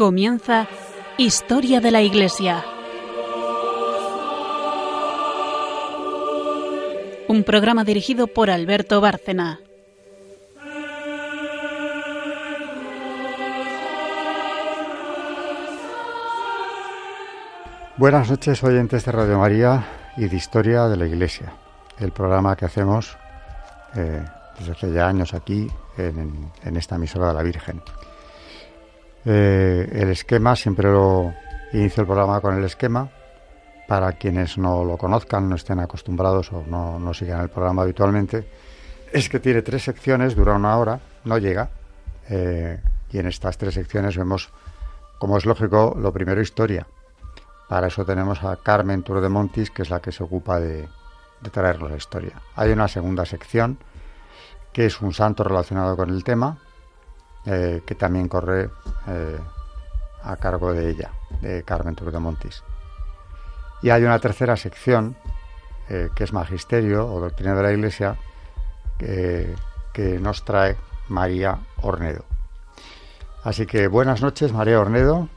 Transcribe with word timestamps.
Comienza 0.00 0.66
Historia 1.18 1.78
de 1.82 1.90
la 1.90 2.00
Iglesia. 2.00 2.64
Un 7.28 7.44
programa 7.44 7.84
dirigido 7.84 8.26
por 8.26 8.48
Alberto 8.48 9.02
Bárcena. 9.02 9.60
Buenas 17.98 18.30
noches, 18.30 18.64
oyentes 18.64 19.04
de 19.04 19.12
Radio 19.12 19.38
María 19.38 19.84
y 20.16 20.28
de 20.28 20.34
Historia 20.34 20.88
de 20.88 20.96
la 20.96 21.04
Iglesia, 21.04 21.52
el 21.98 22.12
programa 22.12 22.56
que 22.56 22.64
hacemos 22.64 23.18
eh, 23.94 24.24
desde 24.58 24.72
hace 24.72 24.92
ya 24.94 25.08
años 25.08 25.34
aquí 25.34 25.70
en, 25.98 26.50
esta 26.74 26.94
emisora 26.94 27.28
de 27.28 27.34
la 27.34 27.42
Virgen. 27.42 27.82
Eh, 29.24 29.88
el 29.92 30.10
esquema, 30.10 30.56
siempre 30.56 30.90
lo 30.90 31.34
inicio 31.72 32.02
el 32.02 32.06
programa 32.06 32.40
con 32.40 32.56
el 32.56 32.64
esquema, 32.64 33.10
para 33.86 34.12
quienes 34.12 34.56
no 34.56 34.84
lo 34.84 34.96
conozcan, 34.96 35.48
no 35.48 35.56
estén 35.56 35.80
acostumbrados 35.80 36.52
o 36.52 36.64
no, 36.66 36.98
no 36.98 37.12
sigan 37.12 37.40
el 37.40 37.48
programa 37.48 37.82
habitualmente, 37.82 38.46
es 39.12 39.28
que 39.28 39.40
tiene 39.40 39.62
tres 39.62 39.82
secciones, 39.82 40.36
dura 40.36 40.54
una 40.54 40.76
hora, 40.76 41.00
no 41.24 41.38
llega, 41.38 41.70
eh, 42.28 42.78
y 43.10 43.18
en 43.18 43.26
estas 43.26 43.58
tres 43.58 43.74
secciones 43.74 44.16
vemos, 44.16 44.50
como 45.18 45.36
es 45.36 45.44
lógico, 45.44 45.96
lo 46.00 46.12
primero 46.12 46.40
historia, 46.40 46.86
para 47.70 47.86
eso 47.86 48.04
tenemos 48.04 48.42
a 48.42 48.56
Carmen 48.56 49.04
Tour 49.04 49.20
de 49.20 49.28
Montis, 49.28 49.70
que 49.70 49.82
es 49.82 49.90
la 49.90 50.00
que 50.00 50.10
se 50.10 50.24
ocupa 50.24 50.58
de, 50.58 50.88
traernos 51.52 51.88
la 51.88 51.96
historia. 51.96 52.32
Hay 52.56 52.72
una 52.72 52.88
segunda 52.88 53.24
sección, 53.24 53.78
que 54.72 54.86
es 54.86 55.00
un 55.00 55.14
santo 55.14 55.44
relacionado 55.44 55.96
con 55.96 56.10
el 56.10 56.24
tema, 56.24 56.58
eh, 57.46 57.82
que 57.86 57.94
también 57.94 58.28
corre 58.28 58.70
eh, 59.06 59.38
a 60.22 60.36
cargo 60.36 60.72
de 60.72 60.90
ella, 60.90 61.10
de 61.40 61.62
Carmen 61.62 61.94
Tour 61.94 62.12
de 62.12 62.18
Montis. 62.18 62.62
Y 63.82 63.90
hay 63.90 64.04
una 64.04 64.18
tercera 64.18 64.56
sección, 64.56 65.16
eh, 65.88 66.10
que 66.14 66.24
es 66.24 66.32
Magisterio 66.32 67.06
o 67.06 67.20
Doctrina 67.20 67.54
de 67.54 67.62
la 67.62 67.72
Iglesia, 67.72 68.16
que 68.98 70.18
nos 70.20 70.44
trae 70.44 70.76
María 71.08 71.58
Ornedo. 71.80 72.24
Así 73.42 73.64
que 73.64 73.88
buenas 73.88 74.20
noches, 74.20 74.52
María 74.52 74.78
Ornedo. 74.78 75.28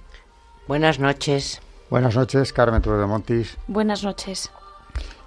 Buenas 0.68 1.00
noches. 1.00 1.62
Buenas 1.90 2.16
noches, 2.16 2.52
Carmen 2.52 2.82
Turo 2.82 3.00
de 3.00 3.06
Montis. 3.06 3.58
Buenas 3.68 4.04
noches. 4.04 4.52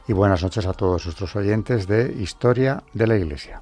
Y 0.09 0.13
buenas 0.13 0.43
noches 0.43 0.67
a 0.67 0.73
todos 0.73 1.07
nuestros 1.07 1.35
oyentes 1.37 1.87
de 1.87 2.13
Historia 2.13 2.83
de 2.93 3.07
la 3.07 3.17
Iglesia. 3.17 3.61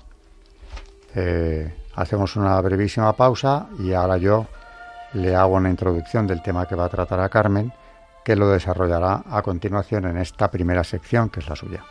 Eh, 1.14 1.72
hacemos 1.96 2.36
una 2.36 2.60
brevísima 2.60 3.12
pausa 3.14 3.68
y 3.78 3.92
ahora 3.92 4.16
yo 4.16 4.46
le 5.14 5.34
hago 5.34 5.54
una 5.54 5.70
introducción 5.70 6.26
del 6.26 6.42
tema 6.42 6.66
que 6.66 6.74
va 6.74 6.86
a 6.86 6.88
tratar 6.88 7.20
a 7.20 7.28
Carmen, 7.28 7.72
que 8.24 8.36
lo 8.36 8.48
desarrollará 8.48 9.22
a 9.28 9.42
continuación 9.42 10.06
en 10.06 10.16
esta 10.16 10.50
primera 10.50 10.82
sección, 10.82 11.30
que 11.30 11.40
es 11.40 11.48
la 11.48 11.56
suya. 11.56 11.84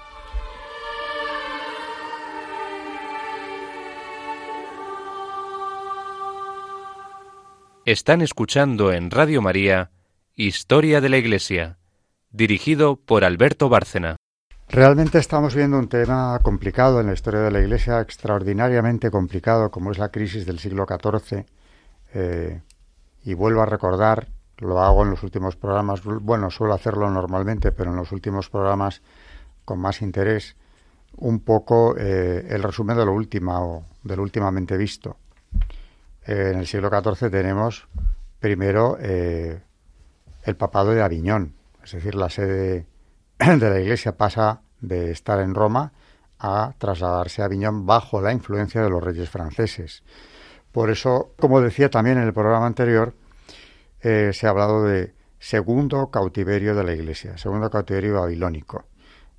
Están 7.85 8.21
escuchando 8.21 8.93
en 8.93 9.11
Radio 9.11 9.41
María 9.41 9.91
Historia 10.35 11.01
de 11.01 11.09
la 11.09 11.17
Iglesia, 11.17 11.77
dirigido 12.31 12.95
por 12.95 13.23
Alberto 13.23 13.69
Bárcena. 13.69 14.15
Realmente 14.69 15.19
estamos 15.19 15.53
viendo 15.53 15.77
un 15.77 15.87
tema 15.87 16.39
complicado 16.41 16.99
en 16.99 17.07
la 17.07 17.13
historia 17.13 17.41
de 17.41 17.51
la 17.51 17.59
Iglesia, 17.59 18.01
extraordinariamente 18.01 19.11
complicado, 19.11 19.69
como 19.69 19.91
es 19.91 19.99
la 19.99 20.09
crisis 20.09 20.45
del 20.45 20.57
siglo 20.57 20.87
XIV. 20.87 21.45
Eh, 22.15 22.61
y 23.23 23.33
vuelvo 23.35 23.61
a 23.61 23.65
recordar, 23.65 24.27
lo 24.57 24.81
hago 24.81 25.03
en 25.03 25.11
los 25.11 25.21
últimos 25.21 25.55
programas, 25.55 26.01
bueno, 26.03 26.49
suelo 26.49 26.73
hacerlo 26.73 27.09
normalmente, 27.11 27.71
pero 27.71 27.91
en 27.91 27.97
los 27.97 28.11
últimos 28.11 28.49
programas 28.49 29.01
con 29.63 29.79
más 29.79 30.01
interés, 30.01 30.55
un 31.17 31.41
poco 31.41 31.95
eh, 31.97 32.47
el 32.49 32.63
resumen 32.63 32.97
de 32.97 33.05
lo 33.05 33.13
último, 33.13 33.85
de 34.03 34.15
lo 34.15 34.23
últimamente 34.23 34.75
visto. 34.75 35.17
Eh, 36.25 36.51
en 36.53 36.59
el 36.59 36.67
siglo 36.67 36.89
XIV 36.89 37.29
tenemos 37.29 37.87
primero 38.39 38.97
el 38.99 40.55
papado 40.57 40.91
de 40.91 41.01
Aviñón, 41.01 41.53
es 41.83 41.91
decir, 41.91 42.15
la 42.15 42.29
sede 42.29 42.87
de 43.39 43.69
la 43.69 43.79
Iglesia 43.79 44.15
pasa 44.15 44.61
de 44.79 45.11
estar 45.11 45.39
en 45.39 45.55
Roma 45.55 45.93
a 46.39 46.73
trasladarse 46.77 47.41
a 47.41 47.45
Aviñón 47.45 47.85
bajo 47.85 48.21
la 48.21 48.31
influencia 48.31 48.81
de 48.81 48.89
los 48.89 49.03
reyes 49.03 49.29
franceses. 49.29 50.03
Por 50.71 50.89
eso, 50.89 51.33
como 51.39 51.61
decía 51.61 51.89
también 51.89 52.17
en 52.17 52.25
el 52.25 52.33
programa 52.33 52.65
anterior, 52.65 53.13
eh, 54.01 54.31
se 54.33 54.45
ha 54.45 54.49
hablado 54.49 54.83
de 54.83 55.13
segundo 55.39 56.09
cautiverio 56.09 56.75
de 56.75 56.83
la 56.83 56.93
Iglesia, 56.93 57.37
segundo 57.37 57.69
cautiverio 57.69 58.21
babilónico. 58.21 58.85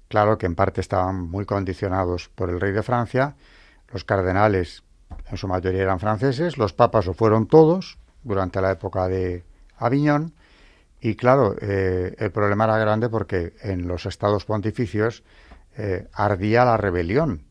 Claro 0.08 0.38
que 0.38 0.46
en 0.46 0.54
parte 0.54 0.80
estaban 0.80 1.28
muy 1.28 1.44
condicionados 1.44 2.28
por 2.28 2.50
el 2.50 2.60
rey 2.60 2.72
de 2.72 2.82
Francia, 2.82 3.36
los 3.92 4.04
cardenales 4.04 4.82
en 5.30 5.36
su 5.36 5.48
mayoría 5.48 5.82
eran 5.82 6.00
franceses, 6.00 6.58
los 6.58 6.72
papas 6.72 7.06
lo 7.06 7.14
fueron 7.14 7.46
todos 7.46 7.98
durante 8.22 8.60
la 8.60 8.72
época 8.72 9.08
de 9.08 9.44
Aviñón, 9.76 10.34
y 11.04 11.16
claro, 11.16 11.54
eh, 11.60 12.14
el 12.16 12.30
problema 12.32 12.64
era 12.64 12.78
grande 12.78 13.10
porque 13.10 13.52
en 13.60 13.86
los 13.86 14.06
estados 14.06 14.46
pontificios 14.46 15.22
eh, 15.76 16.08
ardía 16.14 16.64
la 16.64 16.78
rebelión, 16.78 17.44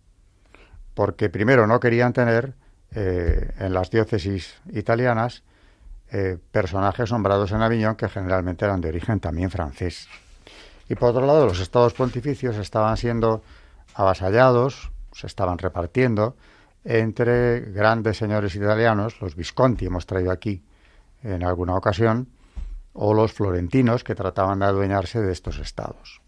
porque 0.95 1.29
primero 1.29 1.67
no 1.67 1.79
querían 1.79 2.13
tener 2.13 2.55
eh, 2.95 3.51
en 3.59 3.71
las 3.75 3.91
diócesis 3.91 4.55
italianas 4.73 5.43
personajes 6.51 7.11
nombrados 7.11 7.51
en 7.51 7.61
Aviñón 7.63 7.95
que 7.95 8.07
generalmente 8.07 8.65
eran 8.65 8.81
de 8.81 8.89
origen 8.89 9.19
también 9.19 9.49
francés. 9.49 10.07
Y 10.87 10.93
por 10.93 11.09
otro 11.09 11.25
lado, 11.25 11.47
los 11.47 11.59
estados 11.59 11.93
pontificios 11.93 12.55
estaban 12.57 12.97
siendo 12.97 13.41
avasallados, 13.95 14.91
se 15.11 15.25
estaban 15.25 15.57
repartiendo 15.57 16.35
entre 16.83 17.61
grandes 17.61 18.17
señores 18.17 18.53
italianos, 18.55 19.21
los 19.21 19.35
Visconti 19.35 19.85
hemos 19.87 20.05
traído 20.05 20.31
aquí 20.31 20.63
en 21.23 21.43
alguna 21.43 21.75
ocasión, 21.75 22.29
o 22.93 23.13
los 23.13 23.33
florentinos 23.33 24.03
que 24.03 24.15
trataban 24.15 24.59
de 24.59 24.65
adueñarse 24.65 25.21
de 25.21 25.31
estos 25.31 25.59
estados. 25.59 26.21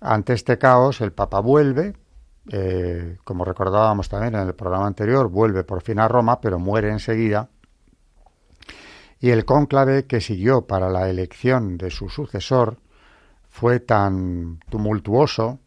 Ante 0.00 0.32
este 0.32 0.58
caos, 0.58 1.00
el 1.00 1.12
Papa 1.12 1.40
vuelve, 1.40 1.94
eh, 2.50 3.18
como 3.24 3.44
recordábamos 3.44 4.08
también 4.08 4.34
en 4.34 4.46
el 4.46 4.54
programa 4.54 4.86
anterior, 4.86 5.28
vuelve 5.28 5.64
por 5.64 5.82
fin 5.82 5.98
a 5.98 6.08
Roma, 6.08 6.40
pero 6.40 6.58
muere 6.58 6.90
enseguida. 6.90 7.48
Y 9.20 9.30
el 9.30 9.44
cónclave 9.44 10.06
que 10.06 10.20
siguió 10.20 10.66
para 10.66 10.88
la 10.88 11.08
elección 11.10 11.76
de 11.76 11.90
su 11.90 12.08
sucesor 12.08 12.78
fue 13.48 13.80
tan 13.80 14.60
tumultuoso, 14.70 15.58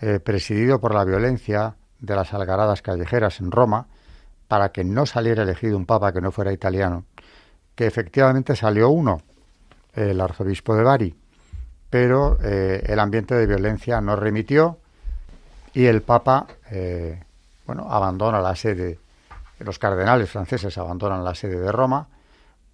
eh, 0.00 0.20
presidido 0.20 0.80
por 0.80 0.94
la 0.94 1.04
violencia 1.04 1.76
de 1.98 2.16
las 2.16 2.32
algaradas 2.32 2.82
callejeras 2.82 3.40
en 3.40 3.50
Roma, 3.50 3.88
para 4.48 4.70
que 4.70 4.84
no 4.84 5.06
saliera 5.06 5.42
elegido 5.42 5.76
un 5.76 5.86
papa 5.86 6.12
que 6.12 6.20
no 6.20 6.30
fuera 6.30 6.52
italiano, 6.52 7.04
que 7.74 7.86
efectivamente 7.86 8.56
salió 8.56 8.88
uno, 8.88 9.18
el 9.96 10.20
arzobispo 10.20 10.76
de 10.76 10.82
Bari, 10.82 11.16
pero 11.90 12.38
eh, 12.42 12.84
el 12.86 13.00
ambiente 13.00 13.34
de 13.34 13.46
violencia 13.46 14.00
no 14.00 14.14
remitió 14.14 14.78
y 15.72 15.86
el 15.86 16.02
Papa, 16.02 16.46
eh, 16.70 17.22
bueno, 17.66 17.86
abandona 17.90 18.40
la 18.40 18.54
sede, 18.54 18.98
los 19.58 19.78
cardenales 19.78 20.30
franceses 20.30 20.76
abandonan 20.78 21.24
la 21.24 21.34
sede 21.34 21.58
de 21.58 21.72
Roma 21.72 22.08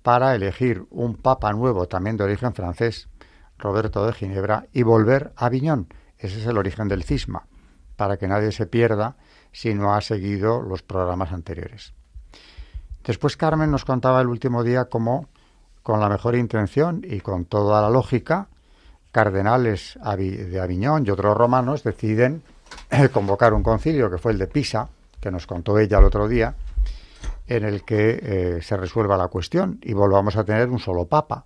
para 0.02 0.34
elegir 0.34 0.84
un 0.90 1.16
Papa 1.16 1.52
nuevo, 1.52 1.86
también 1.86 2.16
de 2.16 2.24
origen 2.24 2.54
francés, 2.54 3.08
Roberto 3.58 4.04
de 4.04 4.12
Ginebra, 4.12 4.66
y 4.72 4.82
volver 4.82 5.32
a 5.36 5.46
Aviñón. 5.46 5.86
Ese 6.18 6.40
es 6.40 6.46
el 6.46 6.58
origen 6.58 6.88
del 6.88 7.04
cisma, 7.04 7.46
para 7.96 8.16
que 8.16 8.26
nadie 8.26 8.52
se 8.52 8.66
pierda 8.66 9.16
si 9.52 9.74
no 9.74 9.94
ha 9.94 10.00
seguido 10.00 10.60
los 10.60 10.82
programas 10.82 11.32
anteriores. 11.32 11.94
Después 13.04 13.36
Carmen 13.36 13.70
nos 13.70 13.84
contaba 13.84 14.20
el 14.20 14.28
último 14.28 14.62
día 14.62 14.86
cómo 14.86 15.28
con 15.82 16.00
la 16.00 16.08
mejor 16.08 16.36
intención 16.36 17.02
y 17.04 17.20
con 17.20 17.44
toda 17.44 17.82
la 17.82 17.90
lógica, 17.90 18.48
cardenales 19.10 19.98
de 20.16 20.60
Aviñón 20.60 21.04
y 21.06 21.10
otros 21.10 21.36
romanos 21.36 21.82
deciden 21.84 22.42
eh, 22.90 23.08
convocar 23.10 23.52
un 23.52 23.62
concilio 23.62 24.10
que 24.10 24.18
fue 24.18 24.32
el 24.32 24.38
de 24.38 24.46
Pisa, 24.46 24.88
que 25.20 25.30
nos 25.30 25.46
contó 25.46 25.78
ella 25.78 25.98
el 25.98 26.04
otro 26.04 26.28
día, 26.28 26.54
en 27.46 27.64
el 27.64 27.84
que 27.84 28.20
eh, 28.22 28.62
se 28.62 28.76
resuelva 28.76 29.16
la 29.16 29.28
cuestión 29.28 29.78
y 29.82 29.92
volvamos 29.92 30.36
a 30.36 30.44
tener 30.44 30.68
un 30.70 30.78
solo 30.78 31.06
papa. 31.06 31.44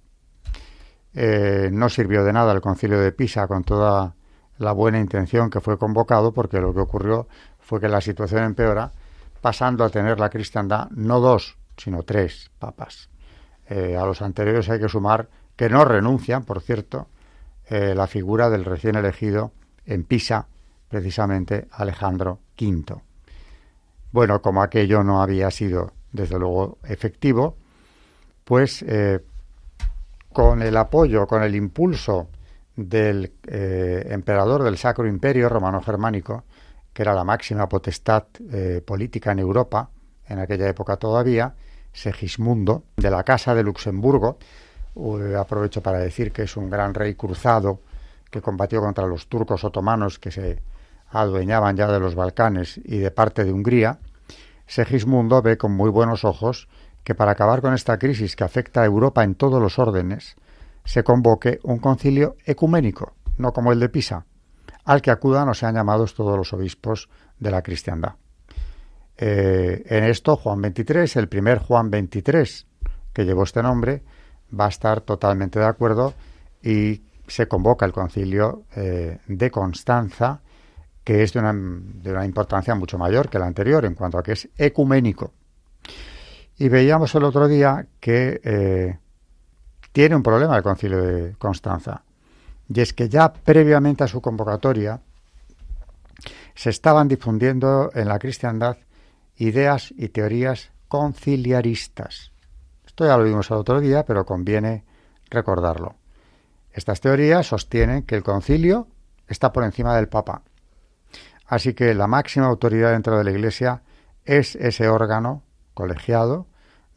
Eh, 1.14 1.70
no 1.72 1.88
sirvió 1.88 2.24
de 2.24 2.32
nada 2.32 2.52
el 2.52 2.60
concilio 2.60 3.00
de 3.00 3.10
Pisa 3.10 3.46
con 3.48 3.64
toda 3.64 4.14
la 4.58 4.72
buena 4.72 5.00
intención 5.00 5.50
que 5.50 5.60
fue 5.60 5.78
convocado, 5.78 6.32
porque 6.32 6.60
lo 6.60 6.72
que 6.72 6.80
ocurrió 6.80 7.26
fue 7.58 7.80
que 7.80 7.88
la 7.88 8.00
situación 8.00 8.44
empeora, 8.44 8.92
pasando 9.40 9.84
a 9.84 9.90
tener 9.90 10.20
la 10.20 10.30
cristiandad 10.30 10.88
no 10.90 11.20
dos, 11.20 11.56
sino 11.76 12.02
tres 12.02 12.50
papas. 12.58 13.08
Eh, 13.68 13.96
a 13.96 14.04
los 14.04 14.22
anteriores 14.22 14.68
hay 14.68 14.78
que 14.78 14.88
sumar 14.88 15.28
que 15.56 15.68
no 15.68 15.84
renuncian, 15.84 16.44
por 16.44 16.60
cierto, 16.60 17.08
eh, 17.68 17.94
la 17.94 18.06
figura 18.06 18.48
del 18.50 18.64
recién 18.64 18.96
elegido 18.96 19.52
en 19.84 20.04
Pisa, 20.04 20.46
precisamente 20.88 21.66
Alejandro 21.72 22.38
V. 22.60 23.00
Bueno, 24.12 24.40
como 24.40 24.62
aquello 24.62 25.02
no 25.02 25.20
había 25.20 25.50
sido, 25.50 25.92
desde 26.12 26.38
luego, 26.38 26.78
efectivo, 26.84 27.56
pues 28.44 28.84
con 30.32 30.62
el 30.62 30.76
apoyo, 30.76 31.26
con 31.26 31.42
el 31.42 31.54
impulso 31.56 32.28
del 32.76 33.32
emperador 33.42 34.62
del 34.62 34.78
Sacro 34.78 35.06
Imperio 35.06 35.48
Romano 35.48 35.82
Germánico, 35.82 36.44
que 36.92 37.02
era 37.02 37.14
la 37.14 37.24
máxima 37.24 37.68
potestad 37.68 38.24
política 38.86 39.32
en 39.32 39.40
Europa, 39.40 39.90
en 40.28 40.38
aquella 40.38 40.68
época 40.68 40.96
todavía, 40.96 41.54
Segismundo, 41.96 42.84
de 42.96 43.10
la 43.10 43.24
Casa 43.24 43.54
de 43.54 43.62
Luxemburgo, 43.62 44.38
aprovecho 45.38 45.82
para 45.82 45.98
decir 45.98 46.30
que 46.30 46.42
es 46.42 46.56
un 46.56 46.68
gran 46.68 46.92
rey 46.92 47.14
cruzado 47.14 47.80
que 48.30 48.42
combatió 48.42 48.82
contra 48.82 49.06
los 49.06 49.28
turcos 49.28 49.64
otomanos 49.64 50.18
que 50.18 50.30
se 50.30 50.62
adueñaban 51.10 51.74
ya 51.74 51.90
de 51.90 51.98
los 51.98 52.14
Balcanes 52.14 52.78
y 52.84 52.98
de 52.98 53.10
parte 53.10 53.44
de 53.44 53.52
Hungría, 53.52 53.98
Segismundo 54.66 55.40
ve 55.40 55.56
con 55.56 55.72
muy 55.72 55.88
buenos 55.88 56.24
ojos 56.24 56.68
que 57.02 57.14
para 57.14 57.32
acabar 57.32 57.62
con 57.62 57.72
esta 57.72 57.98
crisis 57.98 58.36
que 58.36 58.44
afecta 58.44 58.82
a 58.82 58.84
Europa 58.84 59.24
en 59.24 59.34
todos 59.34 59.62
los 59.62 59.78
órdenes, 59.78 60.36
se 60.84 61.02
convoque 61.02 61.60
un 61.62 61.78
concilio 61.78 62.36
ecuménico, 62.44 63.14
no 63.38 63.52
como 63.52 63.72
el 63.72 63.80
de 63.80 63.88
Pisa, 63.88 64.26
al 64.84 65.00
que 65.00 65.10
acudan 65.10 65.48
o 65.48 65.54
sean 65.54 65.76
llamados 65.76 66.14
todos 66.14 66.36
los 66.36 66.52
obispos 66.52 67.08
de 67.38 67.50
la 67.50 67.62
cristiandad. 67.62 68.16
Eh, 69.18 69.84
en 69.86 70.04
esto, 70.04 70.36
Juan 70.36 70.60
XXIII, 70.60 71.20
el 71.20 71.28
primer 71.28 71.58
Juan 71.58 71.90
XXIII 71.90 72.66
que 73.16 73.24
llevó 73.24 73.44
este 73.44 73.62
nombre, 73.62 74.02
va 74.58 74.66
a 74.66 74.68
estar 74.68 75.00
totalmente 75.00 75.58
de 75.58 75.64
acuerdo 75.64 76.12
y 76.62 77.00
se 77.26 77.48
convoca 77.48 77.86
el 77.86 77.92
concilio 77.92 78.64
eh, 78.76 79.18
de 79.26 79.50
Constanza, 79.50 80.40
que 81.02 81.22
es 81.22 81.32
de 81.32 81.40
una, 81.40 81.54
de 81.54 82.12
una, 82.12 82.26
importancia 82.26 82.74
mucho 82.74 82.98
mayor 82.98 83.30
que 83.30 83.38
el 83.38 83.44
anterior 83.44 83.86
en 83.86 83.94
cuanto 83.94 84.18
a 84.18 84.22
que 84.22 84.32
es 84.32 84.50
ecuménico. 84.58 85.32
Y 86.58 86.68
veíamos 86.68 87.14
el 87.14 87.24
otro 87.24 87.48
día 87.48 87.86
que 88.00 88.38
eh, 88.44 88.98
tiene 89.92 90.14
un 90.14 90.22
problema 90.22 90.58
el 90.58 90.62
concilio 90.62 91.00
de 91.00 91.36
Constanza, 91.38 92.02
y 92.68 92.80
es 92.80 92.92
que 92.92 93.08
ya 93.08 93.32
previamente 93.32 94.04
a 94.04 94.08
su 94.08 94.20
convocatoria 94.20 95.00
se 96.54 96.68
estaban 96.68 97.08
difundiendo 97.08 97.90
en 97.94 98.08
la 98.08 98.18
cristiandad 98.18 98.76
ideas 99.36 99.92
y 99.96 100.08
teorías 100.08 100.70
conciliaristas. 100.88 102.32
Esto 102.86 103.04
ya 103.06 103.16
lo 103.16 103.24
vimos 103.24 103.50
el 103.50 103.56
otro 103.56 103.80
día, 103.80 104.04
pero 104.04 104.24
conviene 104.24 104.84
recordarlo. 105.30 105.96
Estas 106.72 107.00
teorías 107.00 107.46
sostienen 107.46 108.02
que 108.02 108.16
el 108.16 108.22
concilio 108.22 108.88
está 109.28 109.52
por 109.52 109.64
encima 109.64 109.96
del 109.96 110.08
Papa. 110.08 110.42
Así 111.46 111.74
que 111.74 111.94
la 111.94 112.06
máxima 112.06 112.46
autoridad 112.46 112.92
dentro 112.92 113.18
de 113.18 113.24
la 113.24 113.30
Iglesia 113.30 113.82
es 114.24 114.56
ese 114.56 114.88
órgano 114.88 115.42
colegiado 115.74 116.46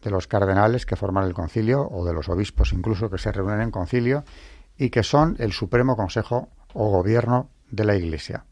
de 0.01 0.09
los 0.09 0.27
cardenales 0.27 0.85
que 0.85 0.95
forman 0.95 1.25
el 1.25 1.33
concilio 1.33 1.87
o 1.87 2.05
de 2.05 2.13
los 2.13 2.29
obispos 2.29 2.73
incluso 2.73 3.09
que 3.09 3.17
se 3.17 3.31
reúnen 3.31 3.61
en 3.61 3.71
concilio 3.71 4.23
y 4.77 4.89
que 4.89 5.03
son 5.03 5.35
el 5.39 5.51
supremo 5.51 5.95
consejo 5.95 6.49
o 6.73 6.89
gobierno 6.89 7.49
de 7.69 7.85
la 7.85 7.95
Iglesia. 7.95 8.45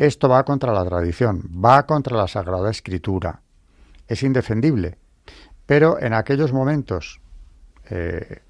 Esto 0.00 0.30
va 0.30 0.44
contra 0.44 0.72
la 0.72 0.82
tradición, 0.82 1.42
va 1.62 1.84
contra 1.84 2.16
la 2.16 2.26
Sagrada 2.26 2.70
Escritura. 2.70 3.42
Es 4.08 4.22
indefendible. 4.22 4.96
Pero 5.66 6.00
en 6.00 6.14
aquellos 6.14 6.54
momentos, 6.54 7.20
eh, 7.90 8.40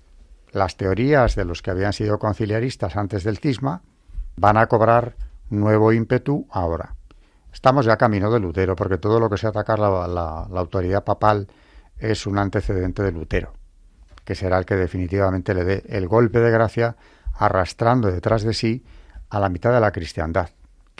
las 0.52 0.76
teorías 0.76 1.34
de 1.34 1.44
los 1.44 1.60
que 1.60 1.72
habían 1.72 1.92
sido 1.92 2.20
conciliaristas 2.20 2.96
antes 2.96 3.24
del 3.24 3.38
cisma 3.38 3.82
van 4.36 4.58
a 4.58 4.68
cobrar 4.68 5.16
nuevo 5.48 5.92
ímpetu 5.92 6.46
ahora. 6.52 6.94
Estamos 7.52 7.84
ya 7.84 7.96
camino 7.96 8.30
de 8.30 8.38
Lutero, 8.38 8.76
porque 8.76 8.98
todo 8.98 9.18
lo 9.18 9.28
que 9.28 9.36
sea 9.36 9.50
atacar 9.50 9.80
la, 9.80 10.06
la 10.06 10.60
autoridad 10.60 11.02
papal 11.02 11.48
es 11.98 12.28
un 12.28 12.38
antecedente 12.38 13.02
de 13.02 13.10
Lutero, 13.10 13.54
que 14.24 14.36
será 14.36 14.56
el 14.56 14.66
que 14.66 14.76
definitivamente 14.76 15.52
le 15.52 15.64
dé 15.64 15.82
el 15.88 16.06
golpe 16.06 16.38
de 16.38 16.52
gracia 16.52 16.94
arrastrando 17.34 18.08
detrás 18.08 18.44
de 18.44 18.54
sí 18.54 18.84
a 19.30 19.40
la 19.40 19.48
mitad 19.48 19.72
de 19.72 19.80
la 19.80 19.90
cristiandad 19.90 20.50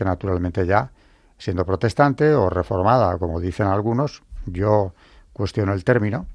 que 0.01 0.05
naturalmente 0.07 0.65
ya, 0.65 0.91
siendo 1.37 1.67
protestante 1.67 2.33
o 2.33 2.49
reformada, 2.49 3.19
como 3.19 3.39
dicen 3.39 3.67
algunos, 3.67 4.23
yo 4.47 4.95
cuestiono 5.35 5.75
el 5.75 5.85
término, 5.85 6.27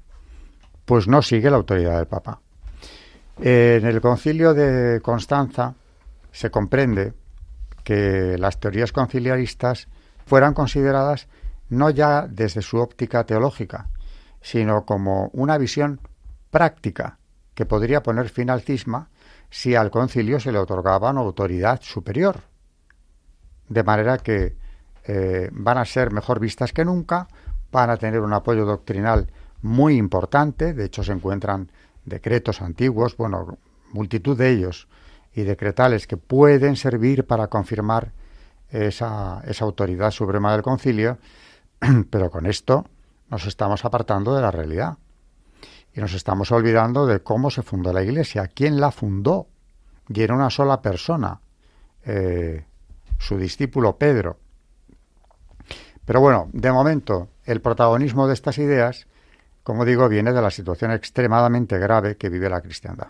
pues 0.84 1.08
no 1.08 1.20
sigue 1.20 1.50
la 1.50 1.56
autoridad 1.56 1.96
del 1.96 2.06
Papa. 2.06 2.40
En 3.40 3.84
el 3.84 4.00
concilio 4.00 4.54
de 4.54 5.00
Constanza 5.00 5.74
se 6.30 6.48
comprende 6.48 7.12
que 7.82 8.38
las 8.38 8.60
teorías 8.60 8.92
conciliaristas 8.92 9.88
fueran 10.26 10.54
consideradas 10.54 11.26
no 11.68 11.90
ya 11.90 12.28
desde 12.28 12.62
su 12.62 12.76
óptica 12.78 13.24
teológica, 13.26 13.88
sino 14.40 14.84
como 14.84 15.30
una 15.32 15.58
visión 15.58 15.98
práctica 16.52 17.18
que 17.52 17.66
podría 17.66 18.00
poner 18.04 18.28
fin 18.28 18.48
al 18.48 18.60
cisma 18.60 19.08
si 19.50 19.74
al 19.74 19.90
concilio 19.90 20.38
se 20.38 20.52
le 20.52 20.58
otorgaba 20.58 21.10
una 21.10 21.22
autoridad 21.22 21.80
superior, 21.82 22.42
de 23.68 23.82
manera 23.82 24.18
que 24.18 24.54
eh, 25.04 25.50
van 25.52 25.78
a 25.78 25.84
ser 25.84 26.12
mejor 26.12 26.40
vistas 26.40 26.72
que 26.72 26.84
nunca, 26.84 27.28
van 27.72 27.90
a 27.90 27.96
tener 27.96 28.20
un 28.20 28.32
apoyo 28.32 28.64
doctrinal 28.64 29.28
muy 29.62 29.96
importante, 29.96 30.72
de 30.72 30.84
hecho 30.84 31.02
se 31.02 31.12
encuentran 31.12 31.70
decretos 32.04 32.62
antiguos, 32.62 33.16
bueno, 33.16 33.58
multitud 33.92 34.36
de 34.36 34.50
ellos, 34.50 34.88
y 35.34 35.42
decretales 35.42 36.06
que 36.06 36.16
pueden 36.16 36.76
servir 36.76 37.26
para 37.26 37.48
confirmar 37.48 38.12
esa, 38.70 39.42
esa 39.46 39.64
autoridad 39.64 40.10
suprema 40.10 40.52
del 40.52 40.62
concilio, 40.62 41.18
pero 42.10 42.30
con 42.30 42.46
esto 42.46 42.86
nos 43.28 43.46
estamos 43.46 43.84
apartando 43.84 44.34
de 44.34 44.42
la 44.42 44.50
realidad 44.50 44.98
y 45.94 46.00
nos 46.00 46.14
estamos 46.14 46.52
olvidando 46.52 47.06
de 47.06 47.20
cómo 47.20 47.50
se 47.50 47.62
fundó 47.62 47.92
la 47.92 48.02
Iglesia, 48.02 48.48
quién 48.48 48.80
la 48.80 48.90
fundó, 48.90 49.46
y 50.08 50.22
era 50.22 50.34
una 50.34 50.50
sola 50.50 50.80
persona, 50.82 51.40
eh, 52.04 52.64
su 53.18 53.38
discípulo 53.38 53.96
Pedro. 53.96 54.38
Pero 56.06 56.20
bueno, 56.20 56.48
de 56.52 56.70
momento, 56.70 57.28
el 57.44 57.60
protagonismo 57.60 58.28
de 58.28 58.34
estas 58.34 58.58
ideas, 58.58 59.06
como 59.64 59.84
digo, 59.84 60.08
viene 60.08 60.32
de 60.32 60.40
la 60.40 60.52
situación 60.52 60.92
extremadamente 60.92 61.78
grave 61.78 62.16
que 62.16 62.28
vive 62.28 62.48
la 62.48 62.60
cristiandad. 62.60 63.08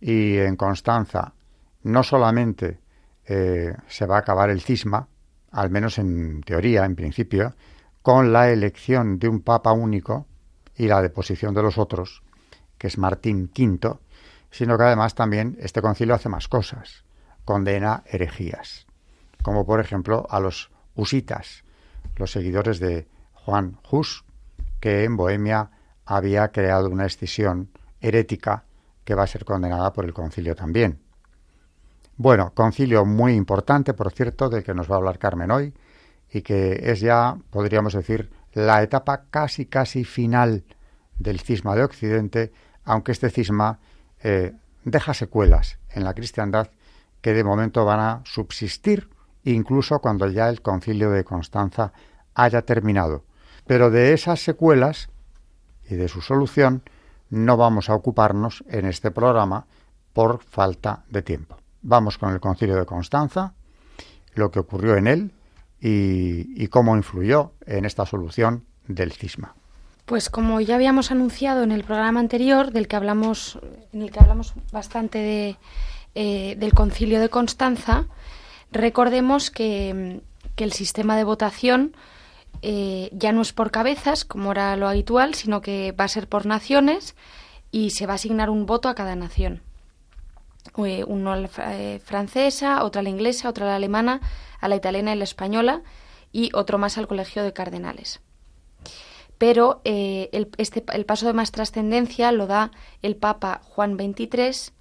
Y 0.00 0.38
en 0.38 0.56
Constanza, 0.56 1.34
no 1.82 2.02
solamente 2.04 2.78
eh, 3.26 3.74
se 3.88 4.06
va 4.06 4.16
a 4.16 4.20
acabar 4.20 4.50
el 4.50 4.60
cisma, 4.60 5.08
al 5.50 5.70
menos 5.70 5.98
en 5.98 6.42
teoría, 6.42 6.84
en 6.84 6.94
principio, 6.94 7.54
con 8.02 8.32
la 8.32 8.50
elección 8.50 9.18
de 9.18 9.28
un 9.28 9.40
papa 9.40 9.72
único 9.72 10.26
y 10.76 10.86
la 10.86 11.02
deposición 11.02 11.54
de 11.54 11.62
los 11.62 11.76
otros, 11.76 12.22
que 12.78 12.86
es 12.86 12.98
Martín 12.98 13.50
V, 13.52 13.98
sino 14.52 14.78
que 14.78 14.84
además 14.84 15.16
también 15.16 15.56
este 15.60 15.82
concilio 15.82 16.14
hace 16.14 16.28
más 16.28 16.46
cosas, 16.46 17.04
condena 17.44 18.04
herejías 18.06 18.86
como 19.42 19.64
por 19.66 19.80
ejemplo 19.80 20.26
a 20.30 20.40
los 20.40 20.70
husitas, 20.94 21.64
los 22.16 22.30
seguidores 22.32 22.78
de 22.80 23.08
Juan 23.32 23.78
Hus, 23.90 24.24
que 24.80 25.04
en 25.04 25.16
Bohemia 25.16 25.70
había 26.04 26.48
creado 26.48 26.88
una 26.88 27.06
escisión 27.06 27.70
herética 28.00 28.64
que 29.04 29.14
va 29.14 29.24
a 29.24 29.28
ser 29.28 29.44
condenada 29.44 29.92
por 29.92 30.04
el 30.04 30.12
concilio 30.12 30.54
también. 30.54 31.00
Bueno, 32.16 32.52
concilio 32.54 33.04
muy 33.04 33.34
importante, 33.34 33.94
por 33.94 34.12
cierto, 34.12 34.48
del 34.48 34.62
que 34.62 34.74
nos 34.74 34.90
va 34.90 34.96
a 34.96 34.98
hablar 34.98 35.18
Carmen 35.18 35.50
hoy, 35.50 35.74
y 36.32 36.42
que 36.42 36.78
es 36.90 37.00
ya, 37.00 37.36
podríamos 37.50 37.94
decir, 37.94 38.30
la 38.52 38.82
etapa 38.82 39.24
casi, 39.30 39.66
casi 39.66 40.04
final 40.04 40.64
del 41.18 41.40
cisma 41.40 41.74
de 41.74 41.84
Occidente, 41.84 42.52
aunque 42.84 43.12
este 43.12 43.30
cisma 43.30 43.78
eh, 44.22 44.52
deja 44.84 45.14
secuelas 45.14 45.78
en 45.90 46.04
la 46.04 46.14
cristiandad 46.14 46.70
que 47.20 47.32
de 47.32 47.44
momento 47.44 47.84
van 47.84 48.00
a 48.00 48.20
subsistir 48.24 49.08
incluso 49.44 50.00
cuando 50.00 50.28
ya 50.28 50.48
el 50.48 50.62
concilio 50.62 51.10
de 51.10 51.24
Constanza 51.24 51.92
haya 52.34 52.62
terminado. 52.62 53.24
Pero 53.66 53.90
de 53.90 54.12
esas 54.12 54.40
secuelas 54.40 55.10
y 55.88 55.94
de 55.94 56.08
su 56.08 56.20
solución 56.20 56.82
no 57.30 57.56
vamos 57.56 57.88
a 57.88 57.94
ocuparnos 57.94 58.64
en 58.68 58.86
este 58.86 59.10
programa 59.10 59.66
por 60.12 60.42
falta 60.42 61.04
de 61.08 61.22
tiempo. 61.22 61.56
Vamos 61.82 62.18
con 62.18 62.32
el 62.32 62.40
concilio 62.40 62.76
de 62.76 62.84
Constanza, 62.84 63.54
lo 64.34 64.50
que 64.50 64.58
ocurrió 64.58 64.96
en 64.96 65.06
él 65.06 65.32
y, 65.80 66.66
cómo 66.68 66.96
influyó 66.96 67.52
en 67.66 67.84
esta 67.84 68.04
solución 68.04 68.64
del 68.86 69.12
cisma. 69.12 69.54
Pues 70.04 70.28
como 70.28 70.60
ya 70.60 70.74
habíamos 70.74 71.10
anunciado 71.10 71.62
en 71.62 71.72
el 71.72 71.84
programa 71.84 72.20
anterior, 72.20 72.72
del 72.72 72.88
que 72.88 72.96
hablamos, 72.96 73.58
en 73.92 74.02
el 74.02 74.10
que 74.10 74.20
hablamos 74.20 74.54
bastante 74.72 75.18
de, 75.18 75.56
eh, 76.14 76.56
del 76.58 76.74
concilio 76.74 77.20
de 77.20 77.28
Constanza, 77.28 78.06
Recordemos 78.72 79.50
que, 79.50 80.20
el 80.56 80.72
sistema 80.72 81.16
de 81.16 81.24
votación 81.24 81.96
eh, 82.60 83.08
ya 83.12 83.32
no 83.32 83.40
es 83.40 83.54
por 83.54 83.70
cabezas, 83.70 84.26
como 84.26 84.52
era 84.52 84.76
lo 84.76 84.88
habitual, 84.88 85.32
sino 85.32 85.62
que 85.62 85.92
va 85.92 86.04
a 86.04 86.08
ser 86.08 86.28
por 86.28 86.44
naciones 86.44 87.16
y 87.70 87.90
se 87.90 88.04
va 88.04 88.12
a 88.12 88.16
asignar 88.16 88.50
un 88.50 88.66
voto 88.66 88.90
a 88.90 88.94
cada 88.94 89.16
nación. 89.16 89.62
Eh, 90.84 91.02
uno 91.06 91.32
a 91.32 91.36
la 91.36 91.48
eh, 91.72 91.98
francesa, 92.04 92.84
otra 92.84 93.00
a 93.00 93.02
la 93.02 93.08
inglesa, 93.08 93.48
otra 93.48 93.64
a 93.64 93.68
la 93.70 93.76
alemana, 93.76 94.20
a 94.60 94.68
la 94.68 94.76
italiana 94.76 95.14
y 95.14 95.16
la 95.16 95.24
española 95.24 95.82
y 96.30 96.50
otro 96.52 96.76
más 96.76 96.98
al 96.98 97.08
colegio 97.08 97.42
de 97.42 97.54
cardenales. 97.54 98.20
pero 99.38 99.80
el, 99.84 100.50
este, 100.58 100.84
el 100.92 101.06
paso 101.06 101.26
de 101.26 101.32
más 101.32 101.52
trascendencia 101.52 102.30
lo 102.32 102.46
da 102.46 102.70
el 103.00 103.16
Papa 103.16 103.62
Juan 103.64 103.96
XXIII 103.96 104.74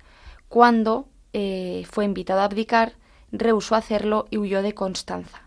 cuando 0.50 1.08
fue 1.31 2.03
invitado 2.03 2.41
a 2.41 2.43
abdicar, 2.43 3.00
rehusó 3.31 3.75
hacerlo 3.75 4.27
y 4.29 4.38
huyó 4.38 4.62
de 4.62 4.74
Constanza. 4.74 5.41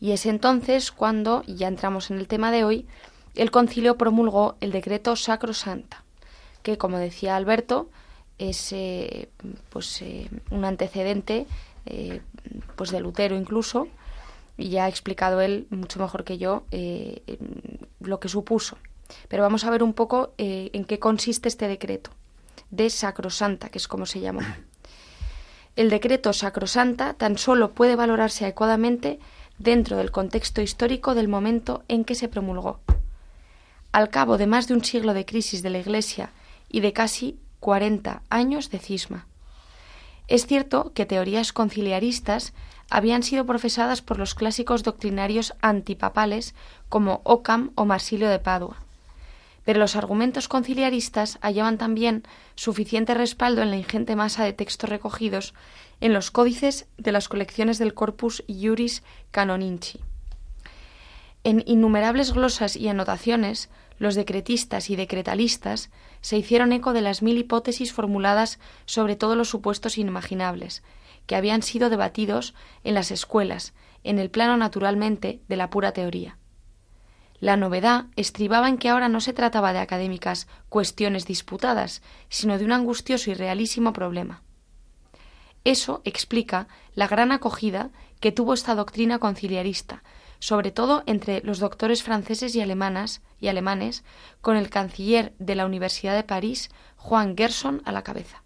Y 0.00 0.12
es 0.12 0.26
entonces 0.26 0.90
cuando, 0.92 1.42
ya 1.46 1.68
entramos 1.68 2.10
en 2.10 2.18
el 2.18 2.26
tema 2.26 2.50
de 2.50 2.64
hoy, 2.64 2.86
el 3.34 3.50
concilio 3.50 3.96
promulgó 3.96 4.56
el 4.60 4.72
decreto 4.72 5.16
Sacro 5.16 5.54
Santa, 5.54 6.04
que, 6.62 6.78
como 6.78 6.98
decía 6.98 7.36
Alberto, 7.36 7.88
es 8.38 8.72
eh, 8.72 9.28
pues, 9.70 10.02
un 10.50 10.64
antecedente 10.64 11.46
pues 12.76 12.90
de 12.90 13.00
Lutero 13.00 13.36
incluso, 13.36 13.88
y 14.56 14.70
ya 14.70 14.84
ha 14.84 14.88
explicado 14.88 15.40
él 15.40 15.66
mucho 15.70 15.98
mejor 15.98 16.24
que 16.24 16.38
yo 16.38 16.64
eh, 16.70 17.38
lo 18.00 18.20
que 18.20 18.28
supuso. 18.28 18.76
Pero 19.28 19.42
vamos 19.42 19.64
a 19.64 19.70
ver 19.70 19.82
un 19.82 19.92
poco 19.92 20.32
eh, 20.38 20.70
en 20.72 20.84
qué 20.84 20.98
consiste 20.98 21.48
este 21.48 21.68
decreto 21.68 22.10
de 22.70 22.88
Sacrosanta, 22.90 23.68
que 23.68 23.78
es 23.78 23.88
como 23.88 24.06
se 24.06 24.20
llamó. 24.20 24.40
El 25.74 25.88
decreto 25.88 26.34
Sacrosanta 26.34 27.14
tan 27.14 27.38
solo 27.38 27.70
puede 27.70 27.96
valorarse 27.96 28.44
adecuadamente 28.44 29.18
dentro 29.58 29.96
del 29.96 30.10
contexto 30.10 30.60
histórico 30.60 31.14
del 31.14 31.28
momento 31.28 31.82
en 31.88 32.04
que 32.04 32.14
se 32.14 32.28
promulgó. 32.28 32.80
Al 33.90 34.10
cabo 34.10 34.36
de 34.36 34.46
más 34.46 34.68
de 34.68 34.74
un 34.74 34.84
siglo 34.84 35.14
de 35.14 35.24
crisis 35.24 35.62
de 35.62 35.70
la 35.70 35.78
Iglesia 35.78 36.30
y 36.68 36.80
de 36.80 36.92
casi 36.92 37.38
40 37.60 38.22
años 38.28 38.70
de 38.70 38.80
cisma. 38.80 39.26
Es 40.28 40.46
cierto 40.46 40.92
que 40.94 41.06
teorías 41.06 41.52
conciliaristas 41.52 42.52
habían 42.90 43.22
sido 43.22 43.46
profesadas 43.46 44.02
por 44.02 44.18
los 44.18 44.34
clásicos 44.34 44.82
doctrinarios 44.82 45.54
antipapales 45.62 46.54
como 46.90 47.22
Occam 47.24 47.70
o 47.76 47.86
Marsilio 47.86 48.28
de 48.28 48.38
Padua. 48.38 48.76
Pero 49.64 49.78
los 49.78 49.96
argumentos 49.96 50.48
conciliaristas 50.48 51.38
hallaban 51.40 51.78
también 51.78 52.24
suficiente 52.54 53.14
respaldo 53.14 53.62
en 53.62 53.70
la 53.70 53.76
ingente 53.76 54.16
masa 54.16 54.44
de 54.44 54.52
textos 54.52 54.90
recogidos 54.90 55.54
en 56.00 56.12
los 56.12 56.30
códices 56.30 56.88
de 56.98 57.12
las 57.12 57.28
colecciones 57.28 57.78
del 57.78 57.94
Corpus 57.94 58.42
Iuris 58.48 59.02
Canoninci. 59.30 60.00
En 61.44 61.62
innumerables 61.66 62.32
glosas 62.32 62.76
y 62.76 62.88
anotaciones, 62.88 63.68
los 63.98 64.14
decretistas 64.14 64.90
y 64.90 64.96
decretalistas 64.96 65.90
se 66.20 66.36
hicieron 66.36 66.72
eco 66.72 66.92
de 66.92 67.00
las 67.00 67.22
mil 67.22 67.38
hipótesis 67.38 67.92
formuladas 67.92 68.58
sobre 68.84 69.16
todos 69.16 69.36
los 69.36 69.48
supuestos 69.48 69.98
inimaginables, 69.98 70.82
que 71.26 71.36
habían 71.36 71.62
sido 71.62 71.90
debatidos 71.90 72.54
en 72.84 72.94
las 72.94 73.10
escuelas, 73.10 73.74
en 74.04 74.18
el 74.18 74.30
plano 74.30 74.56
naturalmente 74.56 75.40
de 75.48 75.56
la 75.56 75.70
pura 75.70 75.92
teoría. 75.92 76.38
La 77.42 77.56
novedad 77.56 78.04
estribaba 78.14 78.68
en 78.68 78.78
que 78.78 78.88
ahora 78.88 79.08
no 79.08 79.20
se 79.20 79.32
trataba 79.32 79.72
de 79.72 79.80
académicas 79.80 80.46
cuestiones 80.68 81.26
disputadas, 81.26 82.00
sino 82.28 82.56
de 82.56 82.64
un 82.64 82.70
angustioso 82.70 83.32
y 83.32 83.34
realísimo 83.34 83.92
problema. 83.92 84.44
Eso 85.64 86.02
explica 86.04 86.68
la 86.94 87.08
gran 87.08 87.32
acogida 87.32 87.90
que 88.20 88.30
tuvo 88.30 88.54
esta 88.54 88.76
doctrina 88.76 89.18
conciliarista, 89.18 90.04
sobre 90.38 90.70
todo 90.70 91.02
entre 91.06 91.40
los 91.40 91.58
doctores 91.58 92.04
franceses 92.04 92.54
y 92.54 92.60
alemanas 92.60 93.22
y 93.40 93.48
alemanes, 93.48 94.04
con 94.40 94.56
el 94.56 94.70
canciller 94.70 95.34
de 95.40 95.56
la 95.56 95.66
Universidad 95.66 96.14
de 96.14 96.22
París, 96.22 96.70
Juan 96.94 97.36
Gerson, 97.36 97.82
a 97.84 97.90
la 97.90 98.04
cabeza. 98.04 98.44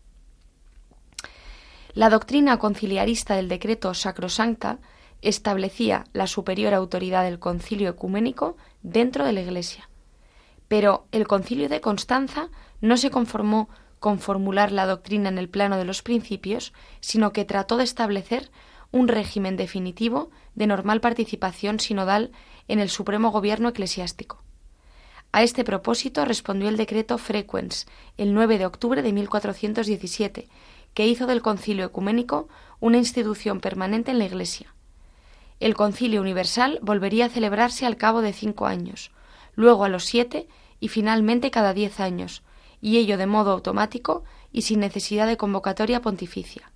La 1.93 2.09
doctrina 2.09 2.59
conciliarista 2.59 3.37
del 3.37 3.49
decreto 3.51 3.93
Sacrosancta 3.93 4.79
establecía 5.23 6.05
la 6.13 6.27
superior 6.27 6.75
autoridad 6.75 7.25
del 7.25 7.39
concilio 7.39 7.91
ecuménico 7.91 8.57
dentro 8.83 9.25
de 9.25 9.33
la 9.33 9.41
Iglesia. 9.41 9.89
Pero 10.69 11.07
el 11.13 11.27
concilio 11.27 11.69
de 11.69 11.81
Constanza 11.81 12.49
no 12.81 12.97
se 12.97 13.11
conformó 13.11 13.69
con 13.99 14.19
formular 14.19 14.73
la 14.73 14.87
doctrina 14.87 15.29
en 15.29 15.39
el 15.39 15.49
plano 15.49 15.77
de 15.79 15.85
los 15.85 16.03
principios, 16.03 16.73
sino 17.01 17.33
que 17.33 17.45
trató 17.45 17.77
de 17.77 17.85
establecer 17.85 18.51
un 18.93 19.09
régimen 19.09 19.57
definitivo 19.57 20.31
de 20.55 20.67
normal 20.67 21.01
participación 21.01 21.81
sinodal 21.81 22.33
en 22.69 22.79
el 22.79 22.89
supremo 22.89 23.31
gobierno 23.31 23.69
eclesiástico. 23.69 24.43
A 25.33 25.43
este 25.43 25.65
propósito 25.65 26.25
respondió 26.25 26.69
el 26.69 26.77
decreto 26.77 27.19
Frequens 27.19 27.87
el 28.17 28.33
9 28.33 28.59
de 28.59 28.67
octubre 28.67 29.03
de 29.03 29.13
1417, 29.13 30.49
que 30.95 31.07
hizo 31.07 31.27
del 31.27 31.43
concilio 31.43 31.85
ecuménico 31.85 32.49
una 32.81 32.97
institución 32.99 33.61
permanente 33.61 34.13
en 34.13 34.19
la 34.19 34.25
Iglesia. 34.25 34.76
El 35.61 35.75
concilio 35.75 36.21
universal 36.21 36.79
volvería 36.83 37.27
a 37.27 37.29
celebrarse 37.29 37.87
al 37.87 37.97
cabo 37.97 38.21
de 38.21 38.33
cinco 38.33 38.67
años, 38.67 39.11
luego 39.55 39.85
a 39.85 39.89
los 39.89 40.05
siete 40.05 40.49
y 40.81 40.89
finalmente 40.89 41.51
cada 41.51 41.73
diez 41.73 42.01
años, 42.01 42.43
y 42.81 42.99
ello 42.99 43.17
de 43.17 43.27
modo 43.27 43.53
automático 43.53 44.25
y 44.53 44.63
sin 44.63 44.81
necesidad 44.81 45.27
de 45.27 45.37
convocatoria 45.37 46.03
pontificia. 46.03 46.71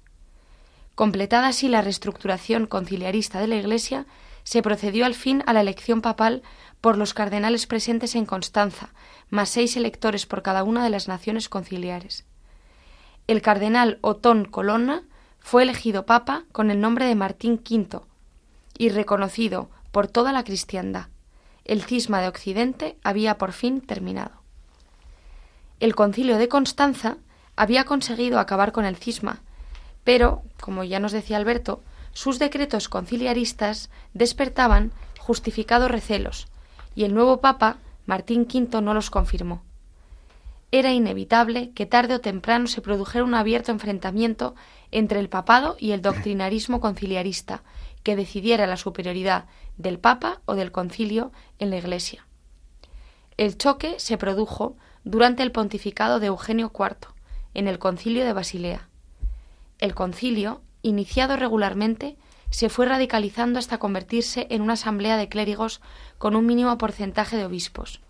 Completada 0.95 1.49
así 1.49 1.69
la 1.69 1.83
reestructuración 1.83 2.67
conciliarista 2.67 3.41
de 3.41 3.47
la 3.47 3.57
Iglesia, 3.57 4.07
se 4.43 4.63
procedió 4.63 5.05
al 5.05 5.15
fin 5.15 5.43
a 5.47 5.53
la 5.53 5.61
elección 5.61 6.01
papal 6.01 6.43
por 6.81 6.97
los 6.97 7.13
cardenales 7.15 7.67
presentes 7.67 8.15
en 8.15 8.25
Constanza, 8.25 8.95
más 9.29 9.51
seis 9.51 9.77
electores 9.77 10.27
por 10.27 10.43
cada 10.43 10.65
una 10.65 10.83
de 10.83 10.91
las 10.91 11.09
naciones 11.09 11.49
conciliares 11.49 12.25
el 13.31 13.43
cardenal 13.43 14.01
Otón 14.01 14.45
Colonna 14.45 15.05
fue 15.39 15.63
elegido 15.63 16.05
papa 16.05 16.47
con 16.51 16.69
el 16.73 16.81
nombre 16.81 17.05
de 17.05 17.15
Martín 17.15 17.61
V 17.65 18.01
y 18.81 18.89
reconocido 18.89 19.69
por 19.93 20.09
toda 20.09 20.33
la 20.33 20.43
cristiandad. 20.43 21.09
El 21.67 21.83
cisma 21.83 22.23
de 22.23 22.29
Occidente 22.29 22.97
había 23.05 23.37
por 23.37 23.53
fin 23.53 23.83
terminado. 23.83 24.41
El 25.81 25.95
concilio 25.95 26.39
de 26.39 26.49
Constanza 26.49 27.19
había 27.57 27.85
conseguido 27.85 28.39
acabar 28.39 28.73
con 28.73 28.87
el 28.87 28.97
cisma, 28.97 29.43
pero, 30.03 30.43
como 30.63 30.83
ya 30.83 30.99
nos 30.99 31.13
decía 31.13 31.37
Alberto, 31.37 31.83
sus 32.15 32.39
decretos 32.39 32.89
conciliaristas 32.89 33.91
despertaban 34.15 34.93
justificados 35.19 35.91
recelos, 35.91 36.49
y 36.95 37.05
el 37.05 37.13
nuevo 37.13 37.43
papa, 37.43 37.77
Martín 38.07 38.49
V, 38.51 38.81
no 38.81 38.95
los 38.95 39.11
confirmó 39.11 39.63
era 40.73 40.93
inevitable 40.93 41.73
que 41.73 41.87
tarde 41.87 42.15
o 42.15 42.21
temprano 42.21 42.67
se 42.67 42.81
produjera 42.81 43.25
un 43.25 43.35
abierto 43.35 43.73
enfrentamiento 43.73 44.55
entre 44.93 45.19
el 45.19 45.29
papado 45.29 45.77
y 45.79 45.93
el 45.93 46.03
doctrinarismo 46.03 46.81
conciliarista, 46.81 47.63
que 48.03 48.17
decidiera 48.17 48.67
la 48.67 48.77
superioridad 48.77 49.47
del 49.77 49.99
papa 49.99 50.41
o 50.47 50.55
del 50.55 50.73
concilio 50.73 51.33
en 51.59 51.71
la 51.71 51.77
Iglesia. 51.77 52.27
El 53.37 53.57
choque 53.57 53.99
se 53.99 54.19
produjo 54.19 54.77
durante 55.05 55.43
el 55.43 55.53
pontificado 55.53 56.21
de 56.21 56.27
Eugenio 56.27 56.71
IV, 56.75 57.09
en 57.55 57.69
el 57.69 57.79
concilio 57.79 58.25
de 58.25 58.33
Basilea. 58.33 58.89
El 59.79 59.95
concilio, 59.95 60.61
iniciado 60.83 61.37
regularmente, 61.37 62.17
se 62.51 62.69
fue 62.69 62.87
radicalizando 62.87 63.59
hasta 63.59 63.79
convertirse 63.79 64.47
en 64.51 64.61
una 64.61 64.75
asamblea 64.75 65.17
de 65.17 65.29
clérigos 65.29 65.81
con 66.19 66.37
un 66.37 66.47
mínimo 66.47 66.77
porcentaje 66.79 67.37
de 67.37 67.45
obispos. 67.45 68.01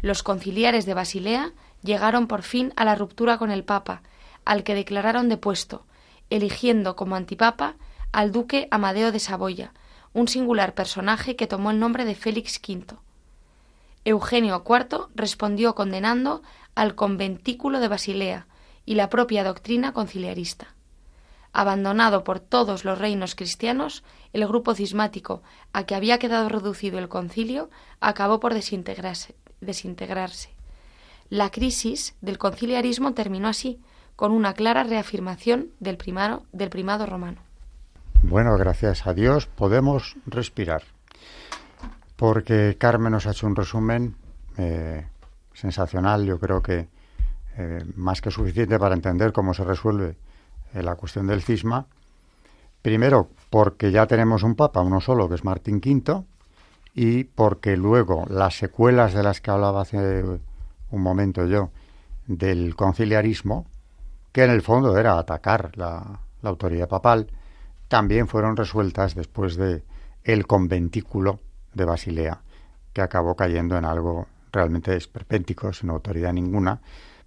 Los 0.00 0.22
conciliares 0.22 0.86
de 0.86 0.94
Basilea 0.94 1.52
llegaron 1.82 2.26
por 2.26 2.42
fin 2.42 2.72
a 2.76 2.84
la 2.84 2.94
ruptura 2.94 3.36
con 3.36 3.50
el 3.50 3.64
Papa, 3.64 4.02
al 4.44 4.62
que 4.62 4.74
declararon 4.74 5.28
depuesto, 5.28 5.84
eligiendo 6.30 6.96
como 6.96 7.16
antipapa 7.16 7.76
al 8.14 8.30
duque 8.30 8.68
Amadeo 8.70 9.10
de 9.10 9.18
Saboya, 9.18 9.72
un 10.12 10.28
singular 10.28 10.76
personaje 10.76 11.34
que 11.34 11.48
tomó 11.48 11.72
el 11.72 11.80
nombre 11.80 12.04
de 12.04 12.14
Félix 12.14 12.60
V. 12.64 12.94
Eugenio 14.04 14.62
IV 14.64 15.08
respondió 15.16 15.74
condenando 15.74 16.42
al 16.76 16.94
conventículo 16.94 17.80
de 17.80 17.88
Basilea 17.88 18.46
y 18.86 18.94
la 18.94 19.08
propia 19.08 19.42
doctrina 19.42 19.92
conciliarista. 19.92 20.76
Abandonado 21.52 22.22
por 22.22 22.38
todos 22.38 22.84
los 22.84 22.98
reinos 22.98 23.34
cristianos, 23.34 24.04
el 24.32 24.46
grupo 24.46 24.76
cismático 24.76 25.42
a 25.72 25.82
que 25.82 25.96
había 25.96 26.20
quedado 26.20 26.48
reducido 26.48 27.00
el 27.00 27.08
concilio 27.08 27.68
acabó 27.98 28.38
por 28.38 28.54
desintegrarse. 28.54 29.34
La 31.30 31.50
crisis 31.50 32.14
del 32.20 32.38
conciliarismo 32.38 33.12
terminó 33.12 33.48
así, 33.48 33.80
con 34.14 34.30
una 34.30 34.54
clara 34.54 34.84
reafirmación 34.84 35.70
del 35.80 35.96
primado 35.96 37.06
romano. 37.06 37.43
Bueno, 38.26 38.56
gracias 38.56 39.06
a 39.06 39.12
Dios 39.12 39.46
podemos 39.46 40.16
respirar, 40.24 40.82
porque 42.16 42.76
Carmen 42.78 43.12
nos 43.12 43.26
ha 43.26 43.32
hecho 43.32 43.46
un 43.46 43.54
resumen 43.54 44.16
eh, 44.56 45.06
sensacional, 45.52 46.24
yo 46.24 46.40
creo 46.40 46.62
que 46.62 46.88
eh, 47.58 47.84
más 47.96 48.22
que 48.22 48.30
suficiente 48.30 48.78
para 48.78 48.94
entender 48.94 49.32
cómo 49.32 49.52
se 49.52 49.62
resuelve 49.62 50.16
eh, 50.72 50.82
la 50.82 50.96
cuestión 50.96 51.26
del 51.26 51.42
cisma. 51.42 51.86
Primero, 52.80 53.28
porque 53.50 53.92
ya 53.92 54.06
tenemos 54.06 54.42
un 54.42 54.56
papa, 54.56 54.80
uno 54.80 55.02
solo, 55.02 55.28
que 55.28 55.34
es 55.34 55.44
Martín 55.44 55.82
V, 55.84 56.24
y 56.94 57.24
porque 57.24 57.76
luego 57.76 58.24
las 58.30 58.56
secuelas 58.56 59.12
de 59.12 59.22
las 59.22 59.42
que 59.42 59.50
hablaba 59.50 59.82
hace 59.82 60.24
un 60.90 61.02
momento 61.02 61.46
yo 61.46 61.70
del 62.26 62.74
conciliarismo, 62.74 63.66
que 64.32 64.44
en 64.44 64.50
el 64.50 64.62
fondo 64.62 64.96
era 64.96 65.18
atacar 65.18 65.76
la, 65.76 66.20
autoridad 66.42 66.88
papal, 66.88 67.28
también 67.88 68.28
fueron 68.28 68.56
resueltas 68.56 69.14
después 69.14 69.56
de 69.56 69.84
el 70.22 70.46
conventículo 70.46 71.40
de 71.74 71.84
Basilea, 71.84 72.42
que 72.92 73.02
acabó 73.02 73.36
cayendo 73.36 73.76
en 73.76 73.84
algo 73.84 74.28
realmente 74.52 74.96
esperpéntico, 74.96 75.72
sin 75.72 75.90
autoridad 75.90 76.32
ninguna, 76.32 76.80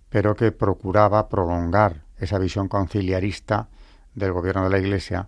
pero 0.09 0.35
que 0.35 0.51
procuraba 0.51 1.27
prolongar 1.29 2.03
esa 2.17 2.39
visión 2.39 2.67
conciliarista 2.67 3.67
del 4.15 4.31
gobierno 4.31 4.63
de 4.63 4.69
la 4.69 4.79
Iglesia 4.79 5.27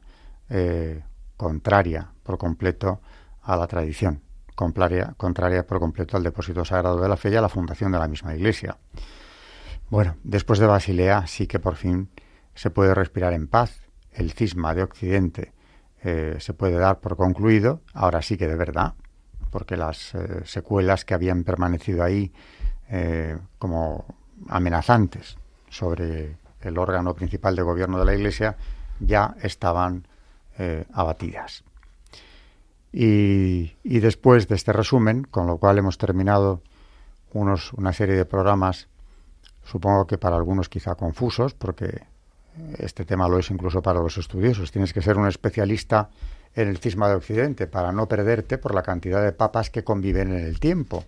eh, 0.49 1.03
contraria 1.37 2.11
por 2.23 2.37
completo 2.37 3.01
a 3.43 3.55
la 3.55 3.67
tradición, 3.67 4.21
contraria, 4.55 5.13
contraria 5.17 5.65
por 5.65 5.79
completo 5.79 6.17
al 6.17 6.23
depósito 6.23 6.65
sagrado 6.65 6.99
de 6.99 7.07
la 7.07 7.17
fe 7.17 7.29
y 7.29 7.35
a 7.35 7.41
la 7.41 7.49
fundación 7.49 7.91
de 7.91 7.99
la 7.99 8.07
misma 8.07 8.35
Iglesia. 8.35 8.77
Bueno, 9.89 10.15
después 10.23 10.59
de 10.59 10.67
Basilea 10.67 11.27
sí 11.27 11.47
que 11.47 11.59
por 11.59 11.75
fin 11.75 12.09
se 12.55 12.69
puede 12.69 12.93
respirar 12.93 13.33
en 13.33 13.47
paz. 13.47 13.81
El 14.11 14.31
cisma 14.31 14.73
de 14.73 14.83
Occidente 14.83 15.53
eh, 16.03 16.37
se 16.39 16.53
puede 16.53 16.77
dar 16.77 16.99
por 16.99 17.17
concluido, 17.17 17.81
ahora 17.93 18.21
sí 18.21 18.37
que 18.37 18.47
de 18.47 18.55
verdad, 18.55 18.93
porque 19.51 19.75
las 19.75 20.15
eh, 20.15 20.41
secuelas 20.45 21.05
que 21.05 21.13
habían 21.13 21.43
permanecido 21.43 22.03
ahí 22.03 22.31
eh, 22.89 23.37
como 23.57 24.05
amenazantes 24.47 25.37
sobre 25.69 26.37
el 26.61 26.77
órgano 26.77 27.13
principal 27.13 27.55
de 27.55 27.61
gobierno 27.61 27.99
de 27.99 28.05
la 28.05 28.15
Iglesia 28.15 28.57
ya 28.99 29.35
estaban 29.41 30.07
abatidas. 30.91 31.63
Y, 32.91 33.77
y, 33.81 33.99
después 34.01 34.49
de 34.49 34.55
este 34.55 34.73
resumen, 34.73 35.23
con 35.23 35.47
lo 35.47 35.57
cual 35.57 35.77
hemos 35.77 35.97
terminado 35.97 36.61
unos, 37.31 37.71
una 37.71 37.93
serie 37.93 38.15
de 38.15 38.25
programas 38.25 38.89
supongo 39.63 40.07
que 40.07 40.17
para 40.17 40.35
algunos 40.35 40.67
quizá 40.67 40.95
confusos, 40.95 41.53
porque 41.53 42.01
este 42.77 43.05
tema 43.05 43.27
lo 43.27 43.39
es 43.39 43.49
incluso 43.51 43.81
para 43.81 43.99
los 43.99 44.17
estudiosos. 44.17 44.71
Tienes 44.71 44.93
que 44.93 45.01
ser 45.01 45.17
un 45.17 45.27
especialista 45.27 46.09
en 46.55 46.67
el 46.67 46.77
cisma 46.77 47.07
de 47.09 47.15
Occidente 47.15 47.67
para 47.67 47.91
no 47.91 48.07
perderte 48.07 48.57
por 48.57 48.73
la 48.73 48.83
cantidad 48.83 49.23
de 49.23 49.31
papas 49.31 49.69
que 49.69 49.83
conviven 49.83 50.31
en 50.31 50.45
el 50.45 50.59
tiempo 50.59 51.05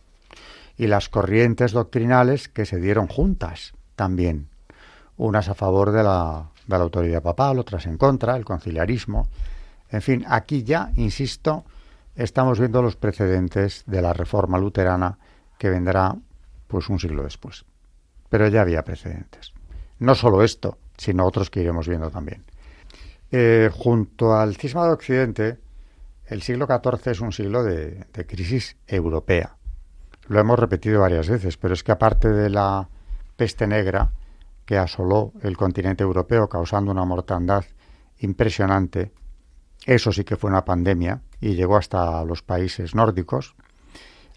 y 0.77 0.87
las 0.87 1.09
corrientes 1.09 1.71
doctrinales 1.71 2.47
que 2.47 2.65
se 2.65 2.79
dieron 2.79 3.07
juntas 3.07 3.73
también, 3.95 4.47
unas 5.17 5.49
a 5.49 5.53
favor 5.53 5.91
de 5.91 6.03
la, 6.03 6.49
de 6.67 6.77
la 6.77 6.83
autoridad 6.83 7.21
papal, 7.21 7.59
otras 7.59 7.85
en 7.85 7.97
contra, 7.97 8.35
el 8.35 8.45
conciliarismo. 8.45 9.27
En 9.89 10.01
fin, 10.01 10.25
aquí 10.27 10.63
ya, 10.63 10.91
insisto, 10.95 11.65
estamos 12.15 12.59
viendo 12.59 12.81
los 12.81 12.95
precedentes 12.95 13.83
de 13.85 14.01
la 14.01 14.13
reforma 14.13 14.57
luterana 14.57 15.17
que 15.57 15.69
vendrá 15.69 16.15
pues 16.67 16.89
un 16.89 16.99
siglo 16.99 17.23
después 17.23 17.65
pero 18.31 18.47
ya 18.47 18.61
había 18.61 18.85
precedentes. 18.85 19.51
No 19.99 20.15
solo 20.15 20.41
esto, 20.41 20.77
sino 21.01 21.25
otros 21.25 21.49
que 21.49 21.61
iremos 21.61 21.87
viendo 21.87 22.11
también. 22.11 22.43
Eh, 23.31 23.71
junto 23.73 24.35
al 24.35 24.55
cisma 24.55 24.85
de 24.85 24.91
Occidente, 24.91 25.57
el 26.27 26.43
siglo 26.43 26.67
XIV 26.67 27.11
es 27.11 27.21
un 27.21 27.31
siglo 27.31 27.63
de, 27.63 28.05
crisis 28.27 28.77
europea. 28.85 29.57
Lo 30.27 30.39
hemos 30.39 30.59
repetido 30.59 31.01
varias 31.01 31.27
veces, 31.27 31.57
pero 31.57 31.73
es 31.73 31.83
que 31.83 31.91
aparte 31.91 32.29
de 32.29 32.51
la 32.51 32.87
peste 33.35 33.65
negra 33.65 34.11
que 34.63 34.77
asoló 34.77 35.33
el 35.41 35.57
continente 35.57 36.03
europeo 36.03 36.47
causando 36.47 36.91
una 36.91 37.03
mortandad 37.03 37.65
impresionante, 38.19 39.11
eso 39.87 40.11
sí 40.11 40.23
que 40.23 40.35
fue 40.35 40.51
una 40.51 40.65
pandemia 40.65 41.21
y 41.39 41.55
llegó 41.55 41.77
hasta 41.77 42.23
los 42.25 42.43
países 42.43 42.93
nórdicos, 42.93 43.55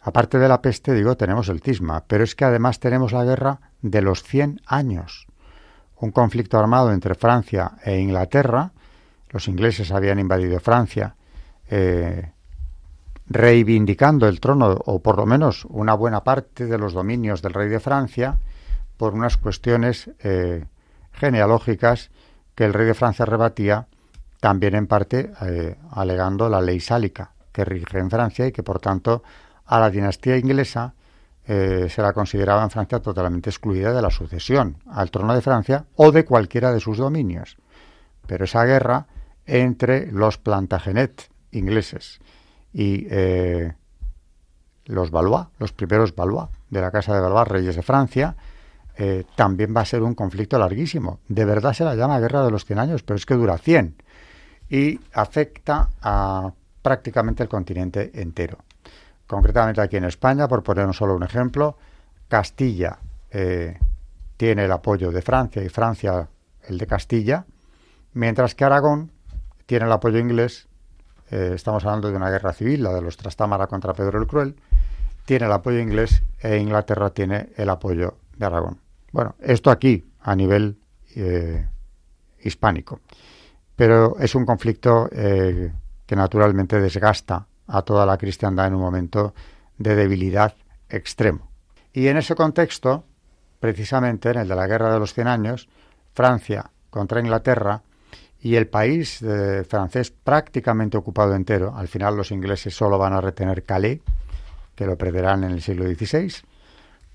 Aparte 0.07 0.37
de 0.37 0.49
la 0.49 0.61
peste, 0.61 0.93
digo, 0.93 1.17
tenemos 1.17 1.49
el 1.49 1.63
cisma, 1.63 2.05
pero 2.07 2.25
es 2.25 2.35
que 2.35 2.45
además 2.45 2.79
tenemos 2.79 3.13
la 3.13 3.25
guerra 3.25 3.61
de 3.81 4.03
los 4.03 4.23
100 4.23 4.61
años. 4.67 5.27
Un 6.01 6.11
conflicto 6.11 6.59
armado 6.59 6.93
entre 6.93 7.15
Francia 7.15 7.73
e 7.85 7.99
Inglaterra. 7.99 8.73
Los 9.31 9.49
ingleses 9.49 9.91
habían 9.91 10.19
invadido 10.19 10.61
Francia, 10.61 11.15
eh, 11.69 12.31
reivindicando 13.27 14.29
el 14.29 14.41
trono, 14.41 14.77
o 14.85 15.01
por 15.01 15.17
lo 15.17 15.27
menos 15.27 15.65
una 15.67 15.95
buena 15.95 16.23
parte 16.23 16.67
de 16.67 16.79
los 16.79 16.93
dominios 16.93 17.43
del 17.43 17.55
rey 17.55 17.69
de 17.69 17.81
Francia, 17.81 18.39
por 18.97 19.15
unas 19.15 19.37
cuestiones 19.37 20.11
eh, 20.21 20.67
genealógicas 21.13 22.11
que 22.55 22.65
el 22.65 22.75
rey 22.75 22.87
de 22.87 22.95
Francia 22.95 23.25
rebatía, 23.25 23.87
también 24.41 24.75
en 24.75 24.87
parte 24.87 25.33
eh, 25.43 25.77
alegando 25.91 26.49
la 26.49 26.61
ley 26.61 26.81
sálica 26.81 27.33
que 27.51 27.65
rige 27.65 27.99
en 27.99 28.11
Francia 28.11 28.47
y 28.47 28.53
que 28.53 28.63
por 28.63 28.81
tanto 28.81 29.23
a 29.65 29.81
la 29.81 29.91
dinastía 29.91 30.37
inglesa 30.37 30.95
eh, 31.47 31.89
se 31.91 32.01
la 32.01 32.15
consideraba 32.15 32.63
en 32.63 32.71
Francia 32.71 33.01
totalmente 33.01 33.51
excluida 33.51 33.93
de 33.93 34.01
la 34.01 34.11
sucesión 34.11 34.79
al 34.87 35.11
trono 35.11 35.35
de 35.35 35.43
Francia 35.43 35.85
o 35.97 36.11
de 36.11 36.25
cualquiera 36.25 36.73
de 36.73 36.81
sus 36.81 36.97
dominios. 36.97 37.59
Pero 38.27 38.45
esa 38.45 38.65
guerra 38.65 39.07
entre 39.45 40.11
los 40.11 40.39
Plantagenet 40.39 41.29
ingleses 41.53 42.21
y 42.73 43.07
eh, 43.11 43.75
los 44.87 45.11
Valois, 45.11 45.47
los 45.59 45.73
primeros 45.73 46.15
Valois 46.15 46.49
de 46.71 46.81
la 46.81 46.91
Casa 46.91 47.15
de 47.15 47.21
Valois, 47.21 47.47
reyes 47.47 47.77
de 47.77 47.83
Francia, 47.83 48.37
eh, 48.97 49.25
también 49.37 49.75
va 49.77 49.83
a 49.83 49.85
ser 49.85 50.03
un 50.03 50.15
conflicto 50.15 50.59
larguísimo. 50.59 51.21
De 51.29 51.45
verdad 51.45 51.75
se 51.75 51.85
la 51.85 51.95
llama 51.95 52.21
Guerra 52.21 52.43
de 52.45 52.51
los 52.51 52.65
Cien 52.65 52.79
Años, 52.79 53.03
pero 53.03 53.17
es 53.17 53.27
que 53.27 53.35
dura 53.35 53.59
100 53.59 53.97
y 54.71 54.99
afecta 55.13 55.91
a 56.01 56.53
prácticamente 56.81 57.43
el 57.43 57.51
continente 57.51 58.11
entero 58.15 58.64
concretamente 59.27 59.81
aquí 59.81 59.97
en 59.97 60.05
España, 60.05 60.49
por 60.49 60.63
poner 60.63 60.93
solo 60.95 61.15
un 61.15 61.23
ejemplo, 61.23 61.77
Castilla 62.29 62.99
eh, 63.31 63.79
tiene 64.37 64.65
el 64.65 64.73
apoyo 64.73 65.11
de 65.11 65.23
Francia 65.23 65.63
y 65.63 65.69
Francia 65.69 66.29
el 66.63 66.79
de 66.79 66.87
Castilla, 66.87 67.45
mientras 68.13 68.55
que 68.55 68.65
Aragón 68.65 69.11
tiene 69.67 69.87
el 69.87 69.93
apoyo 69.93 70.19
inglés, 70.19 70.69
eh, 71.31 71.53
estamos 71.55 71.85
hablando 71.85 72.11
de 72.11 72.17
una 72.17 72.31
guerra 72.31 72.53
civil, 72.53 72.83
la 72.83 72.93
de 72.93 73.03
los 73.03 73.17
Trastámara 73.17 73.67
contra 73.67 73.93
Pedro 73.93 74.21
el 74.21 74.27
Cruel, 74.27 74.57
tiene 75.25 75.47
el 75.47 75.53
apoyo 75.53 75.79
inglés 75.79 76.23
e 76.41 76.59
Inglaterra 76.59 77.11
tiene 77.11 77.51
el 77.57 77.71
apoyo 77.71 78.17
de 78.37 78.47
Aragón. 78.47 78.79
Bueno, 79.13 79.37
esto 79.41 79.71
aquí 79.71 80.05
a 80.21 80.35
nivel 80.35 80.79
eh, 81.17 81.67
hispánico, 82.43 83.01
pero 83.77 84.19
es 84.19 84.35
un 84.35 84.45
conflicto 84.45 85.09
que 85.11 86.17
naturalmente 86.17 86.81
desgasta 86.81 87.47
a 87.67 87.83
toda 87.83 88.07
la 88.07 88.19
cristiandad 88.19 88.67
en 88.67 88.75
un 88.75 88.81
momento 88.81 89.35
de 89.79 89.95
debilidad 89.95 90.55
extremo. 90.89 91.49
Y 91.93 92.09
en 92.09 92.17
ese 92.17 92.35
contexto, 92.35 93.05
precisamente 93.61 94.31
en 94.31 94.39
el 94.39 94.49
de 94.49 94.57
la 94.57 94.67
Guerra 94.67 94.93
de 94.93 94.99
los 94.99 95.15
Cien 95.15 95.29
Años, 95.29 95.69
Francia 96.13 96.71
contra 96.91 97.21
Inglaterra 97.21 97.83
y 98.41 98.57
el 98.57 98.69
país 98.69 99.23
eh, 99.23 99.65
francés 99.69 100.11
prácticamente 100.11 100.97
ocupado 100.97 101.35
entero, 101.35 101.75
al 101.77 101.89
final 101.89 102.17
los 102.17 102.31
ingleses 102.31 102.77
solo 102.77 102.99
van 102.99 103.15
a 103.15 103.21
retener 103.21 103.65
Calais, 103.65 104.01
que 104.75 104.87
lo 104.87 104.99
perderán 104.99 105.45
en 105.45 105.53
el 105.53 105.63
siglo 105.63 105.87
XVI, 105.87 106.33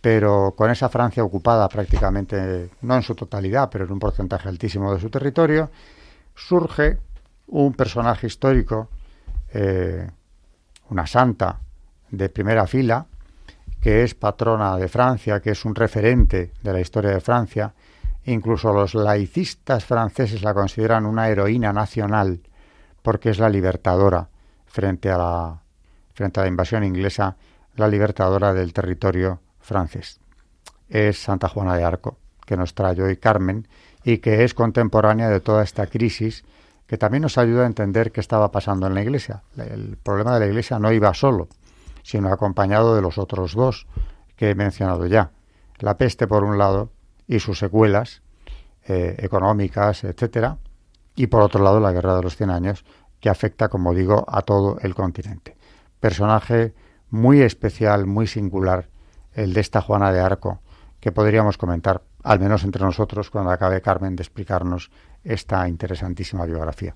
pero 0.02 0.54
con 0.56 0.72
esa 0.72 0.90
Francia 0.90 1.24
ocupada 1.24 1.68
prácticamente, 1.68 2.70
no 2.82 2.96
en 2.96 3.04
su 3.04 3.16
totalidad, 3.16 3.70
pero 3.70 3.86
en 3.86 3.92
un 3.92 4.00
porcentaje 4.00 4.50
altísimo 4.50 4.94
de 4.94 5.00
su 5.00 5.10
territorio, 5.10 5.70
surge 6.36 6.98
un 7.48 7.74
personaje 7.74 8.28
histórico 8.28 8.90
eh, 9.54 10.10
una 10.90 11.08
santa 11.08 11.60
de 12.10 12.30
primera 12.30 12.68
fila, 12.68 13.06
que 13.82 14.04
es 14.04 14.16
patrona 14.16 14.76
de 14.78 14.88
Francia, 14.88 15.40
que 15.40 15.52
es 15.52 15.66
un 15.66 15.76
referente 15.76 16.52
de 16.62 16.74
la 16.74 16.82
historia 16.82 17.12
de 17.12 17.22
Francia. 17.22 17.74
Incluso 18.26 18.74
los 18.74 18.94
laicistas 18.94 19.86
franceses 19.86 20.42
la 20.42 20.54
consideran 20.54 21.06
una 21.06 21.30
heroína 21.30 21.72
nacional 21.72 22.42
porque 23.02 23.30
es 23.30 23.40
la 23.40 23.50
libertadora 23.50 24.30
frente 24.66 25.10
a 25.10 25.18
la, 25.18 25.62
frente 26.14 26.40
a 26.40 26.44
la 26.44 26.50
invasión 26.50 26.84
inglesa, 26.84 27.38
la 27.76 27.88
libertadora 27.88 28.54
del 28.54 28.74
territorio 28.74 29.40
francés. 29.60 30.20
Es 30.90 31.22
Santa 31.22 31.48
Juana 31.48 31.76
de 31.76 31.84
Arco, 31.84 32.18
que 32.46 32.58
nos 32.58 32.74
trae 32.74 33.02
hoy 33.02 33.18
Carmen 33.18 33.68
y 34.04 34.18
que 34.18 34.44
es 34.44 34.54
contemporánea 34.54 35.30
de 35.30 35.40
toda 35.40 35.64
esta 35.64 35.88
crisis 35.88 36.44
que 36.90 36.98
también 36.98 37.22
nos 37.22 37.38
ayuda 37.38 37.64
a 37.64 37.68
entender 37.68 38.12
qué 38.12 38.20
estaba 38.20 38.52
pasando 38.52 38.88
en 38.88 38.96
la 38.96 39.04
Iglesia. 39.04 39.44
El 39.56 39.96
problema 39.98 40.34
de 40.34 40.40
la 40.40 40.48
Iglesia 40.48 40.80
no 40.80 40.92
iba 40.92 41.14
solo, 41.14 41.48
sino 42.02 42.34
acompañado 42.34 42.96
de 42.96 43.04
los 43.04 43.20
otros 43.20 43.54
dos 43.54 43.86
que 44.36 44.50
he 44.50 44.56
mencionado 44.56 45.06
ya. 45.06 45.30
La 45.78 46.00
peste, 46.00 46.26
por 46.26 46.44
un 46.44 46.58
lado, 46.58 46.90
y 47.28 47.42
sus 47.42 47.60
secuelas 47.60 48.24
eh, 48.88 49.18
económicas, 49.20 50.04
etcétera, 50.04 50.58
y 51.16 51.28
por 51.28 51.44
otro 51.44 51.64
lado 51.64 51.80
la 51.80 51.92
Guerra 51.92 52.16
de 52.16 52.24
los 52.24 52.36
Cien 52.36 52.50
Años, 52.50 52.84
que 53.20 53.30
afecta, 53.30 53.70
como 53.70 53.94
digo, 53.94 54.26
a 54.28 54.42
todo 54.42 54.80
el 54.82 54.96
continente. 54.96 55.58
Personaje 56.00 56.74
muy 57.12 57.42
especial, 57.42 58.08
muy 58.08 58.26
singular, 58.26 58.90
el 59.34 59.54
de 59.54 59.62
esta 59.62 59.82
Juana 59.82 60.12
de 60.12 60.22
Arco, 60.22 60.62
que 61.00 61.12
podríamos 61.12 61.60
comentar, 61.60 62.02
al 62.24 62.40
menos 62.40 62.64
entre 62.64 62.84
nosotros, 62.84 63.30
cuando 63.30 63.52
acabe 63.52 63.80
Carmen 63.80 64.16
de 64.16 64.24
explicarnos 64.24 64.90
esta 65.24 65.68
interesantísima 65.68 66.46
biografía. 66.46 66.96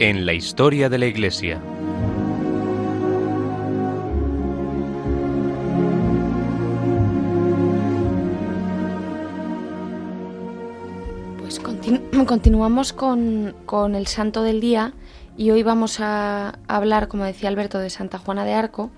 en 0.00 0.24
la 0.24 0.32
historia 0.32 0.88
de 0.88 0.96
la 0.96 1.04
Iglesia. 1.04 1.60
Pues 11.38 11.60
continuamos 12.26 12.94
con, 12.94 13.54
con, 13.66 13.94
el 13.94 14.06
santo 14.06 14.42
del 14.42 14.62
día 14.62 14.94
y 15.36 15.50
hoy 15.50 15.62
vamos 15.62 16.00
a 16.00 16.58
hablar, 16.66 17.08
como 17.08 17.24
decía 17.24 17.50
Alberto, 17.50 17.78
de 17.78 17.90
Santa 17.90 18.16
Juana 18.16 18.46
de 18.46 18.54
Arco 18.54 18.90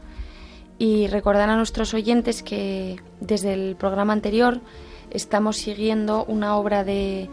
y 0.79 1.09
recordar 1.09 1.51
a 1.51 1.57
nuestros 1.57 1.95
oyentes 1.95 2.45
que 2.45 3.01
desde 3.19 3.55
el 3.55 3.75
programa 3.75 4.13
anterior 4.13 4.61
estamos 5.11 5.57
siguiendo 5.57 6.25
una 6.27 6.55
obra 6.55 6.85
de 6.85 7.29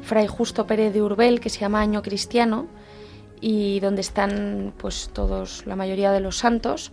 Fray 0.00 0.26
Justo 0.28 0.66
Pérez 0.66 0.94
de 0.94 1.02
Urbel 1.02 1.40
que 1.40 1.50
se 1.50 1.60
llama 1.60 1.82
Año 1.82 2.00
Cristiano 2.00 2.68
y 3.42 3.80
donde 3.80 4.00
están 4.00 4.72
pues 4.78 5.10
todos, 5.12 5.66
la 5.66 5.74
mayoría 5.74 6.12
de 6.12 6.20
los 6.20 6.38
santos 6.38 6.92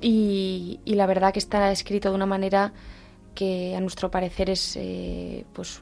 y, 0.00 0.78
la 0.84 1.06
verdad 1.06 1.32
que 1.32 1.38
está 1.38 1.72
escrito 1.72 2.10
de 2.10 2.14
una 2.14 2.26
manera 2.26 2.74
que 3.34 3.74
a 3.74 3.80
nuestro 3.80 4.10
parecer 4.10 4.50
es 4.50 4.76
eh, 4.76 5.46
pues 5.54 5.80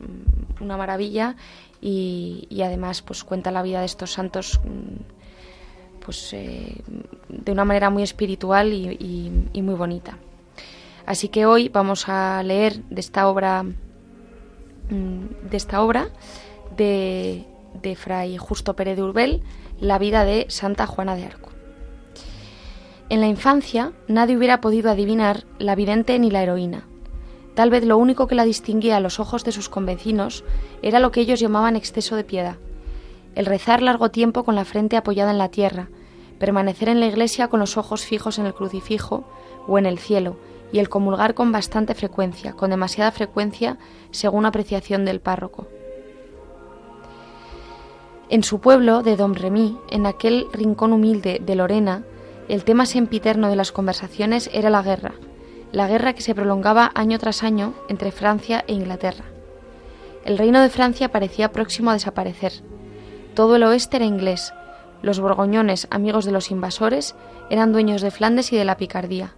una 0.61 0.77
maravilla 0.77 1.35
y, 1.81 2.47
además 2.64 3.03
pues 3.03 3.25
cuenta 3.25 3.51
la 3.51 3.62
vida 3.62 3.81
de 3.81 3.87
estos 3.87 4.12
santos 4.12 4.61
mm, 4.61 6.05
pues 6.05 6.33
eh, 6.33 6.81
de 7.29 7.51
una 7.51 7.64
manera 7.64 7.90
muy 7.90 8.05
espiritual 8.05 8.73
y, 8.73 9.61
muy 9.61 9.75
bonita. 9.75 10.16
Así 11.07 11.29
que 11.29 11.45
hoy 11.45 11.68
vamos 11.68 12.09
a 12.09 12.40
leer 12.45 12.85
de 12.85 13.01
esta 13.01 13.27
obra 13.27 13.64
mm, 13.64 15.49
de 15.51 15.57
esta 15.57 15.83
obra 15.83 16.09
de, 16.77 17.45
de 17.83 17.97
Fray 17.97 18.37
Justo 18.37 18.77
Pérez 18.77 18.95
de 18.95 19.03
Urbel 19.03 19.42
la 19.83 19.99
vida 19.99 20.25
de 20.25 20.47
Santa 20.49 20.87
Juana 20.87 21.16
de 21.16 21.25
Arco. 21.25 21.51
En 23.09 23.21
la 23.21 23.27
infancia 23.27 23.92
nadie 24.07 24.37
hubiera 24.37 24.61
podido 24.61 24.90
adivinar 24.90 25.45
la 25.59 25.75
vidente 25.75 26.16
ni 26.21 26.31
la 26.31 26.40
heroína. 26.40 26.87
Tal 27.55 27.68
vez 27.68 27.85
lo 27.85 27.99
único 27.99 28.29
que 28.29 28.37
la 28.37 28.45
distinguía 28.45 28.97
a 28.97 29.01
los 29.01 29.18
ojos 29.18 29.42
de 29.45 29.51
sus 29.51 29.68
convecinos 29.68 30.45
era 30.83 31.01
lo 31.01 31.11
que 31.11 31.21
ellos 31.21 31.40
llamaban 31.40 31.75
exceso 31.75 32.14
de 32.14 32.23
piedad. 32.23 32.57
El 33.35 33.45
rezar 33.45 33.83
largo 33.83 34.12
tiempo 34.12 34.45
con 34.45 34.55
la 34.55 34.64
frente 34.64 34.97
apoyada 34.97 35.33
en 35.33 35.38
la 35.38 35.51
tierra, 35.51 35.88
permanecer 36.38 36.88
en 36.88 37.01
la 37.01 37.07
iglesia 37.07 37.49
con 37.49 37.59
los 37.59 37.77
ojos 37.77 38.05
fijos 38.07 38.38
en 38.38 38.47
el 38.47 38.55
crucifijo 38.55 39.25
o 39.66 39.79
en 39.79 39.87
el 39.87 39.99
cielo, 39.99 40.37
y 40.73 40.79
el 40.79 40.88
comulgar 40.88 41.35
con 41.35 41.51
bastante 41.51 41.95
frecuencia, 41.97 42.53
con 42.53 42.71
demasiada 42.71 43.11
frecuencia, 43.11 43.79
según 44.12 44.47
apreciación 44.47 45.05
del 45.05 45.21
párroco. 45.21 45.66
En 48.33 48.45
su 48.45 48.61
pueblo 48.61 49.03
de 49.03 49.16
Dom 49.16 49.35
Remy, 49.35 49.77
en 49.90 50.07
aquel 50.07 50.47
rincón 50.55 50.95
humilde 50.95 51.38
de 51.45 51.55
Lorena, 51.55 52.03
el 52.49 52.64
tema 52.64 52.87
sempiterno 52.87 53.51
de 53.51 53.57
las 53.57 53.73
conversaciones 53.73 54.49
era 54.55 54.71
la 54.71 54.81
guerra, 54.81 55.12
la 55.71 55.87
guerra 55.87 56.14
que 56.14 56.23
se 56.23 56.35
prolongaba 56.35 56.92
año 56.95 57.18
tras 57.18 57.42
año 57.42 57.75
entre 57.90 58.11
Francia 58.11 58.64
e 58.66 58.73
Inglaterra. 58.73 59.27
El 60.25 60.38
reino 60.38 60.62
de 60.62 60.71
Francia 60.71 61.11
parecía 61.12 61.53
próximo 61.53 61.90
a 61.90 61.92
desaparecer. 61.92 62.53
Todo 63.35 63.57
el 63.57 63.64
oeste 63.64 63.99
era 63.99 64.07
inglés. 64.07 64.55
Los 65.03 65.21
borgoñones, 65.21 65.87
amigos 65.90 66.25
de 66.25 66.33
los 66.33 66.51
invasores, 66.51 67.14
eran 67.51 67.71
dueños 67.71 68.01
de 68.01 68.11
Flandes 68.11 68.51
y 68.55 68.57
de 68.57 68.64
la 68.64 68.79
Picardía. 68.79 69.35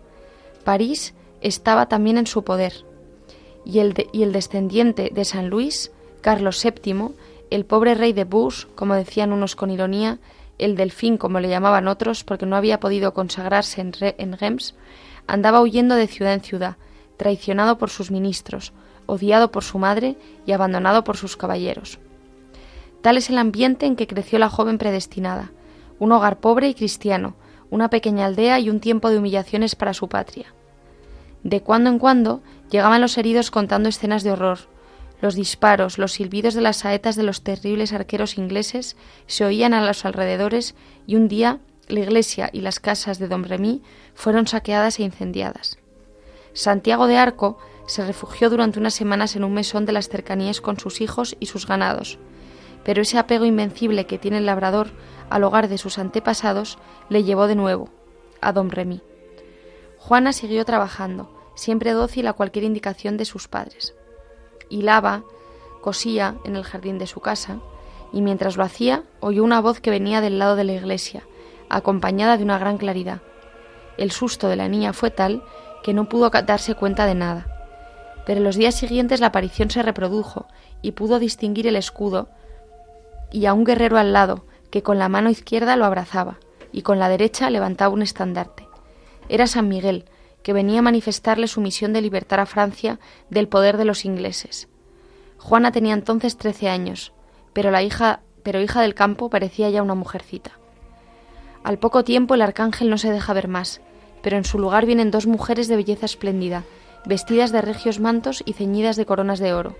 París 0.63 1.15
estaba 1.41 1.89
también 1.89 2.17
en 2.17 2.29
su 2.29 2.45
poder. 2.45 2.85
Y 3.65 3.81
el, 3.81 4.07
y 4.13 4.23
el 4.23 4.31
descendiente 4.31 5.11
de 5.13 5.25
San 5.25 5.51
Luis, 5.51 5.91
Carlos 6.21 6.63
VII, 6.63 7.17
el 7.51 7.65
pobre 7.65 7.95
rey 7.95 8.13
de 8.13 8.25
Bush, 8.25 8.67
como 8.75 8.95
decían 8.95 9.33
unos 9.33 9.57
con 9.57 9.71
ironía, 9.71 10.19
el 10.59 10.77
delfín, 10.77 11.17
como 11.17 11.41
le 11.41 11.49
llamaban 11.49 11.89
otros, 11.89 12.25
porque 12.25 12.47
no 12.47 12.57
había 12.57 12.81
podido 12.81 13.15
consagrarse 13.15 13.81
en, 13.81 13.93
en 14.01 14.39
Rems, 14.39 14.75
andaba 15.27 15.61
huyendo 15.61 15.95
de 15.95 16.07
ciudad 16.07 16.35
en 16.35 16.43
ciudad, 16.43 16.77
traicionado 17.17 17.79
por 17.79 17.91
sus 17.91 18.11
ministros, 18.11 18.73
odiado 19.07 19.51
por 19.51 19.65
su 19.65 19.79
madre 19.79 20.17
y 20.47 20.53
abandonado 20.53 21.05
por 21.05 21.17
sus 21.17 21.37
caballeros. 21.37 21.99
Tal 23.03 23.17
es 23.17 23.29
el 23.31 23.39
ambiente 23.39 23.87
en 23.87 23.97
que 23.97 24.07
creció 24.07 24.39
la 24.39 24.49
joven 24.49 24.79
predestinada, 24.79 25.53
un 25.99 26.13
hogar 26.13 26.39
pobre 26.41 26.69
y 26.69 26.75
cristiano, 26.75 27.35
una 27.71 27.91
pequeña 27.91 28.27
aldea 28.27 28.59
y 28.61 28.71
un 28.71 28.81
tiempo 28.81 29.11
de 29.11 29.19
humillaciones 29.19 29.75
para 29.75 29.95
su 29.95 30.09
patria. 30.09 30.55
De 31.43 31.61
cuando 31.61 31.91
en 31.91 31.99
cuando 31.99 32.43
llegaban 32.71 33.01
los 33.01 33.19
heridos 33.19 33.51
contando 33.51 33.89
escenas 33.89 34.23
de 34.23 34.33
horror, 34.33 34.61
los 35.21 35.35
disparos, 35.35 35.99
los 35.99 36.13
silbidos 36.13 36.55
de 36.55 36.61
las 36.61 36.79
saetas 36.79 37.17
de 37.17 37.23
los 37.23 37.43
terribles 37.43 37.93
arqueros 37.93 38.37
ingleses 38.37 38.97
se 39.27 39.45
oían 39.45 39.75
a 39.75 39.85
los 39.85 40.05
alrededores 40.05 40.75
y 41.07 41.17
un 41.17 41.29
día 41.29 41.61
la 41.89 42.01
iglesia 42.01 42.51
y 42.53 42.61
las 42.61 42.81
casas 42.81 43.19
de 43.19 43.29
Don 43.29 43.45
Remy 43.45 43.83
fueron 44.15 44.47
saqueadas 44.47 44.99
e 44.99 45.03
incendiadas. 45.03 45.79
Santiago 46.53 47.07
de 47.07 47.17
Arco 47.17 47.59
se 47.87 48.05
refugió 48.07 48.49
durante 48.49 48.79
unas 48.79 48.95
semanas 48.95 49.37
en 49.37 49.45
un 49.45 49.53
mesón 49.53 49.87
de 49.87 49.93
las 49.93 50.09
cercanías 50.09 50.61
con 50.61 50.79
sus 50.79 51.01
hijos 51.01 51.37
y 51.41 51.47
sus 51.47 51.67
ganados, 51.67 52.19
pero 52.85 53.03
ese 53.03 53.19
apego 53.19 53.45
invencible 53.45 54.07
que 54.07 54.19
tiene 54.19 54.39
el 54.39 54.47
labrador 54.47 54.89
al 55.31 55.45
hogar 55.45 55.69
de 55.69 55.79
sus 55.79 55.99
antepasados 55.99 56.79
le 57.09 57.25
llevó 57.25 57.47
de 57.47 57.57
nuevo 57.57 57.89
a 58.41 58.53
Don 58.53 58.71
Remy. 58.71 59.03
Juana 59.99 60.33
siguió 60.33 60.65
trabajando, 60.65 61.35
siempre 61.55 61.93
dócil 61.93 62.27
a 62.27 62.35
cualquier 62.35 62.65
indicación 62.65 63.17
de 63.17 63.25
sus 63.25 63.49
padres 63.49 63.95
hilaba, 64.69 65.23
cosía 65.81 66.37
en 66.45 66.57
el 66.57 66.65
jardín 66.65 66.99
de 66.99 67.07
su 67.07 67.21
casa, 67.21 67.59
y 68.13 68.23
mientras 68.23 68.57
lo 68.57 68.63
hacía 68.63 69.03
oyó 69.21 69.43
una 69.45 69.61
voz 69.61 69.81
que 69.81 69.91
venía 69.91 70.21
del 70.21 70.39
lado 70.39 70.57
de 70.57 70.65
la 70.65 70.73
iglesia, 70.73 71.25
acompañada 71.69 72.37
de 72.37 72.45
una 72.45 72.59
gran 72.59 72.79
claridad. 72.79 73.21
El 73.97 74.11
susto 74.11 74.49
de 74.49 74.57
la 74.57 74.69
niña 74.69 74.93
fue 74.93 75.11
tal 75.11 75.43
que 75.83 75.95
no 75.95 76.09
pudo 76.09 76.31
darse 76.31 76.75
cuenta 76.75 77.07
de 77.07 77.15
nada. 77.15 77.47
Pero 78.25 78.39
en 78.39 78.45
los 78.45 78.57
días 78.57 78.75
siguientes 78.75 79.21
la 79.21 79.27
aparición 79.27 79.71
se 79.71 79.83
reprodujo 79.83 80.47
y 80.81 80.93
pudo 80.93 81.19
distinguir 81.19 81.67
el 81.67 81.77
escudo 81.77 82.29
y 83.31 83.47
a 83.47 83.53
un 83.53 83.65
guerrero 83.65 83.99
al 83.99 84.13
lado 84.13 84.47
que 84.71 84.83
con 84.83 84.99
la 84.99 85.09
mano 85.09 85.29
izquierda 85.29 85.77
lo 85.77 85.85
abrazaba 85.85 86.39
y 86.73 86.83
con 86.83 86.99
la 86.99 87.09
derecha 87.09 87.51
levantaba 87.51 87.93
un 87.93 88.03
estandarte. 88.03 88.67
Era 89.29 89.47
San 89.47 89.69
Miguel, 89.69 90.07
que 90.45 90.53
venía 90.53 90.79
a 90.79 90.83
manifestarle 90.83 91.49
su 91.49 91.61
misión 91.61 91.93
de 91.95 92.03
libertar 92.03 92.39
a 92.39 92.47
Francia 92.47 93.01
del 93.31 93.49
poder 93.49 93.79
de 93.79 93.87
los 93.87 94.05
ingleses. 94.05 94.69
Juana 95.39 95.73
tenía 95.73 95.95
entonces 95.95 96.37
trece 96.37 96.69
años, 96.69 97.13
pero 97.55 97.71
la 97.71 97.83
hija, 97.83 98.21
pero 98.45 98.61
hija 98.61 98.83
del 98.83 98.95
campo 98.95 99.31
parecía 99.31 99.71
ya 99.71 99.83
una 99.83 99.95
mujercita. 99.95 100.53
Al 101.65 101.79
poco 101.79 102.05
tiempo 102.05 102.35
el 102.35 102.43
arcángel 102.43 102.91
no 102.91 102.99
se 102.99 103.11
deja 103.11 103.33
ver 103.33 103.49
más, 103.49 103.81
pero 104.23 104.37
en 104.37 104.45
su 104.45 104.59
lugar 104.59 104.85
vienen 104.85 105.11
dos 105.11 105.27
mujeres 105.27 105.67
de 105.67 105.77
belleza 105.77 106.05
espléndida, 106.05 106.63
vestidas 107.07 107.51
de 107.51 107.63
regios 107.63 107.99
mantos 107.99 108.43
y 108.45 108.53
ceñidas 108.53 108.97
de 108.97 109.07
coronas 109.07 109.39
de 109.39 109.55
oro. 109.55 109.77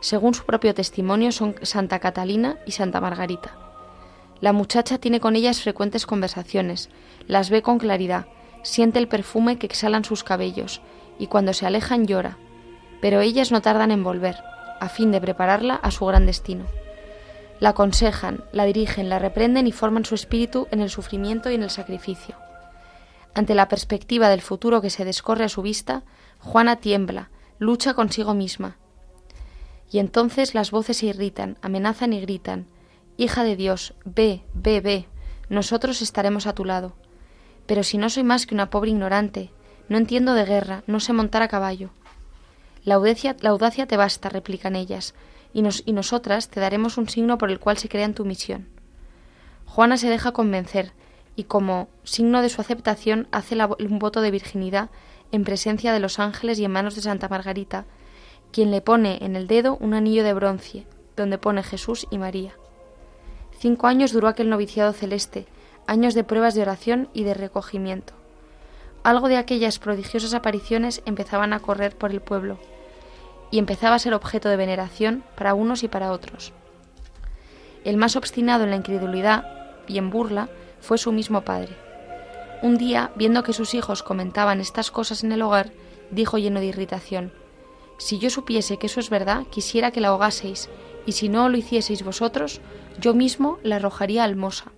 Según 0.00 0.32
su 0.32 0.46
propio 0.46 0.74
testimonio 0.74 1.30
son 1.30 1.56
Santa 1.60 1.98
Catalina 1.98 2.56
y 2.66 2.72
Santa 2.72 3.02
Margarita. 3.02 3.58
La 4.40 4.54
muchacha 4.54 4.96
tiene 4.96 5.20
con 5.20 5.36
ellas 5.36 5.60
frecuentes 5.60 6.06
conversaciones, 6.06 6.88
las 7.26 7.50
ve 7.50 7.60
con 7.60 7.78
claridad, 7.78 8.26
siente 8.62 8.98
el 8.98 9.08
perfume 9.08 9.58
que 9.58 9.66
exhalan 9.66 10.04
sus 10.04 10.24
cabellos 10.24 10.80
y 11.18 11.26
cuando 11.26 11.52
se 11.52 11.66
alejan 11.66 12.06
llora, 12.06 12.38
pero 13.00 13.20
ellas 13.20 13.52
no 13.52 13.62
tardan 13.62 13.90
en 13.90 14.04
volver, 14.04 14.36
a 14.80 14.88
fin 14.88 15.10
de 15.12 15.20
prepararla 15.20 15.74
a 15.74 15.90
su 15.90 16.06
gran 16.06 16.26
destino. 16.26 16.64
La 17.60 17.70
aconsejan, 17.70 18.44
la 18.52 18.64
dirigen, 18.64 19.08
la 19.08 19.18
reprenden 19.18 19.66
y 19.66 19.72
forman 19.72 20.04
su 20.04 20.14
espíritu 20.14 20.66
en 20.70 20.80
el 20.80 20.90
sufrimiento 20.90 21.50
y 21.50 21.54
en 21.54 21.62
el 21.62 21.70
sacrificio. 21.70 22.36
Ante 23.34 23.54
la 23.54 23.68
perspectiva 23.68 24.28
del 24.28 24.40
futuro 24.40 24.80
que 24.80 24.90
se 24.90 25.04
descorre 25.04 25.44
a 25.44 25.48
su 25.48 25.62
vista, 25.62 26.02
Juana 26.38 26.76
tiembla, 26.76 27.30
lucha 27.58 27.94
consigo 27.94 28.34
misma. 28.34 28.78
Y 29.90 29.98
entonces 29.98 30.54
las 30.54 30.70
voces 30.70 30.98
se 30.98 31.06
irritan, 31.06 31.58
amenazan 31.62 32.12
y 32.12 32.20
gritan, 32.20 32.66
Hija 33.16 33.44
de 33.44 33.54
Dios, 33.54 33.94
ve, 34.06 34.42
ve, 34.54 34.80
ve, 34.80 35.06
nosotros 35.50 36.00
estaremos 36.00 36.46
a 36.46 36.54
tu 36.54 36.64
lado. 36.64 36.94
Pero 37.70 37.84
si 37.84 37.98
no 37.98 38.10
soy 38.10 38.24
más 38.24 38.46
que 38.46 38.54
una 38.56 38.68
pobre 38.68 38.90
ignorante, 38.90 39.52
no 39.88 39.96
entiendo 39.96 40.34
de 40.34 40.44
guerra, 40.44 40.82
no 40.88 40.98
sé 40.98 41.12
montar 41.12 41.42
a 41.42 41.46
caballo. 41.46 41.90
La 42.82 42.96
audacia, 42.96 43.36
la 43.42 43.50
audacia 43.50 43.86
te 43.86 43.96
basta, 43.96 44.28
replican 44.28 44.74
ellas, 44.74 45.14
y, 45.52 45.62
nos, 45.62 45.84
y 45.86 45.92
nosotras 45.92 46.48
te 46.48 46.58
daremos 46.58 46.98
un 46.98 47.08
signo 47.08 47.38
por 47.38 47.48
el 47.48 47.60
cual 47.60 47.78
se 47.78 47.88
crea 47.88 48.06
en 48.06 48.14
tu 48.14 48.24
misión. 48.24 48.66
Juana 49.66 49.98
se 49.98 50.10
deja 50.10 50.32
convencer 50.32 50.90
y 51.36 51.44
como 51.44 51.88
signo 52.02 52.42
de 52.42 52.48
su 52.48 52.60
aceptación 52.60 53.28
hace 53.30 53.56
un 53.78 54.00
voto 54.00 54.20
de 54.20 54.32
virginidad 54.32 54.90
en 55.30 55.44
presencia 55.44 55.92
de 55.92 56.00
los 56.00 56.18
ángeles 56.18 56.58
y 56.58 56.64
en 56.64 56.72
manos 56.72 56.96
de 56.96 57.02
Santa 57.02 57.28
Margarita, 57.28 57.84
quien 58.50 58.72
le 58.72 58.80
pone 58.80 59.24
en 59.24 59.36
el 59.36 59.46
dedo 59.46 59.76
un 59.76 59.94
anillo 59.94 60.24
de 60.24 60.34
bronce, 60.34 60.88
donde 61.16 61.38
pone 61.38 61.62
Jesús 61.62 62.08
y 62.10 62.18
María. 62.18 62.52
Cinco 63.60 63.86
años 63.86 64.10
duró 64.12 64.26
aquel 64.26 64.50
noviciado 64.50 64.92
celeste, 64.92 65.46
años 65.90 66.14
de 66.14 66.22
pruebas 66.22 66.54
de 66.54 66.62
oración 66.62 67.08
y 67.12 67.24
de 67.24 67.34
recogimiento. 67.34 68.12
Algo 69.02 69.26
de 69.26 69.36
aquellas 69.36 69.80
prodigiosas 69.80 70.34
apariciones 70.34 71.02
empezaban 71.04 71.52
a 71.52 71.58
correr 71.58 71.96
por 71.96 72.12
el 72.12 72.20
pueblo, 72.20 72.60
y 73.50 73.58
empezaba 73.58 73.96
a 73.96 73.98
ser 73.98 74.14
objeto 74.14 74.48
de 74.48 74.56
veneración 74.56 75.24
para 75.34 75.52
unos 75.52 75.82
y 75.82 75.88
para 75.88 76.12
otros. 76.12 76.52
El 77.82 77.96
más 77.96 78.14
obstinado 78.14 78.62
en 78.62 78.70
la 78.70 78.76
incredulidad 78.76 79.44
y 79.88 79.98
en 79.98 80.10
burla 80.10 80.48
fue 80.80 80.96
su 80.96 81.10
mismo 81.10 81.40
padre. 81.40 81.76
Un 82.62 82.78
día, 82.78 83.10
viendo 83.16 83.42
que 83.42 83.52
sus 83.52 83.74
hijos 83.74 84.04
comentaban 84.04 84.60
estas 84.60 84.92
cosas 84.92 85.24
en 85.24 85.32
el 85.32 85.42
hogar, 85.42 85.72
dijo 86.12 86.38
lleno 86.38 86.60
de 86.60 86.66
irritación 86.66 87.32
Si 87.98 88.20
yo 88.20 88.30
supiese 88.30 88.76
que 88.76 88.86
eso 88.86 89.00
es 89.00 89.10
verdad, 89.10 89.44
quisiera 89.50 89.90
que 89.90 90.00
la 90.00 90.08
ahogaseis, 90.08 90.68
y 91.04 91.12
si 91.12 91.28
no 91.28 91.48
lo 91.48 91.56
hicieseis 91.56 92.04
vosotros, 92.04 92.60
yo 93.00 93.12
mismo 93.12 93.58
la 93.64 93.76
arrojaría 93.76 94.22
al 94.22 94.36
Mosa. 94.36 94.70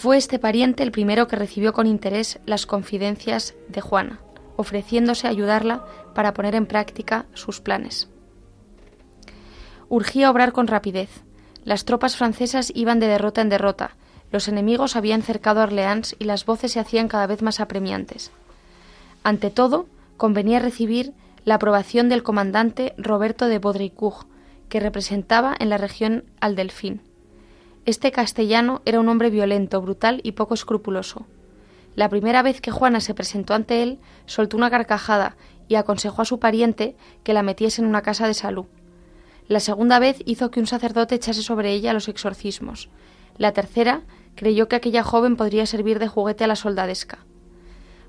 Fue 0.00 0.16
este 0.16 0.38
pariente 0.38 0.82
el 0.82 0.92
primero 0.92 1.28
que 1.28 1.36
recibió 1.36 1.74
con 1.74 1.86
interés 1.86 2.40
las 2.46 2.64
confidencias 2.64 3.54
de 3.68 3.82
Juana, 3.82 4.18
ofreciéndose 4.56 5.26
a 5.26 5.30
ayudarla 5.30 5.84
para 6.14 6.32
poner 6.32 6.54
en 6.54 6.64
práctica 6.64 7.26
sus 7.34 7.60
planes. 7.60 8.08
Urgía 9.90 10.30
obrar 10.30 10.52
con 10.52 10.68
rapidez. 10.68 11.10
Las 11.64 11.84
tropas 11.84 12.16
francesas 12.16 12.72
iban 12.74 12.98
de 12.98 13.08
derrota 13.08 13.42
en 13.42 13.50
derrota, 13.50 13.94
los 14.32 14.48
enemigos 14.48 14.96
habían 14.96 15.20
cercado 15.20 15.60
a 15.60 15.64
Orleans 15.64 16.16
y 16.18 16.24
las 16.24 16.46
voces 16.46 16.72
se 16.72 16.80
hacían 16.80 17.06
cada 17.06 17.26
vez 17.26 17.42
más 17.42 17.60
apremiantes. 17.60 18.30
Ante 19.22 19.50
todo, 19.50 19.84
convenía 20.16 20.60
recibir 20.60 21.12
la 21.44 21.56
aprobación 21.56 22.08
del 22.08 22.22
comandante 22.22 22.94
Roberto 22.96 23.48
de 23.48 23.58
Baudricourt, 23.58 24.26
que 24.70 24.80
representaba 24.80 25.54
en 25.58 25.68
la 25.68 25.76
región 25.76 26.24
al 26.40 26.56
Delfín. 26.56 27.02
Este 27.86 28.12
castellano 28.12 28.82
era 28.84 29.00
un 29.00 29.08
hombre 29.08 29.30
violento, 29.30 29.80
brutal 29.80 30.20
y 30.22 30.32
poco 30.32 30.52
escrupuloso. 30.52 31.26
La 31.96 32.10
primera 32.10 32.42
vez 32.42 32.60
que 32.60 32.70
Juana 32.70 33.00
se 33.00 33.14
presentó 33.14 33.54
ante 33.54 33.82
él, 33.82 33.98
soltó 34.26 34.58
una 34.58 34.70
carcajada 34.70 35.36
y 35.66 35.76
aconsejó 35.76 36.22
a 36.22 36.26
su 36.26 36.38
pariente 36.38 36.94
que 37.24 37.32
la 37.32 37.42
metiese 37.42 37.80
en 37.80 37.88
una 37.88 38.02
casa 38.02 38.26
de 38.26 38.34
salud. 38.34 38.66
La 39.48 39.60
segunda 39.60 39.98
vez 39.98 40.18
hizo 40.26 40.50
que 40.50 40.60
un 40.60 40.66
sacerdote 40.66 41.14
echase 41.14 41.42
sobre 41.42 41.72
ella 41.72 41.94
los 41.94 42.08
exorcismos. 42.08 42.90
La 43.38 43.52
tercera 43.52 44.02
creyó 44.34 44.68
que 44.68 44.76
aquella 44.76 45.02
joven 45.02 45.36
podría 45.36 45.64
servir 45.64 45.98
de 45.98 46.06
juguete 46.06 46.44
a 46.44 46.48
la 46.48 46.56
soldadesca. 46.56 47.24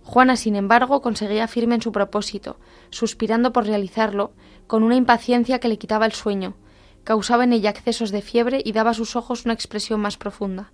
Juana, 0.04 0.36
sin 0.36 0.56
embargo, 0.56 1.02
conseguía 1.02 1.48
firme 1.48 1.76
en 1.76 1.82
su 1.82 1.92
propósito, 1.92 2.58
suspirando 2.90 3.54
por 3.54 3.66
realizarlo, 3.66 4.34
con 4.68 4.84
una 4.84 4.96
impaciencia 4.96 5.60
que 5.60 5.70
le 5.70 5.78
quitaba 5.78 6.06
el 6.06 6.12
sueño, 6.12 6.56
causaba 7.04 7.44
en 7.44 7.54
ella 7.54 7.70
accesos 7.70 8.12
de 8.12 8.22
fiebre 8.22 8.62
y 8.64 8.72
daba 8.72 8.92
a 8.92 8.96
sus 8.96 9.16
ojos 9.16 9.46
una 9.46 9.54
expresión 9.54 10.00
más 10.00 10.18
profunda. 10.18 10.72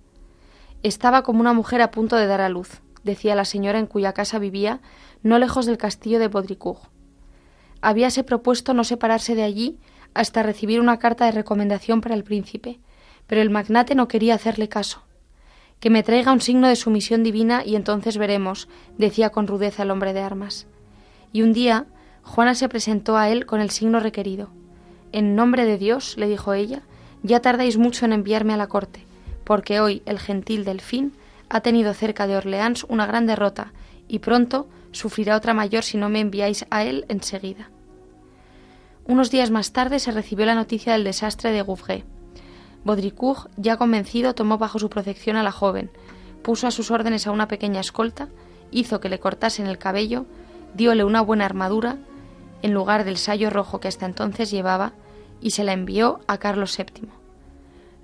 Estaba 0.82 1.22
como 1.22 1.40
una 1.40 1.52
mujer 1.52 1.82
a 1.82 1.90
punto 1.90 2.16
de 2.16 2.26
dar 2.26 2.40
a 2.40 2.48
luz, 2.48 2.80
decía 3.02 3.34
la 3.34 3.44
señora 3.44 3.78
en 3.78 3.86
cuya 3.86 4.12
casa 4.12 4.38
vivía, 4.38 4.80
no 5.22 5.38
lejos 5.38 5.66
del 5.66 5.78
castillo 5.78 6.18
de 6.18 6.28
Baudricourt. 6.28 6.82
Habíase 7.80 8.24
propuesto 8.24 8.74
no 8.74 8.84
separarse 8.84 9.34
de 9.34 9.42
allí 9.42 9.78
hasta 10.14 10.42
recibir 10.42 10.80
una 10.80 10.98
carta 10.98 11.24
de 11.26 11.32
recomendación 11.32 12.00
para 12.00 12.14
el 12.14 12.24
príncipe, 12.24 12.80
pero 13.26 13.40
el 13.40 13.50
magnate 13.50 13.94
no 13.94 14.08
quería 14.08 14.34
hacerle 14.34 14.68
caso. 14.68 15.02
Que 15.80 15.90
me 15.90 16.02
traiga 16.02 16.32
un 16.32 16.40
signo 16.40 16.66
de 16.66 16.76
sumisión 16.76 17.22
divina 17.22 17.62
y 17.64 17.76
entonces 17.76 18.18
veremos, 18.18 18.68
decía 18.96 19.30
con 19.30 19.46
rudeza 19.46 19.84
el 19.84 19.90
hombre 19.90 20.12
de 20.12 20.20
armas. 20.20 20.66
Y 21.32 21.42
un 21.42 21.52
día 21.52 21.86
Juana 22.22 22.54
se 22.54 22.68
presentó 22.68 23.16
a 23.16 23.28
él 23.30 23.46
con 23.46 23.60
el 23.60 23.70
signo 23.70 24.00
requerido. 24.00 24.50
En 25.12 25.34
nombre 25.34 25.64
de 25.64 25.78
Dios, 25.78 26.16
le 26.16 26.28
dijo 26.28 26.52
ella, 26.52 26.82
ya 27.22 27.40
tardáis 27.40 27.78
mucho 27.78 28.04
en 28.04 28.12
enviarme 28.12 28.54
a 28.54 28.58
la 28.58 28.66
corte, 28.66 29.04
porque 29.44 29.80
hoy 29.80 30.02
el 30.06 30.18
gentil 30.18 30.64
Delfín 30.64 31.12
ha 31.48 31.60
tenido 31.60 31.94
cerca 31.94 32.26
de 32.26 32.36
Orleans 32.36 32.84
una 32.88 33.06
gran 33.06 33.26
derrota, 33.26 33.72
y 34.06 34.18
pronto 34.18 34.68
sufrirá 34.92 35.36
otra 35.36 35.54
mayor 35.54 35.84
si 35.84 35.96
no 35.96 36.08
me 36.08 36.20
enviáis 36.20 36.66
a 36.70 36.84
él 36.84 37.04
enseguida. 37.08 37.70
Unos 39.06 39.30
días 39.30 39.50
más 39.50 39.72
tarde 39.72 40.00
se 40.00 40.12
recibió 40.12 40.44
la 40.44 40.54
noticia 40.54 40.92
del 40.92 41.04
desastre 41.04 41.50
de 41.50 41.62
Gouffre. 41.62 42.04
Baudricourt, 42.84 43.50
ya 43.56 43.76
convencido, 43.76 44.34
tomó 44.34 44.58
bajo 44.58 44.78
su 44.78 44.90
protección 44.90 45.36
a 45.36 45.42
la 45.42 45.52
joven, 45.52 45.90
puso 46.42 46.66
a 46.66 46.70
sus 46.70 46.90
órdenes 46.90 47.26
a 47.26 47.30
una 47.30 47.48
pequeña 47.48 47.80
escolta, 47.80 48.28
hizo 48.70 49.00
que 49.00 49.08
le 49.08 49.18
cortasen 49.18 49.66
el 49.66 49.78
cabello, 49.78 50.26
diole 50.74 51.04
una 51.04 51.22
buena 51.22 51.46
armadura, 51.46 51.96
en 52.62 52.74
lugar 52.74 53.04
del 53.04 53.16
sayo 53.16 53.50
rojo 53.50 53.80
que 53.80 53.88
hasta 53.88 54.06
entonces 54.06 54.50
llevaba, 54.50 54.92
y 55.40 55.50
se 55.50 55.64
la 55.64 55.72
envió 55.72 56.20
a 56.26 56.38
Carlos 56.38 56.76
VII. 56.76 57.08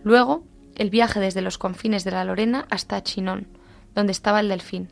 Luego, 0.04 0.44
el 0.76 0.90
viaje 0.90 1.20
desde 1.20 1.40
los 1.40 1.58
confines 1.58 2.04
de 2.04 2.12
la 2.12 2.24
Lorena 2.24 2.66
hasta 2.70 3.02
Chinon, 3.02 3.46
donde 3.94 4.12
estaba 4.12 4.40
el 4.40 4.48
delfín. 4.48 4.88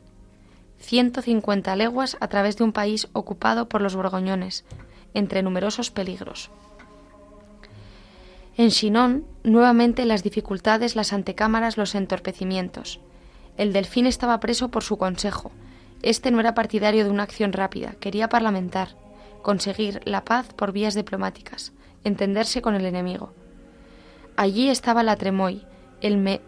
Ciento 0.79 1.21
cincuenta 1.21 1.75
leguas 1.75 2.17
a 2.19 2.27
través 2.27 2.57
de 2.57 2.63
un 2.63 2.73
país 2.73 3.07
ocupado 3.13 3.69
por 3.69 3.81
los 3.81 3.95
borgoñones, 3.95 4.65
entre 5.13 5.43
numerosos 5.43 5.91
peligros. 5.91 6.49
En 8.57 8.69
Chinon, 8.69 9.25
nuevamente 9.43 10.05
las 10.05 10.23
dificultades, 10.23 10.95
las 10.95 11.13
antecámaras, 11.13 11.77
los 11.77 11.95
entorpecimientos. 11.95 12.99
El 13.57 13.73
delfín 13.73 14.05
estaba 14.05 14.39
preso 14.39 14.69
por 14.69 14.83
su 14.83 14.97
consejo. 14.97 15.51
Este 16.01 16.31
no 16.31 16.39
era 16.39 16.53
partidario 16.53 17.03
de 17.03 17.09
una 17.09 17.23
acción 17.23 17.53
rápida, 17.53 17.93
quería 17.99 18.29
parlamentar, 18.29 18.95
conseguir 19.43 20.01
la 20.05 20.25
paz 20.25 20.51
por 20.53 20.71
vías 20.71 20.95
diplomáticas, 20.95 21.73
entenderse 22.03 22.63
con 22.63 22.73
el 22.73 22.85
enemigo. 22.85 23.31
Allí 24.35 24.69
estaba 24.69 25.03
la 25.03 25.15
Tremoy, 25.15 25.63
el 26.01 26.41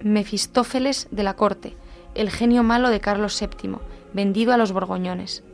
Mefistófeles 0.00 1.08
de 1.10 1.22
la 1.22 1.36
corte, 1.36 1.76
el 2.14 2.30
genio 2.30 2.62
malo 2.62 2.88
de 2.88 3.00
Carlos 3.00 3.38
VII, 3.38 3.76
vendido 4.14 4.54
a 4.54 4.56
los 4.56 4.72
borgoñones. 4.72 5.44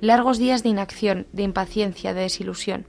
Largos 0.00 0.38
días 0.38 0.62
de 0.62 0.68
inacción, 0.68 1.26
de 1.32 1.42
impaciencia, 1.42 2.14
de 2.14 2.20
desilusión. 2.20 2.86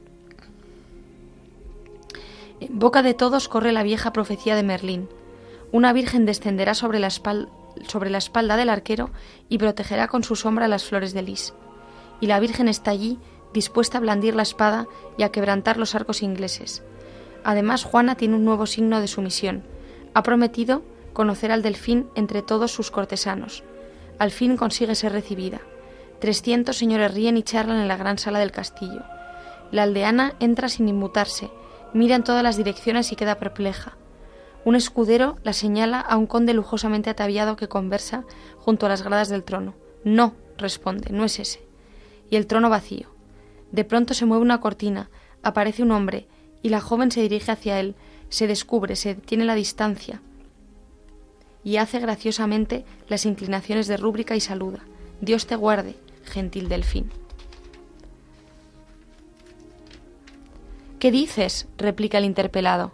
En 2.60 2.78
boca 2.78 3.02
de 3.02 3.15
todos 3.15 3.47
corre 3.47 3.71
la 3.71 3.82
vieja 3.82 4.13
profecía 4.13 4.56
de 4.56 4.63
Merlín. 4.63 5.10
Una 5.71 5.93
virgen 5.93 6.25
descenderá 6.28 6.75
sobre 6.75 6.99
la, 6.99 7.10
espalda, 8.17 8.57
del 8.57 8.69
arquero 8.69 9.11
y 9.47 9.57
protegerá 9.57 10.07
con 10.07 10.23
su 10.23 10.35
sombra 10.35 10.67
las 10.67 10.83
flores 10.83 11.13
de 11.13 11.21
lis. 11.21 11.53
Y 12.21 12.27
la 12.27 12.39
virgen 12.39 12.67
está 12.67 12.91
allí, 12.91 13.19
dispuesta 13.53 13.97
a 13.97 14.01
blandir 14.01 14.35
la 14.35 14.43
espada 14.43 14.87
y 15.17 15.23
a 15.23 15.31
quebrantar 15.31 15.77
los 15.77 15.95
arcos 15.95 16.21
ingleses. 16.21 16.83
Además, 17.43 17.83
Juana 17.83 18.15
tiene 18.15 18.35
un 18.35 18.45
nuevo 18.45 18.65
signo 18.65 18.99
de 18.99 19.07
sumisión. 19.07 19.63
Ha 20.13 20.23
prometido 20.23 20.83
conocer 21.13 21.51
al 21.51 21.61
delfín 21.61 22.07
entre 22.15 22.41
todos 22.41 22.71
sus 22.71 22.91
cortesanos. 22.91 23.63
Al 24.19 24.31
fin 24.31 24.57
consigue 24.57 24.95
ser 24.95 25.13
recibida. 25.13 25.61
Trescientos 26.19 26.77
señores 26.77 27.13
ríen 27.13 27.37
y 27.37 27.43
charlan 27.43 27.79
en 27.79 27.87
la 27.87 27.97
gran 27.97 28.17
sala 28.17 28.39
del 28.39 28.51
castillo. 28.51 29.03
La 29.71 29.83
aldeana 29.83 30.33
entra 30.39 30.67
sin 30.67 30.89
inmutarse, 30.89 31.49
mira 31.93 32.15
en 32.15 32.23
todas 32.23 32.43
las 32.43 32.57
direcciones 32.57 33.11
y 33.11 33.15
queda 33.15 33.39
perpleja. 33.39 33.97
Un 34.65 34.75
escudero 34.75 35.37
la 35.43 35.53
señala 35.53 35.99
a 35.99 36.17
un 36.17 36.27
conde 36.27 36.53
lujosamente 36.53 37.09
ataviado 37.09 37.55
que 37.55 37.67
conversa 37.67 38.25
junto 38.57 38.85
a 38.85 38.89
las 38.89 39.01
gradas 39.01 39.29
del 39.29 39.43
trono. 39.43 39.73
No, 40.03 40.33
responde, 40.57 41.11
no 41.11 41.25
es 41.25 41.39
ese. 41.39 41.61
Y 42.29 42.35
el 42.35 42.47
trono 42.47 42.69
vacío. 42.69 43.07
De 43.71 43.85
pronto 43.85 44.13
se 44.13 44.25
mueve 44.25 44.43
una 44.43 44.61
cortina, 44.61 45.09
aparece 45.43 45.83
un 45.83 45.91
hombre, 45.91 46.27
y 46.61 46.69
la 46.69 46.81
joven 46.81 47.11
se 47.11 47.21
dirige 47.21 47.51
hacia 47.51 47.79
él, 47.79 47.95
se 48.29 48.47
descubre, 48.47 48.95
se 48.95 49.15
tiene 49.15 49.45
la 49.45 49.55
distancia, 49.55 50.21
y 51.63 51.77
hace 51.77 51.99
graciosamente 51.99 52.85
las 53.07 53.25
inclinaciones 53.25 53.87
de 53.87 53.97
rúbrica 53.97 54.35
y 54.35 54.39
saluda. 54.39 54.79
Dios 55.21 55.47
te 55.47 55.55
guarde, 55.55 55.95
gentil 56.23 56.69
delfín. 56.69 57.11
¿Qué 60.99 61.11
dices? 61.11 61.67
replica 61.77 62.17
el 62.17 62.25
interpelado. 62.25 62.91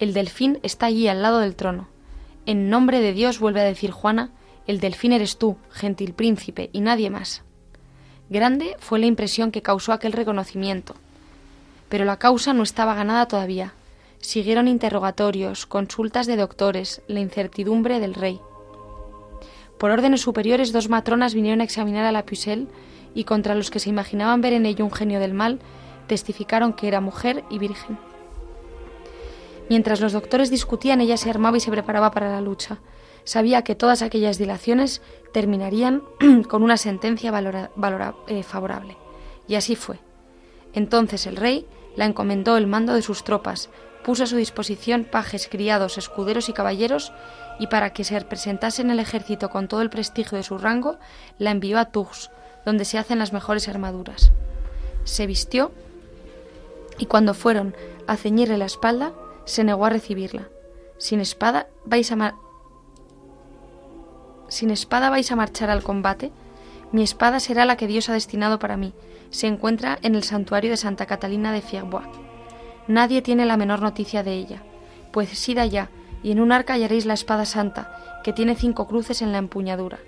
El 0.00 0.14
delfín 0.14 0.58
está 0.62 0.86
allí 0.86 1.08
al 1.08 1.20
lado 1.20 1.40
del 1.40 1.54
trono. 1.54 1.86
En 2.46 2.70
nombre 2.70 3.00
de 3.00 3.12
Dios, 3.12 3.38
vuelve 3.38 3.60
a 3.60 3.64
decir 3.64 3.90
Juana, 3.90 4.30
el 4.66 4.80
delfín 4.80 5.12
eres 5.12 5.36
tú, 5.36 5.58
gentil 5.70 6.14
príncipe, 6.14 6.70
y 6.72 6.80
nadie 6.80 7.10
más. 7.10 7.42
Grande 8.30 8.76
fue 8.78 8.98
la 8.98 9.04
impresión 9.04 9.50
que 9.50 9.60
causó 9.60 9.92
aquel 9.92 10.12
reconocimiento. 10.12 10.94
Pero 11.90 12.06
la 12.06 12.18
causa 12.18 12.54
no 12.54 12.62
estaba 12.62 12.94
ganada 12.94 13.28
todavía. 13.28 13.74
Siguieron 14.20 14.68
interrogatorios, 14.68 15.66
consultas 15.66 16.26
de 16.26 16.36
doctores, 16.36 17.02
la 17.06 17.20
incertidumbre 17.20 18.00
del 18.00 18.14
rey. 18.14 18.40
Por 19.78 19.90
órdenes 19.90 20.22
superiores, 20.22 20.72
dos 20.72 20.88
matronas 20.88 21.34
vinieron 21.34 21.60
a 21.60 21.64
examinar 21.64 22.06
a 22.06 22.12
la 22.12 22.24
Pucelle 22.24 22.68
y 23.14 23.24
contra 23.24 23.54
los 23.54 23.70
que 23.70 23.80
se 23.80 23.90
imaginaban 23.90 24.40
ver 24.40 24.54
en 24.54 24.64
ello 24.64 24.86
un 24.86 24.92
genio 24.92 25.20
del 25.20 25.34
mal, 25.34 25.58
testificaron 26.06 26.72
que 26.72 26.88
era 26.88 27.02
mujer 27.02 27.44
y 27.50 27.58
virgen. 27.58 27.98
Mientras 29.70 30.00
los 30.00 30.12
doctores 30.12 30.50
discutían, 30.50 31.00
ella 31.00 31.16
se 31.16 31.30
armaba 31.30 31.56
y 31.56 31.60
se 31.60 31.70
preparaba 31.70 32.10
para 32.10 32.28
la 32.28 32.40
lucha. 32.40 32.78
Sabía 33.22 33.62
que 33.62 33.76
todas 33.76 34.02
aquellas 34.02 34.36
dilaciones 34.36 35.00
terminarían 35.32 36.02
con 36.48 36.64
una 36.64 36.76
sentencia 36.76 37.32
eh, 38.26 38.42
favorable. 38.42 38.96
Y 39.46 39.54
así 39.54 39.76
fue. 39.76 40.00
Entonces 40.72 41.24
el 41.28 41.36
rey 41.36 41.68
la 41.94 42.04
encomendó 42.04 42.56
el 42.56 42.66
mando 42.66 42.94
de 42.94 43.02
sus 43.02 43.22
tropas, 43.22 43.70
puso 44.02 44.24
a 44.24 44.26
su 44.26 44.34
disposición 44.34 45.04
pajes, 45.04 45.46
criados, 45.48 45.98
escuderos 45.98 46.48
y 46.48 46.52
caballeros, 46.52 47.12
y 47.60 47.68
para 47.68 47.92
que 47.92 48.02
se 48.02 48.18
representase 48.18 48.82
en 48.82 48.90
el 48.90 48.98
ejército 48.98 49.50
con 49.50 49.68
todo 49.68 49.82
el 49.82 49.90
prestigio 49.90 50.36
de 50.36 50.42
su 50.42 50.58
rango, 50.58 50.98
la 51.38 51.52
envió 51.52 51.78
a 51.78 51.84
Tours, 51.84 52.32
donde 52.66 52.84
se 52.84 52.98
hacen 52.98 53.20
las 53.20 53.32
mejores 53.32 53.68
armaduras. 53.68 54.32
Se 55.04 55.28
vistió 55.28 55.70
y 56.98 57.06
cuando 57.06 57.34
fueron 57.34 57.76
a 58.08 58.16
ceñirle 58.16 58.58
la 58.58 58.64
espalda, 58.64 59.12
se 59.50 59.64
negó 59.64 59.84
a 59.84 59.90
recibirla. 59.90 60.48
Sin 60.96 61.20
espada 61.20 61.66
vais 61.84 62.10
a 62.12 62.34
sin 64.48 64.70
espada 64.70 65.10
vais 65.10 65.30
a 65.30 65.36
marchar 65.36 65.70
al 65.70 65.82
combate. 65.82 66.32
Mi 66.92 67.02
espada 67.02 67.40
será 67.40 67.64
la 67.64 67.76
que 67.76 67.86
Dios 67.86 68.08
ha 68.08 68.12
destinado 68.12 68.58
para 68.58 68.76
mí. 68.76 68.94
Se 69.30 69.46
encuentra 69.46 69.98
en 70.02 70.14
el 70.14 70.22
santuario 70.22 70.70
de 70.70 70.76
Santa 70.76 71.06
Catalina 71.06 71.52
de 71.52 71.62
Fierbois. 71.62 72.06
Nadie 72.86 73.22
tiene 73.22 73.44
la 73.44 73.56
menor 73.56 73.82
noticia 73.82 74.22
de 74.22 74.34
ella. 74.34 74.62
Pues 75.12 75.48
id 75.48 75.58
allá, 75.58 75.90
y 76.22 76.32
en 76.32 76.40
un 76.40 76.52
arca 76.52 76.74
hallaréis 76.74 77.06
la 77.06 77.14
espada 77.14 77.44
santa, 77.44 78.20
que 78.24 78.32
tiene 78.32 78.54
cinco 78.54 78.86
cruces 78.86 79.22
en 79.22 79.32
la 79.32 79.38
empuñadura. 79.38 79.98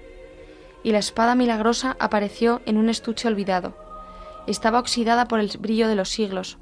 Y 0.83 0.93
la 0.93 0.99
espada 0.99 1.35
milagrosa 1.35 1.97
apareció 2.01 2.61
en 2.67 2.77
un 2.77 2.89
estuche 2.89 3.29
olvidado. 3.29 3.77
Estaba 4.47 4.81
oxidada 4.81 5.27
por 5.27 5.39
el 5.39 5.51
brillo 5.59 5.87
de 5.89 5.95
los 5.95 6.11
siglos, 6.11 6.59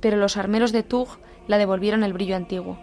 pero 0.00 0.18
los 0.18 0.36
armeros 0.36 0.72
de 0.72 0.82
Tours 0.82 1.18
la 1.48 1.58
devolvieron 1.58 2.04
el 2.04 2.12
brillo 2.12 2.36
antiguo. 2.36 2.78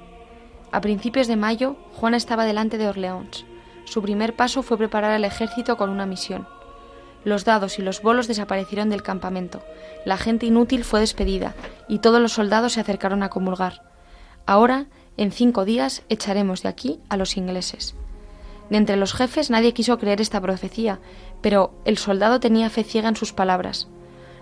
A 0.71 0.81
principios 0.81 1.27
de 1.27 1.35
mayo, 1.35 1.75
Juana 1.93 2.17
estaba 2.17 2.45
delante 2.45 2.77
de 2.77 2.87
Orleans. 2.87 3.45
Su 3.85 4.01
primer 4.01 4.35
paso 4.35 4.63
fue 4.63 4.77
preparar 4.77 5.11
al 5.11 5.25
ejército 5.25 5.77
con 5.77 5.89
una 5.89 6.05
misión. 6.05 6.47
Los 7.23 7.45
dados 7.45 7.79
y 7.79 7.81
los 7.81 8.01
bolos 8.01 8.27
desaparecieron 8.27 8.89
del 8.89 9.03
campamento. 9.03 9.61
La 10.05 10.17
gente 10.17 10.45
inútil 10.45 10.83
fue 10.83 10.99
despedida 10.99 11.53
y 11.87 11.99
todos 11.99 12.19
los 12.19 12.33
soldados 12.33 12.73
se 12.73 12.81
acercaron 12.81 13.23
a 13.23 13.29
comulgar. 13.29 13.83
Ahora, 14.45 14.87
en 15.15 15.31
cinco 15.31 15.63
días, 15.63 16.03
echaremos 16.09 16.63
de 16.63 16.69
aquí 16.69 16.99
a 17.07 17.17
los 17.17 17.37
ingleses. 17.37 17.95
De 18.69 18.77
entre 18.77 18.97
los 18.97 19.13
jefes 19.13 19.49
nadie 19.49 19.73
quiso 19.73 19.97
creer 19.99 20.21
esta 20.21 20.41
profecía, 20.41 20.99
pero 21.41 21.73
el 21.85 21.97
soldado 21.97 22.39
tenía 22.39 22.69
fe 22.69 22.83
ciega 22.83 23.09
en 23.09 23.15
sus 23.15 23.31
palabras. 23.31 23.87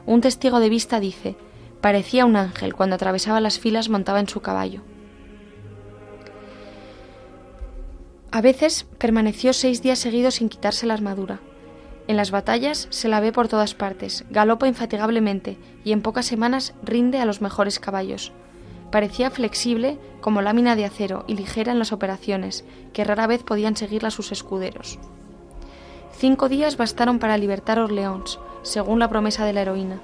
Un 0.06 0.22
testigo 0.22 0.60
de 0.60 0.70
vista 0.70 1.00
dice, 1.00 1.36
parecía 1.82 2.26
un 2.26 2.36
ángel 2.36 2.74
cuando 2.74 2.96
atravesaba 2.96 3.42
las 3.42 3.60
filas 3.60 3.90
montaba 3.90 4.20
en 4.20 4.30
su 4.30 4.42
caballo. 4.42 4.82
A 8.32 8.40
veces 8.40 8.86
permaneció 8.98 9.52
seis 9.52 9.82
días 9.82 10.00
seguidos 10.00 10.36
sin 10.36 10.48
quitarse 10.48 10.86
la 10.86 10.94
armadura. 10.94 11.42
En 12.08 12.16
las 12.16 12.32
batallas 12.32 12.88
se 12.90 13.10
la 13.10 13.20
ve 13.20 13.32
por 13.32 13.48
todas 13.48 13.74
partes, 13.74 14.24
galopa 14.30 14.68
infatigablemente 14.68 15.58
y 15.84 15.92
en 15.92 16.02
pocas 16.02 16.26
semanas 16.26 16.74
rinde 16.82 17.20
a 17.20 17.26
los 17.26 17.42
mejores 17.42 17.80
caballos. 17.80 18.32
Parecía 18.90 19.32
flexible 19.32 19.98
como 20.22 20.42
lámina 20.42 20.76
de 20.76 20.86
acero 20.86 21.26
y 21.28 21.36
ligera 21.36 21.72
en 21.72 21.80
las 21.80 21.92
operaciones, 21.92 22.64
que 22.94 23.04
rara 23.04 23.28
vez 23.28 23.44
podían 23.44 23.76
seguirla 23.76 24.12
sus 24.12 24.32
escuderos. 24.32 25.00
Cinco 26.18 26.50
días 26.50 26.78
bastaron 26.78 27.20
para 27.20 27.38
libertar 27.38 27.80
Orleans, 27.80 28.40
según 28.64 29.00
la 29.00 29.10
promesa 29.10 29.46
de 29.46 29.54
la 29.54 29.62
heroína. 29.62 30.02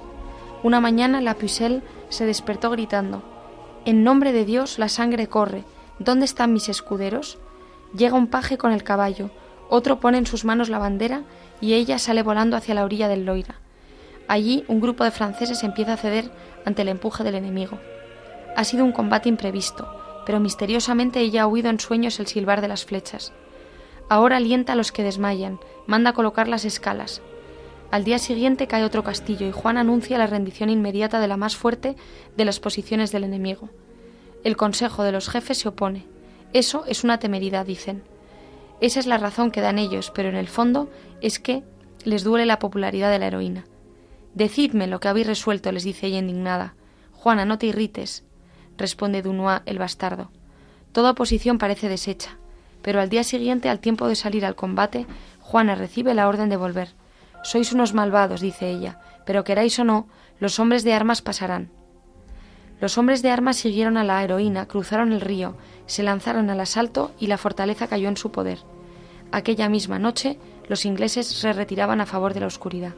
Una 0.62 0.80
mañana 0.80 1.20
la 1.20 1.34
Pucelle 1.34 1.82
se 2.08 2.26
despertó 2.26 2.70
gritando: 2.70 3.22
En 3.84 4.02
nombre 4.02 4.32
de 4.32 4.44
Dios 4.44 4.78
la 4.78 4.88
sangre 4.88 5.28
corre. 5.28 5.64
¿Dónde 5.98 6.24
están 6.24 6.52
mis 6.52 6.68
escuderos? 6.68 7.38
Llega 7.96 8.16
un 8.16 8.26
paje 8.26 8.58
con 8.58 8.72
el 8.72 8.84
caballo, 8.84 9.30
otro 9.68 10.00
pone 10.00 10.18
en 10.18 10.26
sus 10.26 10.44
manos 10.44 10.68
la 10.68 10.78
bandera 10.78 11.22
y 11.60 11.74
ella 11.74 11.98
sale 11.98 12.22
volando 12.22 12.56
hacia 12.56 12.74
la 12.74 12.84
orilla 12.84 13.08
del 13.08 13.24
Loira. 13.24 13.56
Allí 14.28 14.64
un 14.68 14.80
grupo 14.80 15.04
de 15.04 15.10
franceses 15.10 15.64
empieza 15.64 15.94
a 15.94 15.96
ceder 15.96 16.30
ante 16.64 16.82
el 16.82 16.88
empuje 16.88 17.24
del 17.24 17.34
enemigo. 17.34 17.78
Ha 18.56 18.64
sido 18.64 18.84
un 18.84 18.92
combate 18.92 19.28
imprevisto, 19.28 19.88
pero 20.26 20.40
misteriosamente 20.40 21.20
ella 21.20 21.42
ha 21.42 21.46
oído 21.46 21.70
en 21.70 21.80
sueños 21.80 22.20
el 22.20 22.26
silbar 22.26 22.60
de 22.60 22.68
las 22.68 22.84
flechas. 22.84 23.32
Ahora 24.08 24.36
alienta 24.36 24.74
a 24.74 24.76
los 24.76 24.92
que 24.92 25.02
desmayan, 25.02 25.58
manda 25.86 26.12
colocar 26.12 26.48
las 26.48 26.64
escalas. 26.64 27.22
Al 27.90 28.04
día 28.04 28.18
siguiente 28.18 28.66
cae 28.66 28.84
otro 28.84 29.02
castillo 29.02 29.46
y 29.46 29.52
Juan 29.52 29.78
anuncia 29.78 30.18
la 30.18 30.26
rendición 30.26 30.68
inmediata 30.68 31.20
de 31.20 31.28
la 31.28 31.38
más 31.38 31.56
fuerte 31.56 31.96
de 32.36 32.44
las 32.44 32.60
posiciones 32.60 33.12
del 33.12 33.24
enemigo. 33.24 33.70
El 34.44 34.58
consejo 34.58 35.04
de 35.04 35.12
los 35.12 35.30
jefes 35.30 35.58
se 35.58 35.68
opone. 35.68 36.04
Eso 36.52 36.84
es 36.86 37.02
una 37.02 37.18
temeridad, 37.18 37.64
dicen. 37.64 38.02
Esa 38.80 39.00
es 39.00 39.06
la 39.06 39.16
razón 39.16 39.50
que 39.50 39.62
dan 39.62 39.78
ellos, 39.78 40.12
pero 40.14 40.28
en 40.28 40.36
el 40.36 40.48
fondo 40.48 40.90
es 41.22 41.38
que 41.38 41.64
les 42.04 42.24
duele 42.24 42.44
la 42.44 42.58
popularidad 42.58 43.10
de 43.10 43.18
la 43.18 43.26
heroína. 43.26 43.64
Decidme 44.34 44.86
lo 44.86 45.00
que 45.00 45.08
habéis 45.08 45.26
resuelto, 45.26 45.72
les 45.72 45.84
dice 45.84 46.06
ella 46.06 46.18
indignada. 46.18 46.74
Juana, 47.12 47.46
no 47.46 47.58
te 47.58 47.66
irrites, 47.66 48.22
responde 48.76 49.22
Dunois 49.22 49.62
el 49.64 49.78
bastardo. 49.78 50.30
Toda 50.92 51.12
oposición 51.12 51.58
parece 51.58 51.88
deshecha, 51.88 52.36
pero 52.82 53.00
al 53.00 53.08
día 53.08 53.24
siguiente, 53.24 53.68
al 53.68 53.80
tiempo 53.80 54.06
de 54.06 54.14
salir 54.14 54.44
al 54.44 54.54
combate, 54.54 55.06
Juana 55.40 55.74
recibe 55.74 56.14
la 56.14 56.28
orden 56.28 56.48
de 56.50 56.56
volver. 56.56 56.94
Sois 57.42 57.72
unos 57.72 57.94
malvados, 57.94 58.40
dice 58.40 58.70
ella, 58.70 59.00
pero 59.24 59.44
queráis 59.44 59.78
o 59.78 59.84
no, 59.84 60.08
los 60.40 60.58
hombres 60.58 60.84
de 60.84 60.92
armas 60.92 61.22
pasarán. 61.22 61.70
Los 62.80 62.96
hombres 62.96 63.22
de 63.22 63.30
armas 63.30 63.56
siguieron 63.56 63.96
a 63.96 64.04
la 64.04 64.22
heroína, 64.22 64.66
cruzaron 64.66 65.12
el 65.12 65.20
río, 65.20 65.56
se 65.86 66.02
lanzaron 66.02 66.48
al 66.50 66.60
asalto 66.60 67.12
y 67.18 67.26
la 67.26 67.38
fortaleza 67.38 67.88
cayó 67.88 68.08
en 68.08 68.16
su 68.16 68.30
poder. 68.30 68.58
Aquella 69.32 69.68
misma 69.68 69.98
noche 69.98 70.38
los 70.68 70.84
ingleses 70.84 71.26
se 71.26 71.52
retiraban 71.52 72.00
a 72.00 72.06
favor 72.06 72.34
de 72.34 72.40
la 72.40 72.46
oscuridad. 72.46 72.94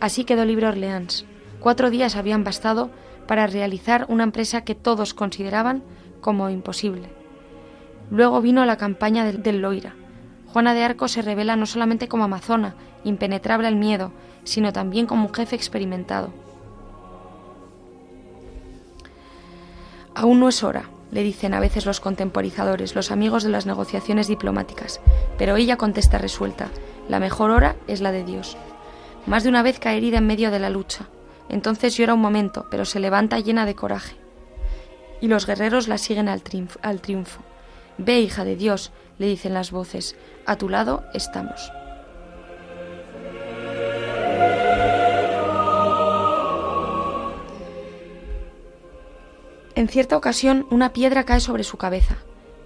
Así 0.00 0.24
quedó 0.24 0.44
libre 0.44 0.66
Orleans. 0.66 1.24
Cuatro 1.60 1.90
días 1.90 2.16
habían 2.16 2.42
bastado 2.42 2.90
para 3.26 3.46
realizar 3.46 4.06
una 4.08 4.24
empresa 4.24 4.64
que 4.64 4.74
todos 4.74 5.14
consideraban 5.14 5.84
como 6.20 6.50
imposible. 6.50 7.10
Luego 8.10 8.40
vino 8.40 8.64
la 8.64 8.76
campaña 8.76 9.24
del, 9.24 9.60
Loira. 9.60 9.94
Juana 10.52 10.74
de 10.74 10.82
Arco 10.84 11.08
se 11.08 11.22
revela 11.22 11.56
no 11.56 11.66
solamente 11.66 12.08
como 12.08 12.24
amazona, 12.24 12.74
impenetrable 13.04 13.68
al 13.68 13.76
miedo, 13.76 14.12
sino 14.44 14.72
también 14.72 15.06
como 15.06 15.26
un 15.26 15.34
jefe 15.34 15.56
experimentado. 15.56 16.30
Aún 20.14 20.40
no 20.40 20.48
es 20.48 20.62
hora, 20.64 20.90
le 21.12 21.22
dicen 21.22 21.54
a 21.54 21.60
veces 21.60 21.86
los 21.86 22.00
contemporizadores, 22.00 22.94
los 22.94 23.10
amigos 23.10 23.42
de 23.42 23.50
las 23.50 23.66
negociaciones 23.66 24.26
diplomáticas, 24.26 25.00
pero 25.38 25.56
ella 25.56 25.76
contesta 25.76 26.18
resuelta, 26.18 26.68
la 27.08 27.20
mejor 27.20 27.50
hora 27.50 27.76
es 27.86 28.00
la 28.00 28.12
de 28.12 28.24
Dios. 28.24 28.56
Más 29.26 29.44
de 29.44 29.50
una 29.50 29.62
vez 29.62 29.78
cae 29.78 29.98
herida 29.98 30.18
en 30.18 30.26
medio 30.26 30.50
de 30.50 30.58
la 30.58 30.70
lucha, 30.70 31.06
entonces 31.48 31.96
llora 31.96 32.14
un 32.14 32.20
momento, 32.20 32.66
pero 32.70 32.84
se 32.84 33.00
levanta 33.00 33.38
llena 33.38 33.66
de 33.66 33.74
coraje. 33.74 34.16
Y 35.20 35.28
los 35.28 35.46
guerreros 35.46 35.88
la 35.88 35.98
siguen 35.98 36.28
al 36.28 36.42
triunfo. 36.42 36.78
Al 36.82 37.00
triunfo. 37.00 37.40
Ve, 38.02 38.18
hija 38.18 38.46
de 38.46 38.56
Dios, 38.56 38.92
le 39.18 39.26
dicen 39.26 39.52
las 39.52 39.72
voces, 39.72 40.16
a 40.46 40.56
tu 40.56 40.70
lado 40.70 41.04
estamos. 41.12 41.70
En 49.74 49.88
cierta 49.88 50.16
ocasión 50.16 50.66
una 50.70 50.94
piedra 50.94 51.24
cae 51.24 51.40
sobre 51.40 51.62
su 51.62 51.76
cabeza. 51.76 52.16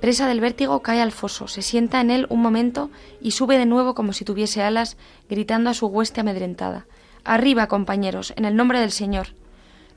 Presa 0.00 0.28
del 0.28 0.40
vértigo 0.40 0.82
cae 0.82 1.02
al 1.02 1.10
foso, 1.10 1.48
se 1.48 1.62
sienta 1.62 2.00
en 2.00 2.12
él 2.12 2.26
un 2.30 2.40
momento 2.40 2.90
y 3.20 3.32
sube 3.32 3.58
de 3.58 3.66
nuevo 3.66 3.94
como 3.94 4.12
si 4.12 4.24
tuviese 4.24 4.62
alas, 4.62 4.96
gritando 5.28 5.68
a 5.68 5.74
su 5.74 5.86
hueste 5.86 6.20
amedrentada. 6.20 6.86
Arriba, 7.24 7.66
compañeros, 7.66 8.32
en 8.36 8.44
el 8.44 8.54
nombre 8.54 8.78
del 8.78 8.92
Señor. 8.92 9.34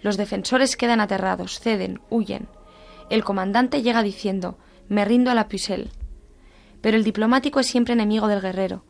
Los 0.01 0.17
defensores 0.17 0.77
quedan 0.77 0.99
aterrados, 0.99 1.59
ceden, 1.59 2.01
huyen. 2.09 2.47
El 3.11 3.23
comandante 3.23 3.83
llega 3.83 4.01
diciendo 4.01 4.57
Me 4.89 5.05
rindo 5.05 5.31
a 5.31 5.35
la 5.35 5.47
Pucelle. 5.47 5.89
Pero 6.81 6.97
el 6.97 7.03
diplomático 7.03 7.59
es 7.59 7.67
siempre 7.67 7.93
enemigo 7.93 8.27
del 8.27 8.41
guerrero. 8.41 8.83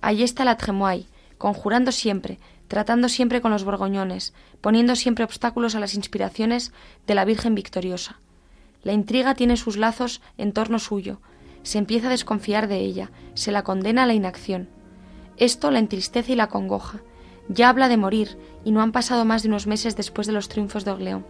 Allí 0.00 0.22
está 0.22 0.44
la 0.44 0.56
Tremoille, 0.56 1.08
conjurando 1.38 1.92
siempre, 1.92 2.38
tratando 2.68 3.08
siempre 3.08 3.40
con 3.40 3.50
los 3.50 3.64
borgoñones, 3.64 4.32
poniendo 4.60 4.96
siempre 4.96 5.24
obstáculos 5.24 5.74
a 5.74 5.80
las 5.80 5.94
inspiraciones 5.94 6.72
de 7.06 7.14
la 7.14 7.24
Virgen 7.24 7.54
victoriosa. 7.54 8.18
La 8.82 8.92
intriga 8.92 9.34
tiene 9.34 9.56
sus 9.56 9.76
lazos 9.76 10.22
en 10.38 10.52
torno 10.52 10.78
suyo, 10.78 11.20
se 11.62 11.78
empieza 11.78 12.08
a 12.08 12.10
desconfiar 12.10 12.68
de 12.68 12.78
ella, 12.78 13.10
se 13.34 13.52
la 13.52 13.62
condena 13.62 14.02
a 14.02 14.06
la 14.06 14.14
inacción. 14.14 14.68
Esto 15.36 15.70
la 15.70 15.78
entristece 15.78 16.32
y 16.32 16.36
la 16.36 16.48
congoja. 16.48 17.00
Ya 17.48 17.68
habla 17.68 17.88
de 17.88 17.96
morir, 17.96 18.38
y 18.64 18.72
no 18.72 18.82
han 18.82 18.92
pasado 18.92 19.24
más 19.24 19.42
de 19.42 19.48
unos 19.48 19.66
meses 19.66 19.96
después 19.96 20.26
de 20.26 20.32
los 20.32 20.48
triunfos 20.48 20.84
de 20.84 20.92
Orleón. 20.92 21.26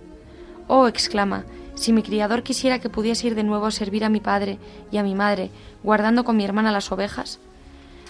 Oh, 0.68 0.86
exclama, 0.86 1.44
si 1.74 1.92
mi 1.92 2.02
criador 2.02 2.42
quisiera 2.42 2.78
que 2.78 2.90
pudiese 2.90 3.26
ir 3.26 3.34
de 3.34 3.44
nuevo 3.44 3.66
a 3.66 3.70
servir 3.70 4.04
a 4.04 4.08
mi 4.08 4.20
padre 4.20 4.58
y 4.90 4.98
a 4.98 5.02
mi 5.02 5.14
madre, 5.14 5.50
guardando 5.82 6.24
con 6.24 6.36
mi 6.36 6.44
hermana 6.44 6.72
las 6.72 6.92
ovejas. 6.92 7.40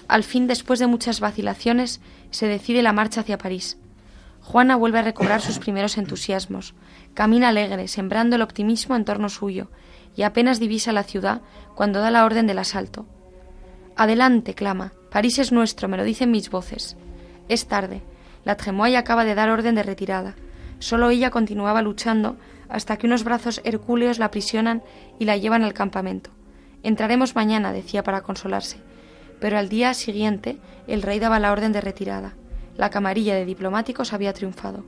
Al 0.07 0.23
fin, 0.23 0.47
después 0.47 0.79
de 0.79 0.87
muchas 0.87 1.19
vacilaciones, 1.19 2.01
se 2.29 2.47
decide 2.47 2.81
la 2.83 2.93
marcha 2.93 3.21
hacia 3.21 3.37
París. 3.37 3.77
Juana 4.41 4.75
vuelve 4.75 4.99
a 4.99 5.03
recobrar 5.03 5.41
sus 5.41 5.59
primeros 5.59 5.97
entusiasmos. 5.97 6.73
Camina 7.13 7.49
alegre, 7.49 7.87
sembrando 7.87 8.35
el 8.35 8.41
optimismo 8.41 8.95
en 8.95 9.05
torno 9.05 9.29
suyo, 9.29 9.69
y 10.15 10.23
apenas 10.23 10.59
divisa 10.59 10.91
la 10.91 11.03
ciudad 11.03 11.41
cuando 11.75 11.99
da 11.99 12.11
la 12.11 12.25
orden 12.25 12.45
del 12.45 12.59
asalto. 12.59 13.05
Adelante, 13.95 14.53
clama. 14.53 14.93
París 15.09 15.39
es 15.39 15.51
nuestro, 15.51 15.87
me 15.87 15.97
lo 15.97 16.03
dicen 16.03 16.31
mis 16.31 16.49
voces. 16.49 16.97
Es 17.47 17.67
tarde. 17.67 18.01
La 18.43 18.57
Tremoille 18.57 18.97
acaba 18.97 19.23
de 19.23 19.35
dar 19.35 19.49
orden 19.49 19.75
de 19.75 19.83
retirada. 19.83 20.35
Solo 20.83 21.11
ella 21.11 21.29
continuaba 21.29 21.81
luchando 21.81 22.35
hasta 22.67 22.97
que 22.97 23.07
unos 23.07 23.23
brazos 23.23 23.61
hercúleos 23.63 24.19
la 24.19 24.25
aprisionan 24.25 24.83
y 25.17 25.23
la 25.23 25.37
llevan 25.37 25.63
al 25.63 25.73
campamento. 25.73 26.29
Entraremos 26.83 27.37
mañana, 27.37 27.71
decía 27.71 28.03
para 28.03 28.19
consolarse. 28.19 28.81
Pero 29.39 29.57
al 29.57 29.69
día 29.69 29.93
siguiente 29.93 30.57
el 30.87 31.01
rey 31.01 31.19
daba 31.19 31.39
la 31.39 31.53
orden 31.53 31.71
de 31.71 31.79
retirada. 31.79 32.33
La 32.75 32.89
camarilla 32.89 33.33
de 33.33 33.45
diplomáticos 33.45 34.11
había 34.11 34.33
triunfado. 34.33 34.83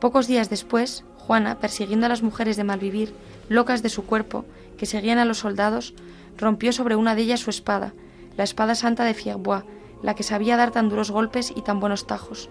Pocos 0.00 0.26
días 0.26 0.50
después, 0.50 1.02
Juana, 1.16 1.60
persiguiendo 1.60 2.04
a 2.04 2.10
las 2.10 2.22
mujeres 2.22 2.58
de 2.58 2.64
malvivir, 2.64 3.14
locas 3.48 3.82
de 3.82 3.88
su 3.88 4.04
cuerpo, 4.04 4.44
que 4.76 4.84
seguían 4.84 5.18
a 5.18 5.24
los 5.24 5.38
soldados, 5.38 5.94
rompió 6.36 6.74
sobre 6.74 6.94
una 6.94 7.14
de 7.14 7.22
ellas 7.22 7.40
su 7.40 7.48
espada, 7.48 7.94
la 8.36 8.44
espada 8.44 8.74
santa 8.74 9.04
de 9.04 9.14
Fierbois, 9.14 9.64
la 10.02 10.14
que 10.14 10.24
sabía 10.24 10.58
dar 10.58 10.72
tan 10.72 10.90
duros 10.90 11.10
golpes 11.10 11.54
y 11.56 11.62
tan 11.62 11.80
buenos 11.80 12.06
tajos. 12.06 12.50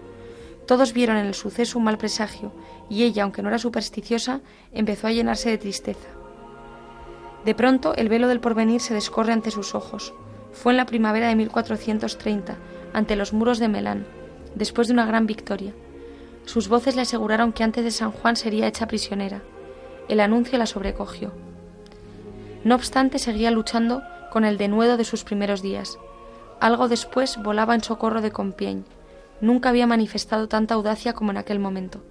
Todos 0.70 0.92
vieron 0.92 1.16
en 1.16 1.26
el 1.26 1.34
suceso 1.34 1.78
un 1.78 1.84
mal 1.84 1.98
presagio, 1.98 2.52
y 2.88 3.02
ella, 3.02 3.24
aunque 3.24 3.42
no 3.42 3.48
era 3.48 3.58
supersticiosa, 3.58 4.40
empezó 4.72 5.08
a 5.08 5.10
llenarse 5.10 5.50
de 5.50 5.58
tristeza. 5.58 6.06
De 7.44 7.56
pronto 7.56 7.92
el 7.96 8.08
velo 8.08 8.28
del 8.28 8.38
porvenir 8.38 8.80
se 8.80 8.94
descorre 8.94 9.32
ante 9.32 9.50
sus 9.50 9.74
ojos. 9.74 10.14
Fue 10.52 10.72
en 10.72 10.76
la 10.76 10.86
primavera 10.86 11.26
de 11.26 11.34
1430, 11.34 12.56
ante 12.92 13.16
los 13.16 13.32
muros 13.32 13.58
de 13.58 13.66
Melán, 13.66 14.06
después 14.54 14.86
de 14.86 14.92
una 14.92 15.06
gran 15.06 15.26
victoria. 15.26 15.72
Sus 16.44 16.68
voces 16.68 16.94
le 16.94 17.02
aseguraron 17.02 17.52
que 17.52 17.64
antes 17.64 17.82
de 17.82 17.90
San 17.90 18.12
Juan 18.12 18.36
sería 18.36 18.68
hecha 18.68 18.86
prisionera. 18.86 19.42
El 20.06 20.20
anuncio 20.20 20.56
la 20.56 20.66
sobrecogió. 20.66 21.32
No 22.62 22.76
obstante, 22.76 23.18
seguía 23.18 23.50
luchando 23.50 24.04
con 24.30 24.44
el 24.44 24.56
denuedo 24.56 24.96
de 24.96 25.04
sus 25.04 25.24
primeros 25.24 25.62
días. 25.62 25.98
Algo 26.60 26.86
después 26.86 27.42
volaba 27.42 27.74
en 27.74 27.82
socorro 27.82 28.20
de 28.20 28.32
Compiègne, 28.32 28.84
Nunca 29.40 29.68
había 29.70 29.86
manifestado 29.86 30.48
tanta 30.48 30.74
audacia 30.74 31.12
como 31.12 31.30
en 31.30 31.36
aquel 31.36 31.58
momento. 31.58 32.04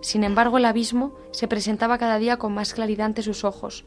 Sin 0.00 0.24
embargo, 0.24 0.58
el 0.58 0.64
abismo 0.64 1.14
se 1.30 1.48
presentaba 1.48 1.98
cada 1.98 2.18
día 2.18 2.36
con 2.36 2.52
más 2.52 2.74
claridad 2.74 3.06
ante 3.06 3.22
sus 3.22 3.44
ojos. 3.44 3.84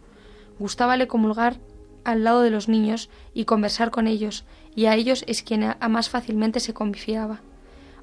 Gustábale 0.58 1.08
comulgar 1.08 1.58
al 2.04 2.24
lado 2.24 2.42
de 2.42 2.50
los 2.50 2.70
niños 2.70 3.10
y 3.34 3.46
conversar 3.46 3.92
con 3.92 4.08
ellos, 4.08 4.46
y 4.76 4.86
a 4.86 4.96
ellos 4.96 5.24
es 5.28 5.44
quien 5.44 5.64
a 5.64 5.90
más 5.90 6.10
fácilmente 6.10 6.60
se 6.60 6.74
confiaba. 6.74 7.42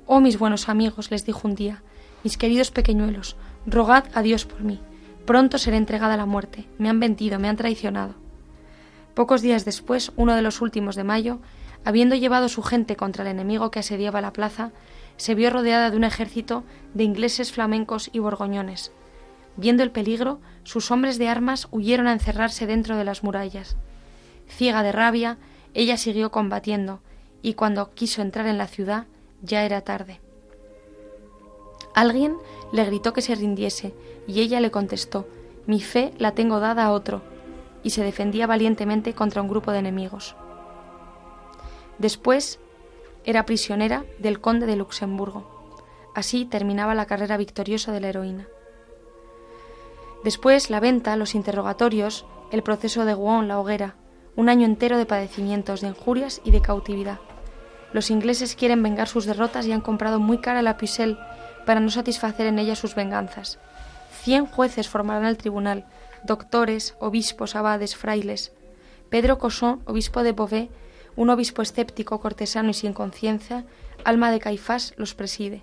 Oh, 0.07 0.21
mis 0.21 0.39
buenos 0.39 0.69
amigos, 0.69 1.11
les 1.11 1.25
dijo 1.25 1.49
un 1.49 1.55
día, 1.55 1.83
mis 2.23 2.37
queridos 2.37 2.71
pequeñuelos, 2.71 3.37
rogad 3.67 4.05
a 4.13 4.23
Dios 4.23 4.45
por 4.45 4.61
mí. 4.61 4.81
Pronto 5.25 5.57
seré 5.57 5.79
entregada 5.79 6.15
a 6.15 6.19
la 6.19 6.27
muerte. 6.27 6.67
Me 6.79 6.91
han 6.91 7.01
vendido, 7.01 7.39
me 7.39 7.49
han 7.49 7.57
traicionado. 7.57 8.15
Pocos 9.15 9.41
días 9.41 9.65
después, 9.65 10.13
uno 10.17 10.35
de 10.35 10.43
los 10.43 10.61
últimos 10.61 10.97
de 10.97 11.05
mayo, 11.05 11.39
habiendo 11.85 12.15
llevado 12.15 12.49
su 12.49 12.63
gente 12.63 12.97
contra 12.97 13.23
el 13.23 13.31
enemigo 13.31 13.71
que 13.71 13.81
asediaba 13.81 14.21
la 14.21 14.33
plaza, 14.33 14.73
se 15.17 15.35
vio 15.35 15.51
rodeada 15.51 15.91
de 15.91 15.97
un 15.97 16.05
ejército 16.05 16.65
de 16.95 17.05
ingleses 17.05 17.53
flamencos 17.53 18.11
y 18.13 18.19
borgoñones. 18.19 18.93
Viendo 19.57 19.83
el 19.83 19.91
peligro, 19.91 20.41
sus 20.65 20.91
hombres 20.91 21.19
de 21.19 21.29
armas 21.29 21.69
huyeron 21.71 22.09
a 22.09 22.13
encerrarse 22.13 22.67
dentro 22.67 22.97
de 22.97 23.05
las 23.05 23.23
murallas. 23.23 23.77
Ciega 24.49 24.83
de 24.83 24.93
rabia, 24.93 25.39
ella 25.75 25.97
siguió 25.97 26.31
combatiendo, 26.31 27.01
y 27.43 27.55
cuando 27.55 27.95
quiso 27.95 28.23
entrar 28.23 28.47
en 28.47 28.59
la 28.59 28.67
ciudad, 28.67 29.07
ya 29.43 29.65
era 29.65 29.83
tarde. 29.83 30.21
Alguien 31.95 32.37
le 32.73 32.85
gritó 32.85 33.13
que 33.13 33.23
se 33.23 33.35
rindiese, 33.35 33.95
y 34.27 34.41
ella 34.41 34.61
le 34.61 34.71
contestó 34.71 35.29
Mi 35.67 35.81
fe 35.81 36.13
la 36.19 36.33
tengo 36.33 36.59
dada 36.59 36.87
a 36.87 36.93
otro, 36.93 37.23
y 37.85 37.91
se 37.91 38.03
defendía 38.03 38.47
valientemente 38.47 39.15
contra 39.15 39.43
un 39.43 39.49
grupo 39.49 39.71
de 39.71 39.79
enemigos. 39.79 40.35
Después 41.99 42.59
era 43.25 43.47
prisionera 43.47 44.05
del 44.19 44.41
conde 44.41 44.67
de 44.67 44.77
Luxemburgo. 44.77 45.79
Así 46.15 46.45
terminaba 46.45 46.95
la 46.95 47.07
carrera 47.07 47.37
victoriosa 47.37 47.93
de 47.93 48.01
la 48.01 48.09
heroína. 48.09 48.47
Después 50.23 50.71
la 50.71 50.81
venta, 50.81 51.17
los 51.17 51.35
interrogatorios, 51.35 52.25
el 52.51 52.63
proceso 52.63 53.05
de 53.05 53.15
Guon, 53.15 53.49
la 53.49 53.59
hoguera, 53.59 53.97
un 54.37 54.49
año 54.49 54.65
entero 54.65 54.97
de 54.99 55.07
padecimientos, 55.07 55.81
de 55.81 55.89
injurias 55.89 56.41
y 56.45 56.51
de 56.51 56.63
cautividad. 56.63 57.19
Los 57.93 58.11
ingleses 58.11 58.57
quieren 58.57 58.83
vengar 58.83 59.07
sus 59.07 59.27
derrotas 59.27 59.67
y 59.67 59.73
han 59.73 59.81
comprado 59.81 60.19
muy 60.19 60.39
cara 60.39 60.63
la 60.63 60.77
Pucelle 60.77 61.19
para 61.65 61.81
no 61.81 61.91
satisfacer 61.91 62.47
en 62.47 62.59
ella 62.59 62.75
sus 62.75 62.95
venganzas. 62.95 63.59
Cien 64.23 64.47
jueces 64.47 64.89
formarán 64.89 65.27
el 65.27 65.37
tribunal, 65.37 65.85
doctores, 66.25 66.97
obispos, 66.99 67.55
abades, 67.55 67.95
frailes. 67.95 68.53
Pedro 69.11 69.39
Cosson, 69.39 69.83
obispo 69.85 70.23
de 70.23 70.33
Beauvais, 70.33 70.71
un 71.17 71.31
obispo 71.31 71.63
escéptico, 71.63 72.21
cortesano 72.21 72.71
y 72.71 72.75
sin 72.75 72.93
conciencia, 72.93 73.65
alma 74.05 74.31
de 74.31 74.41
Caifás, 74.41 74.95
los 74.97 75.15
preside. 75.15 75.63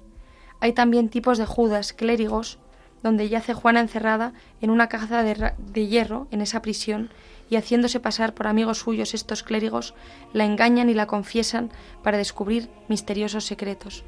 Hay 0.59 0.73
también 0.73 1.09
tipos 1.09 1.37
de 1.37 1.45
Judas, 1.45 1.93
clérigos, 1.93 2.59
donde 3.03 3.29
yace 3.29 3.53
Juana 3.53 3.79
encerrada 3.79 4.33
en 4.61 4.69
una 4.69 4.87
caja 4.87 5.23
de, 5.23 5.53
de, 5.57 5.87
hierro 5.87 6.27
en 6.31 6.41
esa 6.41 6.61
prisión 6.61 7.09
y 7.49 7.55
haciéndose 7.55 7.99
pasar 7.99 8.33
por 8.33 8.47
amigos 8.47 8.79
suyos 8.79 9.13
estos 9.13 9.43
clérigos, 9.43 9.95
la 10.33 10.45
engañan 10.45 10.89
y 10.89 10.93
la 10.93 11.07
confiesan 11.07 11.71
para 12.03 12.17
descubrir 12.17 12.69
misteriosos 12.87 13.45
secretos. 13.45 14.03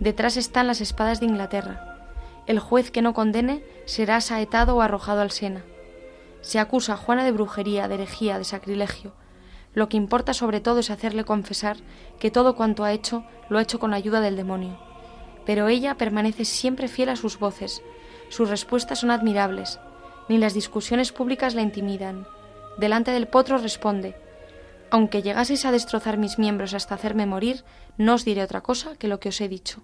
Detrás 0.00 0.36
están 0.36 0.66
las 0.66 0.80
espadas 0.80 1.20
de 1.20 1.26
Inglaterra. 1.26 2.10
El 2.46 2.58
juez 2.58 2.90
que 2.90 3.00
no 3.00 3.14
condene 3.14 3.64
será 3.86 4.20
saetado 4.20 4.76
o 4.76 4.82
arrojado 4.82 5.20
al 5.20 5.30
Sena. 5.30 5.64
Se 6.42 6.58
acusa 6.58 6.94
a 6.94 6.96
Juana 6.96 7.24
de 7.24 7.32
brujería, 7.32 7.88
de 7.88 7.94
herejía, 7.94 8.36
de 8.36 8.44
sacrilegio, 8.44 9.12
lo 9.74 9.88
que 9.88 9.96
importa 9.96 10.34
sobre 10.34 10.60
todo 10.60 10.78
es 10.78 10.90
hacerle 10.90 11.24
confesar 11.24 11.76
que 12.20 12.30
todo 12.30 12.54
cuanto 12.54 12.84
ha 12.84 12.92
hecho 12.92 13.24
lo 13.48 13.58
ha 13.58 13.62
hecho 13.62 13.78
con 13.78 13.90
la 13.90 13.96
ayuda 13.96 14.20
del 14.20 14.36
demonio. 14.36 14.78
Pero 15.44 15.68
ella 15.68 15.96
permanece 15.96 16.44
siempre 16.44 16.88
fiel 16.88 17.08
a 17.08 17.16
sus 17.16 17.38
voces. 17.38 17.82
Sus 18.28 18.48
respuestas 18.48 19.00
son 19.00 19.10
admirables. 19.10 19.80
Ni 20.28 20.38
las 20.38 20.54
discusiones 20.54 21.12
públicas 21.12 21.54
la 21.54 21.62
intimidan. 21.62 22.26
Delante 22.78 23.10
del 23.10 23.28
potro 23.28 23.58
responde 23.58 24.14
Aunque 24.90 25.22
llegaseis 25.22 25.64
a 25.66 25.72
destrozar 25.72 26.18
mis 26.18 26.38
miembros 26.38 26.72
hasta 26.72 26.94
hacerme 26.94 27.26
morir, 27.26 27.64
no 27.98 28.14
os 28.14 28.24
diré 28.24 28.42
otra 28.42 28.62
cosa 28.62 28.96
que 28.96 29.08
lo 29.08 29.20
que 29.20 29.28
os 29.28 29.40
he 29.40 29.48
dicho. 29.48 29.82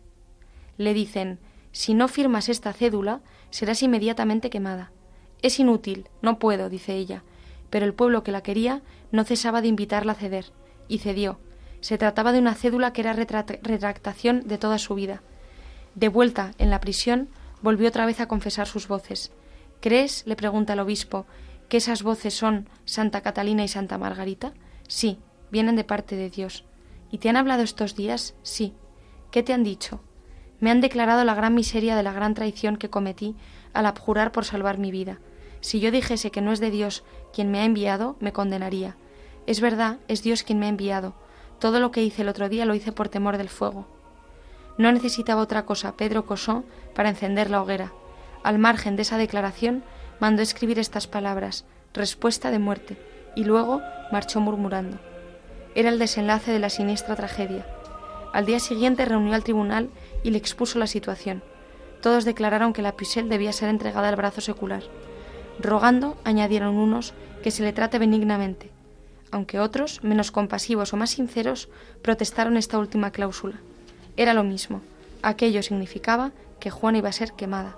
Le 0.79 0.95
dicen 0.95 1.41
Si 1.73 1.95
no 1.95 2.09
firmas 2.09 2.49
esta 2.49 2.73
cédula, 2.73 3.21
serás 3.51 3.83
inmediatamente 3.83 4.51
quemada. 4.51 4.93
Es 5.43 5.59
inútil, 5.59 6.09
no 6.23 6.39
puedo, 6.39 6.69
dice 6.69 6.95
ella, 6.95 7.25
pero 7.71 7.87
el 7.87 7.95
pueblo 7.95 8.23
que 8.23 8.33
la 8.33 8.43
quería 8.43 8.83
no 9.13 9.25
cesaba 9.25 9.63
de 9.63 9.69
invitarla 9.69 10.13
a 10.13 10.17
ceder, 10.17 10.53
y 10.89 10.99
cedió. 10.99 11.39
Se 11.81 11.97
trataba 11.97 12.33
de 12.33 12.39
una 12.41 12.55
cédula 12.55 12.93
que 12.93 13.01
era 13.01 13.15
retractación 13.15 14.47
de 14.47 14.59
toda 14.59 14.79
su 14.79 14.95
vida. 14.95 15.23
De 15.95 16.09
vuelta 16.09 16.53
en 16.59 16.71
la 16.71 16.81
prisión, 16.81 17.29
volvió 17.63 17.89
otra 17.89 18.07
vez 18.07 18.21
a 18.21 18.29
confesar 18.29 18.67
sus 18.67 18.87
voces. 18.87 19.33
¿Crees, 19.81 20.25
le 20.27 20.37
pregunta 20.37 20.75
el 20.75 20.81
obispo, 20.81 21.27
que 21.69 21.79
esas 21.79 22.03
voces 22.03 22.35
son 22.35 22.69
Santa 22.85 23.23
Catalina 23.23 23.65
y 23.65 23.69
Santa 23.69 23.97
Margarita? 23.97 24.53
Sí, 24.89 25.19
vienen 25.51 25.77
de 25.77 25.85
parte 25.85 26.17
de 26.17 26.29
Dios. 26.29 26.65
¿Y 27.11 27.19
te 27.19 27.29
han 27.29 27.37
hablado 27.37 27.63
estos 27.63 27.97
días? 27.97 28.35
Sí. 28.43 28.75
¿Qué 29.31 29.43
te 29.43 29.53
han 29.53 29.65
dicho? 29.65 30.01
Me 30.59 30.71
han 30.71 30.81
declarado 30.81 31.25
la 31.25 31.35
gran 31.35 31.55
miseria 31.55 31.97
de 31.97 32.03
la 32.03 32.13
gran 32.13 32.35
traición 32.35 32.77
que 32.77 32.91
cometí 32.91 33.37
al 33.73 33.87
abjurar 33.87 34.33
por 34.33 34.45
salvar 34.45 34.79
mi 34.79 34.91
vida. 34.91 35.19
Si 35.61 35.81
yo 35.81 35.91
dijese 35.91 36.31
que 36.31 36.41
no 36.41 36.53
es 36.53 36.61
de 36.61 36.71
Dios 36.71 37.05
quien 37.33 37.51
me 37.51 37.61
ha 37.61 37.65
enviado, 37.65 38.17
me 38.21 38.33
condenaría. 38.33 38.97
Es 39.47 39.61
verdad, 39.61 39.99
es 40.09 40.23
Dios 40.23 40.43
quien 40.43 40.59
me 40.59 40.67
ha 40.67 40.71
enviado. 40.71 41.15
Todo 41.59 41.81
lo 41.81 41.91
que 41.91 42.03
hice 42.03 42.23
el 42.23 42.29
otro 42.29 42.49
día 42.49 42.65
lo 42.65 42.75
hice 42.75 42.93
por 42.93 43.09
temor 43.09 43.37
del 43.37 43.49
fuego. 43.49 43.87
No 44.79 44.91
necesitaba 44.93 45.43
otra 45.43 45.67
cosa 45.67 45.97
Pedro 45.97 46.25
Cosó 46.25 46.65
para 46.95 47.11
encender 47.11 47.51
la 47.51 47.61
hoguera. 47.61 47.93
Al 48.43 48.59
margen 48.59 48.97
de 48.97 49.03
esa 49.03 49.19
declaración, 49.19 49.85
mandó 50.21 50.43
escribir 50.43 50.79
estas 50.79 51.07
palabras, 51.07 51.65
respuesta 51.93 52.51
de 52.51 52.59
muerte, 52.59 52.97
y 53.37 53.45
luego 53.45 53.83
marchó 54.11 54.41
murmurando. 54.41 54.99
Era 55.75 55.91
el 55.91 55.99
desenlace 55.99 56.53
de 56.53 56.59
la 56.59 56.71
siniestra 56.71 57.17
tragedia. 57.17 57.67
Al 58.33 58.47
día 58.47 58.61
siguiente 58.61 59.05
reunió 59.05 59.35
al 59.35 59.45
tribunal 59.45 59.91
y 60.23 60.31
le 60.31 60.39
expuso 60.39 60.79
la 60.79 60.87
situación. 60.87 61.43
Todos 62.01 62.25
declararon 62.25 62.73
que 62.73 62.83
la 62.83 62.97
Pucelle 62.97 63.29
debía 63.29 63.53
ser 63.53 63.69
entregada 63.69 64.09
al 64.09 64.17
brazo 64.17 64.41
secular. 64.41 64.83
Rogando, 65.61 66.17
añadieron 66.25 66.77
unos, 66.77 67.13
que 67.43 67.51
se 67.51 67.63
le 67.63 67.73
trate 67.73 67.99
benignamente, 67.99 68.71
aunque 69.31 69.61
otros, 69.61 70.03
menos 70.03 70.31
compasivos 70.31 70.93
o 70.93 70.97
más 70.97 71.11
sinceros, 71.11 71.69
protestaron 72.03 72.57
esta 72.57 72.79
última 72.79 73.11
cláusula. 73.11 73.57
Era 74.17 74.35
lo 74.35 74.43
mismo. 74.43 74.81
Aquello 75.23 75.63
significaba 75.63 76.33
que 76.59 76.71
Juana 76.71 76.99
iba 76.99 77.09
a 77.09 77.13
ser 77.13 77.33
quemada. 77.33 77.77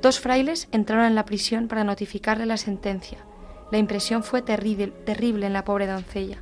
Dos 0.00 0.20
frailes 0.20 0.68
entraron 0.72 1.04
en 1.06 1.14
la 1.14 1.26
prisión 1.26 1.68
para 1.68 1.84
notificarle 1.84 2.46
la 2.46 2.56
sentencia. 2.56 3.18
La 3.70 3.78
impresión 3.78 4.22
fue 4.22 4.42
terrible, 4.42 4.88
terrible 5.04 5.46
en 5.46 5.52
la 5.52 5.64
pobre 5.64 5.86
doncella. 5.86 6.38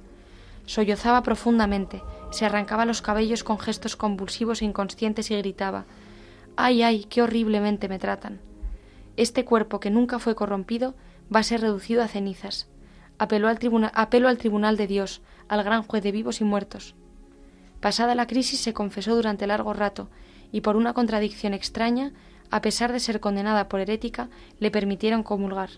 Sollozaba 0.66 1.22
profundamente, 1.22 2.02
se 2.30 2.46
arrancaba 2.46 2.84
los 2.84 3.02
cabellos 3.02 3.42
con 3.42 3.58
gestos 3.58 3.96
convulsivos 3.96 4.62
e 4.62 4.66
inconscientes 4.66 5.30
y 5.30 5.36
gritaba 5.36 5.84
¡Ay, 6.56 6.82
ay, 6.82 7.04
qué 7.04 7.22
horriblemente 7.22 7.88
me 7.88 7.98
tratan! 7.98 8.40
Este 9.20 9.44
cuerpo 9.44 9.80
que 9.80 9.90
nunca 9.90 10.18
fue 10.18 10.34
corrompido 10.34 10.94
va 11.30 11.40
a 11.40 11.42
ser 11.42 11.60
reducido 11.60 12.02
a 12.02 12.08
cenizas. 12.08 12.68
Al 13.18 13.28
apelo 13.92 14.28
al 14.28 14.38
tribunal 14.38 14.78
de 14.78 14.86
Dios, 14.86 15.20
al 15.46 15.62
gran 15.62 15.82
juez 15.82 16.02
de 16.02 16.10
vivos 16.10 16.40
y 16.40 16.44
muertos. 16.44 16.94
Pasada 17.80 18.14
la 18.14 18.26
crisis 18.26 18.60
se 18.62 18.72
confesó 18.72 19.14
durante 19.14 19.46
largo 19.46 19.74
rato 19.74 20.08
y 20.52 20.62
por 20.62 20.74
una 20.74 20.94
contradicción 20.94 21.52
extraña, 21.52 22.14
a 22.50 22.62
pesar 22.62 22.92
de 22.92 22.98
ser 22.98 23.20
condenada 23.20 23.68
por 23.68 23.80
herética, 23.80 24.30
le 24.58 24.70
permitieron 24.70 25.22
comulgar. 25.22 25.68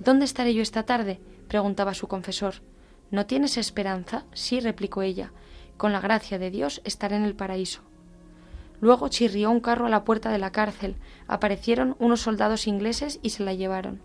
¿Dónde 0.00 0.24
estaré 0.24 0.52
yo 0.52 0.60
esta 0.60 0.82
tarde? 0.82 1.20
preguntaba 1.46 1.94
su 1.94 2.08
confesor. 2.08 2.54
¿No 3.12 3.24
tienes 3.26 3.56
esperanza? 3.56 4.24
Sí, 4.32 4.58
replicó 4.58 5.02
ella. 5.02 5.30
Con 5.76 5.92
la 5.92 6.00
gracia 6.00 6.40
de 6.40 6.50
Dios 6.50 6.80
estaré 6.84 7.14
en 7.14 7.22
el 7.22 7.36
paraíso. 7.36 7.82
Luego 8.84 9.08
chirrió 9.08 9.50
un 9.50 9.60
carro 9.60 9.86
a 9.86 9.88
la 9.88 10.04
puerta 10.04 10.30
de 10.30 10.36
la 10.36 10.52
cárcel, 10.52 10.96
aparecieron 11.26 11.96
unos 11.98 12.20
soldados 12.20 12.66
ingleses 12.66 13.18
y 13.22 13.30
se 13.30 13.42
la 13.42 13.54
llevaron. 13.54 13.98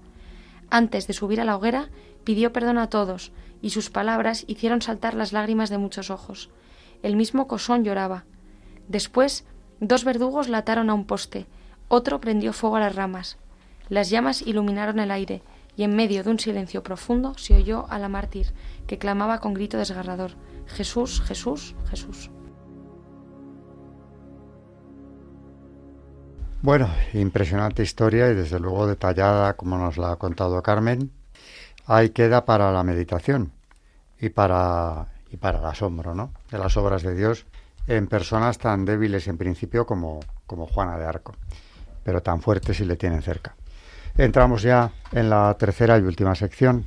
Antes 0.69 1.05
de 1.05 1.11
subir 1.11 1.41
a 1.41 1.43
la 1.43 1.57
hoguera, 1.57 1.89
pidió 2.23 2.53
perdón 2.53 2.77
a 2.77 2.88
todos, 2.88 3.34
y 3.61 3.71
sus 3.71 3.89
palabras 3.89 4.45
hicieron 4.47 4.82
saltar 4.82 5.15
las 5.15 5.34
lágrimas 5.34 5.69
de 5.69 5.80
muchos 5.80 6.09
ojos. 6.09 6.49
El 7.03 7.17
mismo 7.17 7.45
Cosón 7.45 7.84
lloraba. 7.84 8.23
Después, 8.88 9.43
dos 9.82 10.05
verdugos 10.05 10.47
la 10.47 10.59
ataron 10.59 10.89
a 10.89 10.93
un 10.93 11.03
poste, 11.03 11.45
otro 11.89 12.21
prendió 12.21 12.53
fuego 12.53 12.77
a 12.77 12.80
las 12.80 12.95
ramas. 12.95 13.38
Las 13.89 14.09
llamas 14.09 14.41
iluminaron 14.43 15.01
el 15.01 15.11
aire, 15.11 15.43
y 15.75 15.84
en 15.84 15.93
medio 15.93 16.23
de 16.23 16.30
un 16.30 16.39
silencio 16.39 16.84
profundo 16.84 17.38
se 17.38 17.53
oyó 17.53 17.86
a 17.89 17.99
la 17.99 18.07
mártir, 18.07 18.53
que 18.88 18.97
clamaba 18.97 19.39
con 19.39 19.53
grito 19.53 19.77
desgarrador 19.77 20.36
Jesús, 20.67 21.19
Jesús, 21.19 21.75
Jesús. 21.89 22.32
Bueno, 26.62 26.89
impresionante 27.14 27.84
historia 27.84 28.30
y 28.30 28.36
desde 28.36 28.60
luego 28.60 28.86
detallada 28.86 29.53
como 29.53 29.78
nos 29.78 29.97
la 29.97 30.12
ha 30.12 30.16
contado 30.18 30.62
Carmen. 30.62 31.12
Ahí 31.86 32.10
queda 32.10 32.43
para 32.43 32.72
la 32.72 32.84
meditación 32.84 33.53
y 34.20 34.30
para 34.30 35.07
y 35.32 35.38
para 35.38 35.60
el 35.60 35.66
asombro 35.66 36.16
¿no? 36.16 36.34
de 36.51 36.57
las 36.57 36.76
obras 36.78 37.03
de 37.03 37.16
Dios 37.16 37.45
en 37.88 38.07
personas 38.07 38.57
tan 38.57 38.86
débiles 38.86 39.28
en 39.28 39.38
principio 39.38 39.86
como, 39.86 40.20
como 40.45 40.68
Juana 40.68 40.97
de 40.97 41.05
Arco, 41.05 41.34
pero 42.03 42.22
tan 42.22 42.41
fuertes 42.41 42.78
si 42.78 42.86
le 42.86 42.97
tienen 42.97 43.22
cerca. 43.22 43.55
Entramos 44.18 44.62
ya 44.62 44.91
en 45.12 45.30
la 45.30 45.55
tercera 45.57 45.97
y 45.97 46.01
última 46.01 46.36
sección 46.36 46.86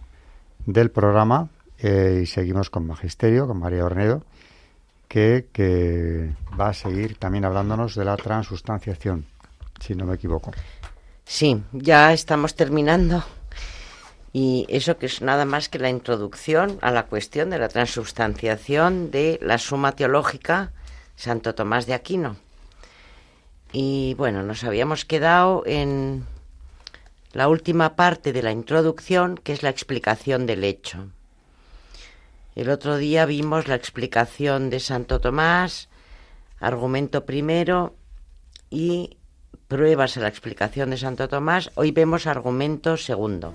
del 0.67 0.91
programa 0.91 1.49
eh, 1.79 2.21
y 2.23 2.27
seguimos 2.27 2.71
con 2.71 2.87
Magisterio, 2.87 3.47
con 3.47 3.59
María 3.59 3.85
Ornedo, 3.85 4.23
que, 5.09 5.49
que 5.53 6.35
va 6.59 6.69
a 6.69 6.75
seguir 6.75 7.17
también 7.17 7.45
hablándonos 7.45 7.95
de 7.95 8.05
la 8.05 8.17
transustanciación, 8.17 9.27
si 9.83 9.95
no 9.95 10.07
me 10.07 10.15
equivoco. 10.15 10.53
Sí, 11.25 11.63
ya 11.73 12.13
estamos 12.13 12.55
terminando 12.55 13.25
y 14.33 14.65
eso 14.69 14.97
que 14.97 15.07
es 15.07 15.21
nada 15.21 15.45
más 15.45 15.69
que 15.69 15.79
la 15.79 15.91
introducción 15.91 16.79
a 16.81 16.91
la 16.91 17.07
cuestión 17.07 17.51
de 17.51 17.59
la 17.59 17.69
transubstanciación 17.69 19.11
de 19.11 19.39
la 19.43 19.59
suma 19.59 19.93
teológica 19.93 20.73
Santo 21.17 21.55
Tomás 21.55 21.87
de 21.87 21.95
Aquino. 21.95 22.37
Y 23.73 24.15
bueno, 24.15 24.43
nos 24.43 24.65
habíamos 24.65 25.05
quedado 25.05 25.63
en 25.67 26.27
la 27.33 27.49
última 27.49 27.97
parte 27.97 28.33
de 28.33 28.43
la 28.43 28.53
introducción, 28.53 29.37
que 29.37 29.53
es 29.53 29.63
la 29.63 29.71
explicación 29.71 30.47
del 30.47 30.65
hecho. 30.65 31.09
El 32.55 32.69
otro 32.69 32.99
día 32.99 33.25
vimos 33.25 33.69
la 33.69 33.75
explicación 33.75 34.69
de 34.69 34.81
Santo 34.81 35.21
Tomás, 35.21 35.89
argumento 36.61 37.25
primero, 37.25 37.95
y 38.69 39.17
pruebas 39.73 40.19
a 40.19 40.21
la 40.21 40.29
explicación 40.29 40.91
de 40.91 40.99
Santo 40.99 41.29
Tomás. 41.29 41.71
Hoy 41.77 41.93
vemos 41.93 42.27
argumento 42.27 42.99
segundo. 42.99 43.55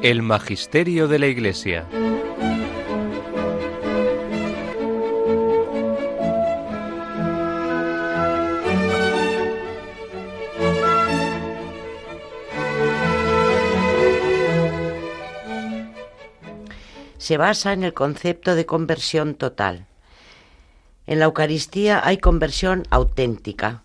El 0.00 0.22
Magisterio 0.22 1.08
de 1.08 1.18
la 1.18 1.26
Iglesia. 1.26 1.88
Se 17.22 17.36
basa 17.36 17.72
en 17.72 17.84
el 17.84 17.94
concepto 17.94 18.56
de 18.56 18.66
conversión 18.66 19.36
total. 19.36 19.86
En 21.06 21.20
la 21.20 21.26
Eucaristía 21.26 22.04
hay 22.04 22.18
conversión 22.18 22.82
auténtica 22.90 23.84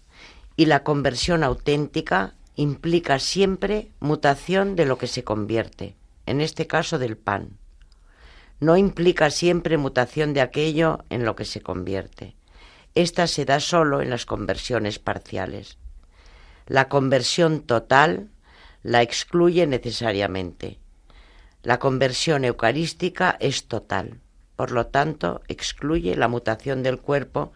y 0.55 0.65
la 0.65 0.83
conversión 0.83 1.43
auténtica 1.43 2.33
implica 2.55 3.19
siempre 3.19 3.91
mutación 3.99 4.75
de 4.75 4.85
lo 4.85 4.97
que 4.97 5.05
se 5.05 5.23
convierte, 5.23 5.95
en 6.25 6.41
este 6.41 6.65
caso 6.65 6.97
del 6.97 7.15
pan. 7.15 7.59
No 8.59 8.75
implica 8.75 9.29
siempre 9.29 9.77
mutación 9.77 10.33
de 10.33 10.41
aquello 10.41 11.05
en 11.11 11.23
lo 11.23 11.35
que 11.35 11.45
se 11.45 11.61
convierte. 11.61 12.35
Esta 12.95 13.27
se 13.27 13.45
da 13.45 13.59
solo 13.59 14.01
en 14.01 14.09
las 14.09 14.25
conversiones 14.25 14.97
parciales. 14.97 15.77
La 16.65 16.89
conversión 16.89 17.61
total 17.61 18.31
la 18.81 19.03
excluye 19.03 19.67
necesariamente. 19.67 20.79
La 21.67 21.79
conversión 21.79 22.45
eucarística 22.45 23.35
es 23.41 23.67
total. 23.67 24.21
Por 24.55 24.71
lo 24.71 24.87
tanto, 24.87 25.41
excluye 25.49 26.15
la 26.15 26.29
mutación 26.29 26.81
del 26.81 26.97
cuerpo 26.97 27.51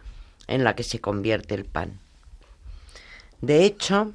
en 0.48 0.64
la 0.64 0.76
que 0.76 0.82
se 0.82 1.00
convierte 1.00 1.54
el 1.54 1.64
pan. 1.64 1.98
De 3.40 3.64
hecho, 3.64 4.12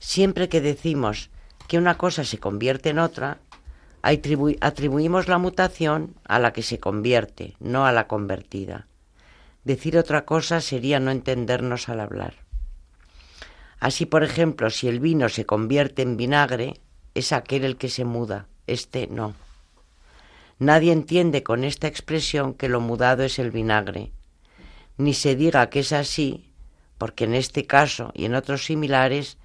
siempre 0.00 0.48
que 0.48 0.60
decimos 0.60 1.30
que 1.68 1.78
una 1.78 1.96
cosa 1.96 2.24
se 2.24 2.38
convierte 2.38 2.88
en 2.88 2.98
otra, 2.98 3.38
atribuimos 4.02 5.28
la 5.28 5.38
mutación 5.38 6.16
a 6.24 6.40
la 6.40 6.52
que 6.52 6.64
se 6.64 6.80
convierte, 6.80 7.54
no 7.60 7.86
a 7.86 7.92
la 7.92 8.08
convertida. 8.08 8.88
Decir 9.62 9.96
otra 9.96 10.24
cosa 10.24 10.60
sería 10.60 10.98
no 10.98 11.12
entendernos 11.12 11.88
al 11.88 12.00
hablar. 12.00 12.34
Así, 13.78 14.06
por 14.06 14.24
ejemplo, 14.24 14.70
si 14.70 14.88
el 14.88 14.98
vino 14.98 15.28
se 15.28 15.46
convierte 15.46 16.02
en 16.02 16.16
vinagre, 16.16 16.80
es 17.14 17.32
aquel 17.32 17.64
el 17.64 17.76
que 17.76 17.88
se 17.88 18.04
muda, 18.04 18.46
este 18.66 19.06
no. 19.06 19.34
Nadie 20.58 20.92
entiende 20.92 21.42
con 21.42 21.64
esta 21.64 21.86
expresión 21.86 22.54
que 22.54 22.68
lo 22.68 22.80
mudado 22.80 23.22
es 23.22 23.38
el 23.38 23.50
vinagre, 23.50 24.12
ni 24.98 25.14
se 25.14 25.34
diga 25.34 25.70
que 25.70 25.80
es 25.80 25.92
así, 25.92 26.52
porque 26.98 27.24
en 27.24 27.34
este 27.34 27.66
caso 27.66 28.12
y 28.14 28.26
en 28.26 28.34
otros 28.34 28.64
similares 28.66 29.38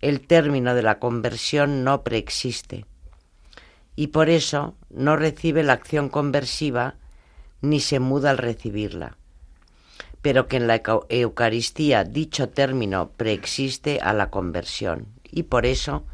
el 0.00 0.20
término 0.20 0.74
de 0.74 0.82
la 0.82 0.98
conversión 0.98 1.84
no 1.84 2.04
preexiste, 2.04 2.84
y 3.96 4.08
por 4.08 4.28
eso 4.28 4.76
no 4.90 5.16
recibe 5.16 5.62
la 5.62 5.72
acción 5.72 6.08
conversiva 6.08 6.96
ni 7.62 7.80
se 7.80 7.98
muda 7.98 8.30
al 8.30 8.38
recibirla, 8.38 9.16
pero 10.22 10.46
que 10.46 10.58
en 10.58 10.66
la 10.66 10.82
Eucaristía 11.08 12.04
dicho 12.04 12.50
término 12.50 13.10
preexiste 13.16 14.00
a 14.00 14.12
la 14.12 14.30
conversión, 14.30 15.08
y 15.24 15.44
por 15.44 15.64
eso 15.66 16.04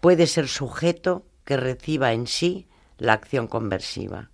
puede 0.00 0.26
ser 0.26 0.48
sujeto 0.48 1.26
que 1.44 1.56
reciba 1.56 2.12
en 2.12 2.26
sí 2.26 2.66
la 2.98 3.12
acción 3.14 3.46
conversiva. 3.46 4.30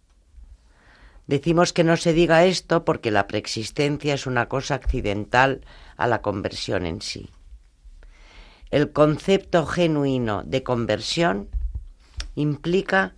Decimos 1.26 1.72
que 1.72 1.82
no 1.82 1.96
se 1.96 2.12
diga 2.12 2.44
esto 2.44 2.84
porque 2.84 3.10
la 3.10 3.26
preexistencia 3.26 4.14
es 4.14 4.26
una 4.26 4.48
cosa 4.48 4.76
accidental 4.76 5.62
a 5.96 6.06
la 6.06 6.22
conversión 6.22 6.86
en 6.86 7.02
sí. 7.02 7.30
El 8.70 8.92
concepto 8.92 9.66
genuino 9.66 10.42
de 10.44 10.62
conversión 10.62 11.48
implica 12.34 13.14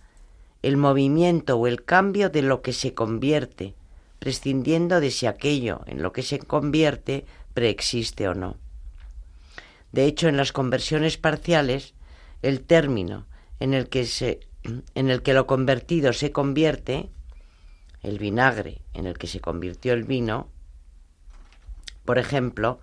el 0.61 0.77
movimiento 0.77 1.57
o 1.57 1.67
el 1.67 1.83
cambio 1.83 2.29
de 2.29 2.41
lo 2.41 2.61
que 2.61 2.73
se 2.73 2.93
convierte, 2.93 3.75
prescindiendo 4.19 4.99
de 4.99 5.11
si 5.11 5.25
aquello 5.25 5.81
en 5.85 6.01
lo 6.01 6.11
que 6.11 6.23
se 6.23 6.39
convierte 6.39 7.25
preexiste 7.53 8.27
o 8.27 8.33
no. 8.33 8.57
De 9.91 10.05
hecho, 10.05 10.27
en 10.27 10.37
las 10.37 10.51
conversiones 10.51 11.17
parciales, 11.17 11.93
el 12.41 12.61
término 12.61 13.25
en 13.59 13.73
el 13.73 13.89
que 13.89 14.05
se 14.05 14.39
en 14.63 15.09
el 15.09 15.21
que 15.21 15.33
lo 15.33 15.47
convertido 15.47 16.13
se 16.13 16.31
convierte, 16.31 17.09
el 18.01 18.19
vinagre 18.19 18.81
en 18.93 19.05
el 19.05 19.17
que 19.17 19.27
se 19.27 19.39
convirtió 19.39 19.93
el 19.93 20.03
vino, 20.03 20.49
por 22.05 22.17
ejemplo, 22.17 22.79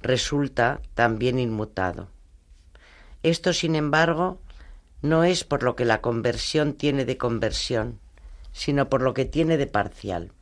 resulta 0.00 0.80
también 0.94 1.38
inmutado. 1.38 2.08
Esto, 3.22 3.52
sin 3.52 3.74
embargo, 3.74 4.40
no 5.02 5.24
es 5.24 5.44
por 5.44 5.62
lo 5.62 5.76
que 5.76 5.84
la 5.84 6.00
conversión 6.00 6.74
tiene 6.74 7.04
de 7.04 7.18
conversión, 7.18 7.98
sino 8.52 8.88
por 8.88 9.02
lo 9.02 9.14
que 9.14 9.24
tiene 9.24 9.56
de 9.56 9.66
parcial. 9.66 10.32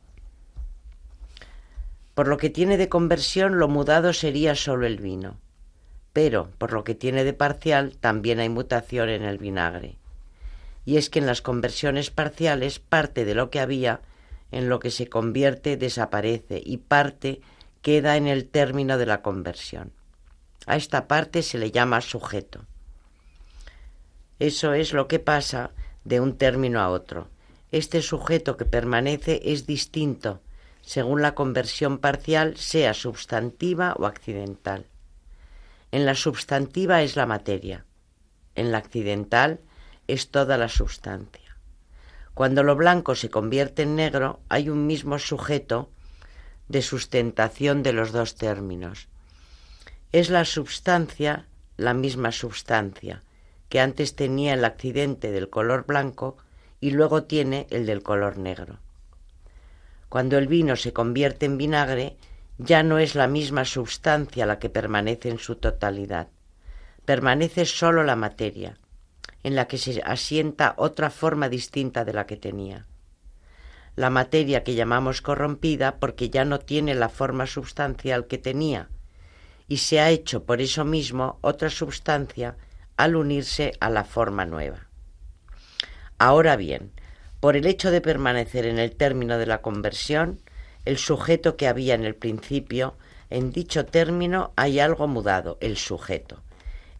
Por 2.13 2.27
lo 2.27 2.37
que 2.37 2.49
tiene 2.49 2.77
de 2.77 2.89
conversión, 2.89 3.59
lo 3.59 3.67
mudado 3.67 4.13
sería 4.13 4.55
solo 4.55 4.85
el 4.85 4.97
vino, 4.97 5.37
pero 6.17 6.49
por 6.57 6.73
lo 6.73 6.83
que 6.83 6.95
tiene 6.95 7.23
de 7.23 7.33
parcial 7.33 7.95
también 7.99 8.39
hay 8.39 8.49
mutación 8.49 9.07
en 9.07 9.21
el 9.21 9.37
vinagre. 9.37 9.99
Y 10.83 10.97
es 10.97 11.11
que 11.11 11.19
en 11.19 11.27
las 11.27 11.43
conversiones 11.43 12.09
parciales 12.09 12.79
parte 12.79 13.23
de 13.23 13.35
lo 13.35 13.51
que 13.51 13.59
había 13.59 14.01
en 14.51 14.67
lo 14.67 14.79
que 14.79 14.89
se 14.89 15.09
convierte 15.09 15.77
desaparece 15.77 16.59
y 16.65 16.77
parte 16.77 17.39
queda 17.83 18.17
en 18.17 18.25
el 18.25 18.47
término 18.47 18.97
de 18.97 19.05
la 19.05 19.21
conversión. 19.21 19.91
A 20.65 20.75
esta 20.75 21.07
parte 21.07 21.43
se 21.43 21.59
le 21.59 21.69
llama 21.69 22.01
sujeto. 22.01 22.65
Eso 24.39 24.73
es 24.73 24.93
lo 24.93 25.07
que 25.07 25.19
pasa 25.19 25.69
de 26.03 26.19
un 26.19 26.35
término 26.35 26.81
a 26.81 26.89
otro. 26.89 27.27
Este 27.71 28.01
sujeto 28.01 28.57
que 28.57 28.65
permanece 28.65 29.39
es 29.45 29.67
distinto 29.67 30.41
según 30.81 31.21
la 31.21 31.35
conversión 31.35 31.99
parcial 31.99 32.57
sea 32.57 32.95
substantiva 32.95 33.93
o 33.99 34.07
accidental. 34.07 34.87
En 35.91 36.05
la 36.05 36.15
substantiva 36.15 37.01
es 37.01 37.15
la 37.15 37.25
materia, 37.25 37.85
en 38.55 38.71
la 38.71 38.79
accidental 38.79 39.59
es 40.07 40.29
toda 40.29 40.57
la 40.57 40.69
sustancia. 40.69 41.57
Cuando 42.33 42.63
lo 42.63 42.75
blanco 42.75 43.15
se 43.15 43.29
convierte 43.29 43.83
en 43.83 43.95
negro, 43.95 44.39
hay 44.49 44.69
un 44.69 44.85
mismo 44.85 45.17
sujeto 45.19 45.89
de 46.67 46.81
sustentación 46.81 47.83
de 47.83 47.93
los 47.93 48.11
dos 48.11 48.35
términos. 48.35 49.07
Es 50.11 50.29
la 50.29 50.45
substancia 50.45 51.45
la 51.77 51.93
misma 51.93 52.31
substancia 52.31 53.21
que 53.69 53.79
antes 53.79 54.15
tenía 54.15 54.53
el 54.53 54.65
accidente 54.65 55.31
del 55.31 55.49
color 55.49 55.85
blanco 55.85 56.37
y 56.79 56.91
luego 56.91 57.23
tiene 57.23 57.67
el 57.69 57.85
del 57.85 58.01
color 58.01 58.37
negro. 58.37 58.79
Cuando 60.09 60.37
el 60.37 60.47
vino 60.47 60.75
se 60.75 60.93
convierte 60.93 61.45
en 61.45 61.57
vinagre, 61.57 62.17
ya 62.57 62.83
no 62.83 62.97
es 62.97 63.15
la 63.15 63.27
misma 63.27 63.65
sustancia 63.65 64.45
la 64.45 64.59
que 64.59 64.69
permanece 64.69 65.29
en 65.29 65.37
su 65.37 65.55
totalidad. 65.55 66.27
Permanece 67.05 67.65
sólo 67.65 68.03
la 68.03 68.15
materia, 68.15 68.77
en 69.43 69.55
la 69.55 69.67
que 69.67 69.77
se 69.77 70.01
asienta 70.03 70.73
otra 70.77 71.09
forma 71.09 71.49
distinta 71.49 72.03
de 72.03 72.13
la 72.13 72.25
que 72.25 72.37
tenía. 72.37 72.85
La 73.95 74.09
materia 74.09 74.63
que 74.63 74.75
llamamos 74.75 75.21
corrompida 75.21 75.97
porque 75.99 76.29
ya 76.29 76.45
no 76.45 76.59
tiene 76.59 76.95
la 76.95 77.09
forma 77.09 77.47
substancial 77.47 78.27
que 78.27 78.37
tenía, 78.37 78.89
y 79.67 79.77
se 79.77 79.99
ha 79.99 80.09
hecho 80.09 80.43
por 80.43 80.61
eso 80.61 80.85
mismo 80.85 81.39
otra 81.41 81.69
sustancia 81.69 82.57
al 82.95 83.15
unirse 83.15 83.73
a 83.79 83.89
la 83.89 84.03
forma 84.03 84.45
nueva. 84.45 84.87
Ahora 86.17 86.55
bien, 86.55 86.91
por 87.39 87.55
el 87.55 87.67
hecho 87.67 87.91
de 87.91 88.01
permanecer 88.01 88.65
en 88.65 88.79
el 88.79 88.95
término 88.95 89.37
de 89.37 89.45
la 89.45 89.61
conversión, 89.61 90.41
el 90.87 90.97
sujeto 90.97 91.57
que 91.57 91.67
había 91.67 91.95
en 91.95 92.05
el 92.05 92.15
principio, 92.15 92.95
en 93.29 93.51
dicho 93.51 93.85
término 93.85 94.53
hay 94.55 94.79
algo 94.79 95.05
mudado, 95.05 95.57
el 95.59 95.75
sujeto. 95.75 96.41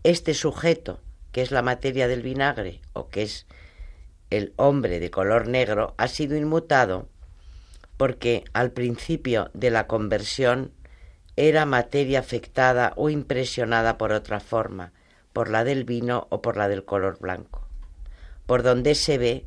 Este 0.04 0.34
sujeto, 0.34 1.00
que 1.32 1.42
es 1.42 1.52
la 1.52 1.62
materia 1.62 2.10
del 2.10 2.22
vinagre 2.22 2.82
o 2.92 3.08
que 3.08 3.24
es 3.24 3.48
el 4.30 4.52
hombre 4.58 5.00
de 5.00 5.10
color 5.10 5.48
negro, 5.48 5.96
ha 5.98 6.10
sido 6.10 6.36
inmutado 6.36 7.08
porque 7.96 8.44
al 8.52 8.72
principio 8.72 9.52
de 9.54 9.72
la 9.72 9.88
conversión 9.88 10.74
era 11.38 11.66
materia 11.66 12.20
afectada 12.20 12.92
o 12.98 13.10
impresionada 13.10 13.98
por 13.98 14.12
otra 14.12 14.42
forma, 14.42 14.92
por 15.32 15.50
la 15.50 15.64
del 15.64 15.86
vino 15.86 16.28
o 16.30 16.42
por 16.42 16.58
la 16.58 16.68
del 16.68 16.84
color 16.84 17.20
blanco, 17.20 17.66
por 18.48 18.64
donde 18.64 18.96
se 18.96 19.18
ve 19.18 19.46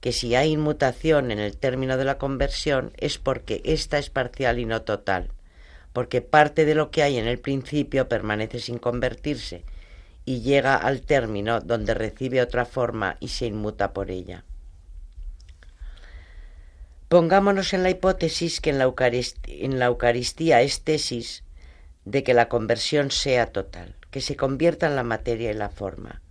que 0.00 0.12
si 0.12 0.34
hay 0.34 0.52
inmutación 0.52 1.30
en 1.30 1.38
el 1.38 1.56
término 1.56 1.96
de 1.96 2.04
la 2.04 2.18
conversión 2.18 2.92
es 2.96 3.18
porque 3.18 3.60
ésta 3.64 3.98
es 3.98 4.10
parcial 4.10 4.58
y 4.58 4.64
no 4.64 4.82
total, 4.82 5.30
porque 5.92 6.22
parte 6.22 6.64
de 6.64 6.74
lo 6.74 6.90
que 6.90 7.02
hay 7.02 7.18
en 7.18 7.26
el 7.26 7.38
principio 7.38 8.08
permanece 8.08 8.60
sin 8.60 8.78
convertirse 8.78 9.64
y 10.24 10.40
llega 10.40 10.76
al 10.76 11.02
término 11.02 11.60
donde 11.60 11.94
recibe 11.94 12.40
otra 12.40 12.64
forma 12.64 13.16
y 13.20 13.28
se 13.28 13.46
inmuta 13.46 13.92
por 13.92 14.10
ella. 14.10 14.44
Pongámonos 17.08 17.74
en 17.74 17.82
la 17.82 17.90
hipótesis 17.90 18.60
que 18.60 18.70
en 18.70 18.78
la, 18.78 19.86
Eucaristía, 19.86 20.62
es 20.62 20.82
tesis 20.82 21.42
de 22.04 22.22
que 22.22 22.34
la 22.34 22.48
conversión 22.48 23.10
sea 23.10 23.46
total, 23.46 23.96
que 24.10 24.20
se 24.20 24.36
convierta 24.36 24.86
en 24.86 24.96
la 24.96 25.02
materia 25.02 25.50
y 25.50 25.54
la 25.54 25.70
forma 25.70 26.22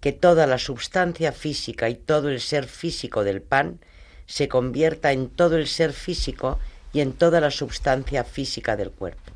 que 0.00 0.12
toda 0.12 0.46
la 0.46 0.58
substancia 0.58 1.32
física 1.32 1.88
y 1.88 1.94
todo 1.94 2.30
el 2.30 2.40
ser 2.40 2.66
físico 2.66 3.22
del 3.24 3.42
pan 3.42 3.80
se 4.26 4.48
convierta 4.48 5.12
en 5.12 5.28
todo 5.28 5.56
el 5.56 5.66
ser 5.66 5.92
físico 5.92 6.58
y 6.92 7.00
en 7.00 7.12
toda 7.12 7.40
la 7.40 7.50
substancia 7.50 8.24
física 8.24 8.76
del 8.76 8.90
cuerpo. 8.90 9.32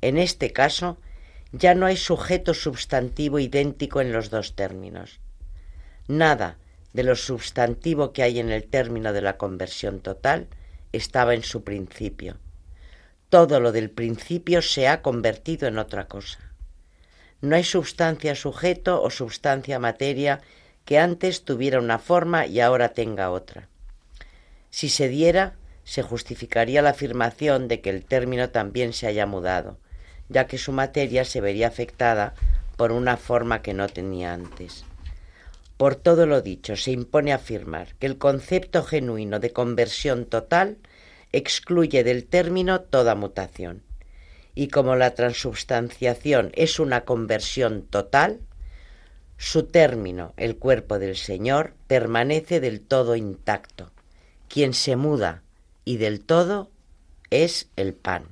En 0.00 0.18
este 0.18 0.52
caso, 0.52 0.98
ya 1.52 1.74
no 1.74 1.86
hay 1.86 1.96
sujeto 1.96 2.54
substantivo 2.54 3.38
idéntico 3.38 4.00
en 4.00 4.12
los 4.12 4.30
dos 4.30 4.54
términos. 4.54 5.20
Nada 6.08 6.58
de 6.92 7.04
lo 7.04 7.16
substantivo 7.16 8.12
que 8.12 8.22
hay 8.22 8.38
en 8.38 8.50
el 8.50 8.64
término 8.64 9.12
de 9.12 9.22
la 9.22 9.36
conversión 9.36 10.00
total 10.00 10.48
estaba 10.92 11.34
en 11.34 11.42
su 11.42 11.64
principio. 11.64 12.36
Todo 13.28 13.60
lo 13.60 13.72
del 13.72 13.90
principio 13.90 14.60
se 14.60 14.88
ha 14.88 15.00
convertido 15.00 15.68
en 15.68 15.78
otra 15.78 16.06
cosa. 16.06 16.51
No 17.42 17.56
hay 17.56 17.64
substancia 17.64 18.36
sujeto 18.36 19.02
o 19.02 19.10
substancia 19.10 19.80
materia 19.80 20.40
que 20.84 21.00
antes 21.00 21.42
tuviera 21.42 21.80
una 21.80 21.98
forma 21.98 22.46
y 22.46 22.60
ahora 22.60 22.90
tenga 22.90 23.30
otra. 23.30 23.68
Si 24.70 24.88
se 24.88 25.08
diera, 25.08 25.56
se 25.82 26.02
justificaría 26.02 26.82
la 26.82 26.90
afirmación 26.90 27.66
de 27.66 27.80
que 27.80 27.90
el 27.90 28.04
término 28.04 28.50
también 28.50 28.92
se 28.92 29.08
haya 29.08 29.26
mudado, 29.26 29.76
ya 30.28 30.46
que 30.46 30.56
su 30.56 30.70
materia 30.70 31.24
se 31.24 31.40
vería 31.40 31.66
afectada 31.66 32.34
por 32.76 32.92
una 32.92 33.16
forma 33.16 33.60
que 33.60 33.74
no 33.74 33.88
tenía 33.88 34.32
antes. 34.32 34.84
Por 35.76 35.96
todo 35.96 36.26
lo 36.26 36.42
dicho, 36.42 36.76
se 36.76 36.92
impone 36.92 37.32
afirmar 37.32 37.96
que 37.96 38.06
el 38.06 38.18
concepto 38.18 38.84
genuino 38.84 39.40
de 39.40 39.52
conversión 39.52 40.26
total 40.26 40.78
excluye 41.32 42.04
del 42.04 42.24
término 42.24 42.82
toda 42.82 43.16
mutación 43.16 43.82
y 44.54 44.68
como 44.68 44.96
la 44.96 45.14
transubstanciación 45.14 46.52
es 46.54 46.78
una 46.78 47.04
conversión 47.04 47.82
total, 47.82 48.40
su 49.38 49.64
término, 49.64 50.34
el 50.36 50.56
cuerpo 50.56 50.98
del 50.98 51.16
Señor, 51.16 51.74
permanece 51.86 52.60
del 52.60 52.80
todo 52.80 53.16
intacto. 53.16 53.90
Quien 54.48 54.74
se 54.74 54.96
muda 54.96 55.42
y 55.84 55.96
del 55.96 56.20
todo 56.20 56.70
es 57.30 57.68
el 57.76 57.94
pan. 57.94 58.28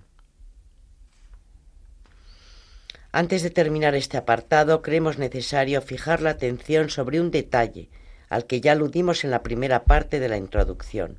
Antes 3.13 3.43
de 3.43 3.51
terminar 3.51 3.97
este 3.97 4.17
apartado, 4.17 4.83
creemos 4.83 5.19
necesario 5.19 5.83
fijar 5.83 6.23
la 6.23 6.31
atención 6.31 6.91
sobre 6.91 7.21
un 7.21 7.31
detalle 7.33 7.89
al 8.29 8.47
que 8.47 8.61
ya 8.61 8.73
aludimos 8.73 9.25
en 9.25 9.33
la 9.33 9.43
primera 9.43 9.85
parte 9.85 10.21
de 10.21 10.29
la 10.29 10.37
introducción. 10.37 11.19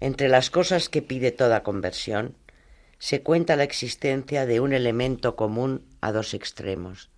Entre 0.00 0.28
las 0.28 0.50
cosas 0.50 0.90
que 0.90 1.00
pide 1.00 1.32
toda 1.32 1.62
conversión, 1.62 2.36
se 2.98 3.22
cuenta 3.22 3.56
la 3.56 3.64
existencia 3.64 4.46
de 4.46 4.60
un 4.60 4.72
elemento 4.72 5.36
común 5.36 5.84
a 6.00 6.12
dos 6.12 6.34
extremos, 6.34 7.10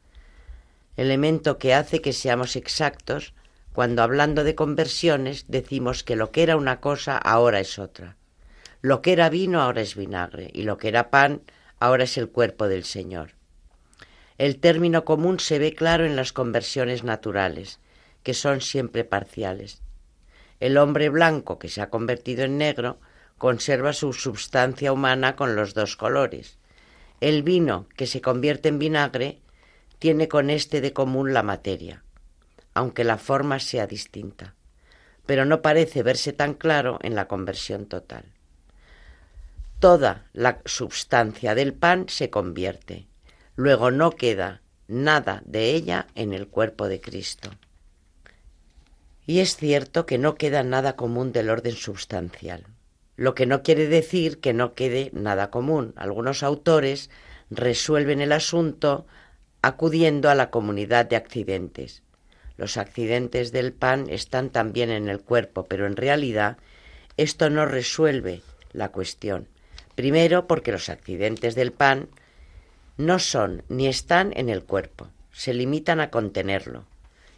elemento 0.96 1.58
que 1.58 1.74
hace 1.74 2.00
que 2.00 2.12
seamos 2.12 2.56
exactos 2.56 3.34
cuando 3.72 4.02
hablando 4.02 4.42
de 4.42 4.54
conversiones 4.54 5.44
decimos 5.48 6.02
que 6.02 6.16
lo 6.16 6.30
que 6.30 6.42
era 6.42 6.56
una 6.56 6.80
cosa 6.80 7.18
ahora 7.18 7.60
es 7.60 7.78
otra, 7.78 8.16
lo 8.80 9.02
que 9.02 9.12
era 9.12 9.28
vino 9.28 9.60
ahora 9.60 9.82
es 9.82 9.96
vinagre 9.96 10.50
y 10.54 10.62
lo 10.62 10.78
que 10.78 10.88
era 10.88 11.10
pan 11.10 11.42
ahora 11.78 12.04
es 12.04 12.16
el 12.16 12.28
cuerpo 12.28 12.68
del 12.68 12.84
Señor. 12.84 13.32
El 14.38 14.58
término 14.58 15.04
común 15.04 15.40
se 15.40 15.58
ve 15.58 15.74
claro 15.74 16.04
en 16.04 16.16
las 16.16 16.32
conversiones 16.32 17.04
naturales, 17.04 17.80
que 18.22 18.34
son 18.34 18.60
siempre 18.60 19.04
parciales. 19.04 19.82
El 20.60 20.78
hombre 20.78 21.08
blanco 21.08 21.58
que 21.58 21.68
se 21.68 21.80
ha 21.80 21.90
convertido 21.90 22.44
en 22.44 22.58
negro 22.58 22.98
conserva 23.38 23.92
su 23.92 24.12
substancia 24.12 24.92
humana 24.92 25.36
con 25.36 25.56
los 25.56 25.74
dos 25.74 25.96
colores. 25.96 26.58
El 27.20 27.42
vino, 27.42 27.86
que 27.96 28.06
se 28.06 28.20
convierte 28.20 28.68
en 28.68 28.78
vinagre, 28.78 29.40
tiene 29.98 30.28
con 30.28 30.50
este 30.50 30.80
de 30.80 30.92
común 30.92 31.32
la 31.32 31.42
materia, 31.42 32.02
aunque 32.74 33.04
la 33.04 33.18
forma 33.18 33.58
sea 33.58 33.86
distinta, 33.86 34.54
pero 35.24 35.44
no 35.44 35.62
parece 35.62 36.02
verse 36.02 36.32
tan 36.32 36.54
claro 36.54 36.98
en 37.02 37.14
la 37.14 37.28
conversión 37.28 37.86
total. 37.86 38.24
Toda 39.80 40.26
la 40.32 40.60
substancia 40.64 41.54
del 41.54 41.74
pan 41.74 42.08
se 42.08 42.30
convierte, 42.30 43.06
luego 43.54 43.90
no 43.90 44.10
queda 44.12 44.62
nada 44.88 45.42
de 45.44 45.70
ella 45.70 46.06
en 46.14 46.32
el 46.32 46.48
cuerpo 46.48 46.88
de 46.88 47.00
Cristo. 47.00 47.50
Y 49.26 49.40
es 49.40 49.56
cierto 49.56 50.06
que 50.06 50.18
no 50.18 50.36
queda 50.36 50.62
nada 50.62 50.96
común 50.96 51.32
del 51.32 51.50
orden 51.50 51.74
substancial 51.74 52.75
lo 53.16 53.34
que 53.34 53.46
no 53.46 53.62
quiere 53.62 53.86
decir 53.86 54.40
que 54.40 54.52
no 54.52 54.74
quede 54.74 55.10
nada 55.12 55.50
común. 55.50 55.94
Algunos 55.96 56.42
autores 56.42 57.10
resuelven 57.50 58.20
el 58.20 58.32
asunto 58.32 59.06
acudiendo 59.62 60.30
a 60.30 60.34
la 60.34 60.50
comunidad 60.50 61.06
de 61.06 61.16
accidentes. 61.16 62.02
Los 62.56 62.76
accidentes 62.76 63.52
del 63.52 63.72
pan 63.72 64.06
están 64.08 64.50
también 64.50 64.90
en 64.90 65.08
el 65.08 65.20
cuerpo, 65.20 65.64
pero 65.64 65.86
en 65.86 65.96
realidad 65.96 66.58
esto 67.16 67.50
no 67.50 67.66
resuelve 67.66 68.42
la 68.72 68.90
cuestión. 68.90 69.48
Primero, 69.94 70.46
porque 70.46 70.72
los 70.72 70.88
accidentes 70.88 71.54
del 71.54 71.72
pan 71.72 72.08
no 72.98 73.18
son 73.18 73.62
ni 73.68 73.88
están 73.88 74.32
en 74.36 74.48
el 74.48 74.62
cuerpo, 74.62 75.08
se 75.32 75.54
limitan 75.54 76.00
a 76.00 76.10
contenerlo. 76.10 76.84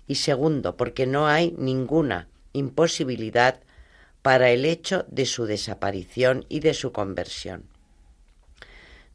Y 0.06 0.16
segundo, 0.16 0.76
porque 0.76 1.06
no 1.06 1.26
hay 1.26 1.54
ninguna 1.58 2.28
imposibilidad 2.52 3.60
para 4.22 4.50
el 4.50 4.64
hecho 4.64 5.04
de 5.08 5.26
su 5.26 5.46
desaparición 5.46 6.44
y 6.48 6.60
de 6.60 6.74
su 6.74 6.92
conversión. 6.92 7.64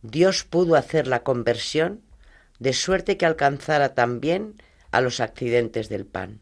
Dios 0.01 0.43
pudo 0.43 0.75
hacer 0.75 1.07
la 1.07 1.23
conversión 1.23 2.01
de 2.59 2.73
suerte 2.73 3.17
que 3.17 3.25
alcanzara 3.25 3.93
también 3.93 4.55
a 4.91 5.01
los 5.01 5.19
accidentes 5.19 5.89
del 5.89 6.05
pan. 6.05 6.39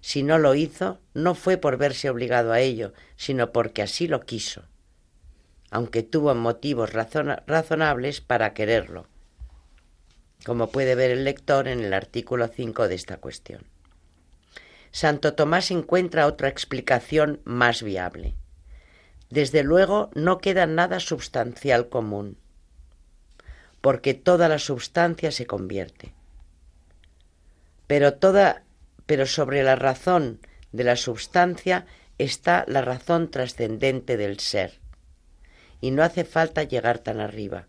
Si 0.00 0.22
no 0.22 0.38
lo 0.38 0.54
hizo, 0.54 1.00
no 1.14 1.34
fue 1.34 1.56
por 1.58 1.76
verse 1.76 2.10
obligado 2.10 2.52
a 2.52 2.60
ello, 2.60 2.92
sino 3.16 3.52
porque 3.52 3.82
así 3.82 4.08
lo 4.08 4.20
quiso, 4.20 4.64
aunque 5.70 6.02
tuvo 6.02 6.34
motivos 6.34 6.92
razonables 6.92 8.20
para 8.20 8.52
quererlo, 8.52 9.06
como 10.44 10.70
puede 10.70 10.96
ver 10.96 11.12
el 11.12 11.24
lector 11.24 11.68
en 11.68 11.80
el 11.80 11.94
artículo 11.94 12.48
5 12.48 12.88
de 12.88 12.94
esta 12.96 13.18
cuestión. 13.18 13.64
Santo 14.92 15.34
Tomás 15.34 15.70
encuentra 15.70 16.26
otra 16.26 16.48
explicación 16.48 17.40
más 17.44 17.82
viable. 17.82 18.34
Desde 19.30 19.62
luego 19.62 20.10
no 20.14 20.38
queda 20.38 20.66
nada 20.66 21.00
substancial 21.00 21.88
común, 21.88 22.36
porque 23.80 24.12
toda 24.12 24.48
la 24.48 24.58
substancia 24.58 25.32
se 25.32 25.46
convierte. 25.46 26.14
Pero 27.86 28.14
toda 28.14 28.62
pero 29.06 29.26
sobre 29.26 29.62
la 29.62 29.76
razón 29.76 30.40
de 30.70 30.84
la 30.84 30.96
substancia 30.96 31.86
está 32.18 32.64
la 32.68 32.82
razón 32.82 33.30
trascendente 33.30 34.16
del 34.16 34.38
ser. 34.38 34.80
Y 35.80 35.90
no 35.90 36.02
hace 36.02 36.24
falta 36.24 36.62
llegar 36.62 36.98
tan 36.98 37.20
arriba. 37.20 37.66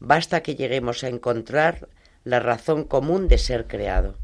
Basta 0.00 0.42
que 0.42 0.54
lleguemos 0.54 1.04
a 1.04 1.08
encontrar 1.08 1.88
la 2.24 2.40
razón 2.40 2.84
común 2.84 3.28
de 3.28 3.38
ser 3.38 3.66
creado. 3.66 4.18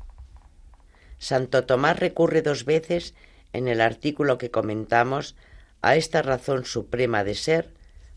Santo 1.19 1.65
Tomás 1.65 1.99
recurre 1.99 2.43
dos 2.43 2.65
veces 2.65 3.15
en 3.53 3.69
el 3.69 3.81
artículo 3.81 4.39
que 4.39 4.51
comentamos 4.51 5.37
a 5.83 5.97
esta 5.97 6.23
razón 6.23 6.65
suprema 6.65 7.25
de 7.25 7.35
ser 7.35 7.71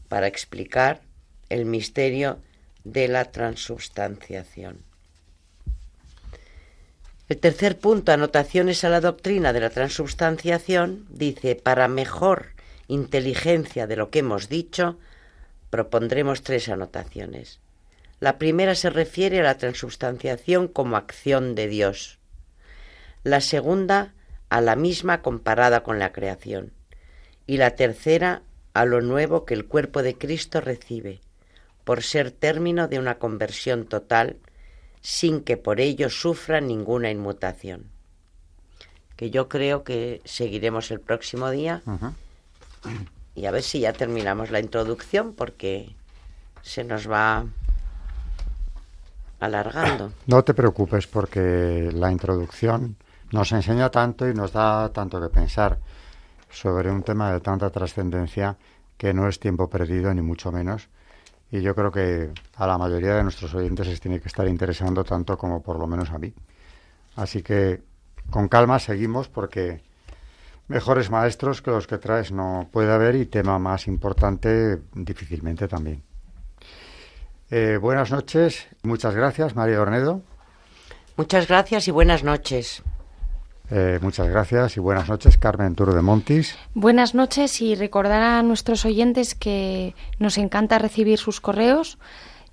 para 0.08 0.28
explicar 0.28 1.02
el 1.50 1.66
misterio 1.66 2.40
de 2.84 3.08
la 3.08 3.26
transubstanciación. 3.32 4.84
El 7.30 7.38
tercer 7.38 7.80
punto, 7.80 8.12
anotaciones 8.12 8.84
a 8.84 8.90
la 8.90 9.00
doctrina 9.00 9.54
de 9.54 9.62
la 9.62 9.70
transubstanciación, 9.70 11.06
dice, 11.10 11.56
para 11.56 11.88
mejor 11.88 12.48
inteligencia 12.88 13.88
de 13.88 13.96
lo 13.96 14.10
que 14.10 14.20
hemos 14.20 14.50
dicho, 14.50 15.00
propondremos 15.70 16.42
tres 16.42 16.68
anotaciones. 16.68 17.62
La 18.20 18.38
primera 18.38 18.76
se 18.76 18.90
refiere 18.90 19.40
a 19.40 19.44
la 19.44 19.58
transubstanciación 19.58 20.68
como 20.68 20.98
acción 20.98 21.56
de 21.56 21.68
Dios. 21.68 22.20
La 23.24 23.42
segunda 23.42 24.14
a 24.50 24.62
la 24.62 24.76
misma 24.76 25.22
comparada 25.22 25.82
con 25.84 26.00
la 26.00 26.12
creación. 26.12 26.74
Y 27.48 27.58
la 27.58 27.76
tercera 27.76 28.42
a 28.74 28.86
lo 28.86 29.02
nuevo 29.02 29.46
que 29.46 29.54
el 29.54 29.66
cuerpo 29.66 30.04
de 30.04 30.18
Cristo 30.18 30.62
recibe, 30.62 31.22
por 31.84 32.04
ser 32.04 32.32
término 32.32 32.88
de 32.88 33.00
una 33.00 33.18
conversión 33.18 33.86
total 33.86 34.38
sin 35.02 35.42
que 35.42 35.58
por 35.58 35.80
ello 35.80 36.10
sufra 36.10 36.62
ninguna 36.62 37.10
inmutación. 37.10 37.86
Que 39.16 39.30
yo 39.30 39.50
creo 39.50 39.84
que 39.84 40.22
seguiremos 40.26 40.92
el 40.92 41.00
próximo 41.00 41.50
día 41.50 41.82
y 43.36 43.46
a 43.46 43.52
ver 43.52 43.64
si 43.64 43.82
ya 43.82 43.94
terminamos 43.94 44.52
la 44.52 44.60
introducción 44.60 45.34
porque 45.34 45.96
se 46.62 46.84
nos 46.84 47.10
va 47.10 47.46
alargando. 49.40 50.12
No 50.28 50.44
te 50.44 50.54
preocupes 50.54 51.08
porque 51.08 51.90
la 51.94 52.12
introducción 52.12 52.96
nos 53.32 53.52
enseña 53.52 53.90
tanto 53.90 54.28
y 54.28 54.34
nos 54.34 54.52
da 54.52 54.90
tanto 54.90 55.22
que 55.22 55.30
pensar 55.30 55.80
sobre 56.50 56.92
un 56.92 57.04
tema 57.04 57.32
de 57.32 57.40
tanta 57.40 57.70
trascendencia 57.70 58.58
que 58.98 59.14
no 59.14 59.28
es 59.28 59.40
tiempo 59.40 59.70
perdido 59.70 60.14
ni 60.14 60.22
mucho 60.22 60.52
menos 60.52 60.90
y 61.52 61.62
yo 61.62 61.76
creo 61.76 61.92
que 61.92 62.32
a 62.56 62.66
la 62.66 62.78
mayoría 62.78 63.16
de 63.16 63.24
nuestros 63.24 63.54
oyentes 63.54 63.88
les 63.88 64.00
tiene 64.00 64.22
que 64.22 64.30
estar 64.30 64.48
interesando 64.48 65.04
tanto 65.04 65.38
como 65.38 65.62
por 65.62 65.78
lo 65.78 65.86
menos 65.86 66.10
a 66.12 66.18
mí. 66.18 66.34
Así 67.18 67.44
que 67.44 67.82
con 68.30 68.48
calma 68.48 68.80
seguimos 68.80 69.28
porque 69.28 69.82
mejores 70.68 71.10
maestros 71.12 71.62
que 71.62 71.72
los 71.72 71.88
que 71.88 71.98
traes 71.98 72.32
no 72.32 72.70
puede 72.72 72.94
haber 72.94 73.16
y 73.16 73.26
tema 73.26 73.60
más 73.60 73.88
importante 73.88 74.82
difícilmente 74.94 75.68
también. 75.68 76.04
Eh, 77.50 77.78
buenas 77.82 78.12
noches, 78.12 78.68
muchas 78.84 79.14
gracias 79.14 79.54
María 79.54 79.82
Ornedo. 79.82 80.22
Muchas 81.18 81.50
gracias 81.50 81.90
y 81.90 81.92
buenas 81.92 82.24
noches. 82.24 82.82
Eh, 83.74 84.00
muchas 84.02 84.28
gracias 84.28 84.76
y 84.76 84.82
buenas 84.82 85.08
noches, 85.08 85.38
Carmen 85.38 85.76
Turo 85.76 85.94
de 85.94 86.02
Montis. 86.02 86.58
Buenas 86.74 87.16
noches 87.16 87.62
y 87.62 87.76
recordar 87.76 88.22
a 88.22 88.44
nuestros 88.44 88.84
oyentes 88.84 89.34
que 89.34 89.96
nos 90.20 90.38
encanta 90.38 90.78
recibir 90.78 91.18
sus 91.18 91.40
correos 91.40 91.98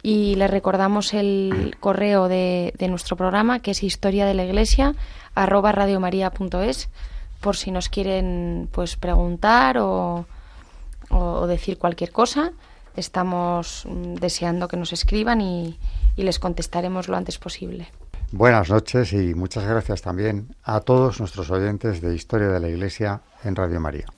y 0.01 0.37
les 0.37 0.49
recordamos 0.49 1.15
el 1.15 1.75
correo 1.81 2.29
de, 2.29 2.73
nuestro 2.89 3.17
programa 3.17 3.59
que 3.59 3.73
es 3.73 3.83
historia 3.83 4.27
de 4.27 4.35
la 4.35 4.45
iglesia 4.45 4.95
arroba 5.35 5.73
radiomaria.es 5.73 6.89
por 7.41 7.57
si 7.57 7.73
nos 7.73 7.89
quieren 7.89 8.69
pues 8.71 8.95
preguntar 8.95 9.79
o, 9.79 10.25
o 11.11 11.47
decir 11.49 11.79
cualquier 11.79 12.13
cosa. 12.13 12.53
Estamos 12.95 13.87
mm, 13.91 14.15
deseando 14.15 14.69
que 14.69 14.77
nos 14.77 14.93
escriban 14.93 15.41
y 15.41 15.77
les 16.15 16.39
contestaremos 16.39 17.09
lo 17.09 17.17
antes 17.17 17.39
posible. 17.39 17.89
Buenas 18.31 18.69
noches 18.69 19.15
y 19.15 19.35
muchas 19.35 19.65
gracias 19.65 20.03
también 20.03 20.55
a 20.63 20.81
todos 20.81 21.19
nuestros 21.19 21.51
oyentes 21.51 22.03
de 22.03 22.15
Historia 22.15 22.49
de 22.49 22.61
la 22.61 22.69
Iglesia 22.69 23.23
en 23.43 23.57
Radio 23.57 23.81
María. 23.81 24.18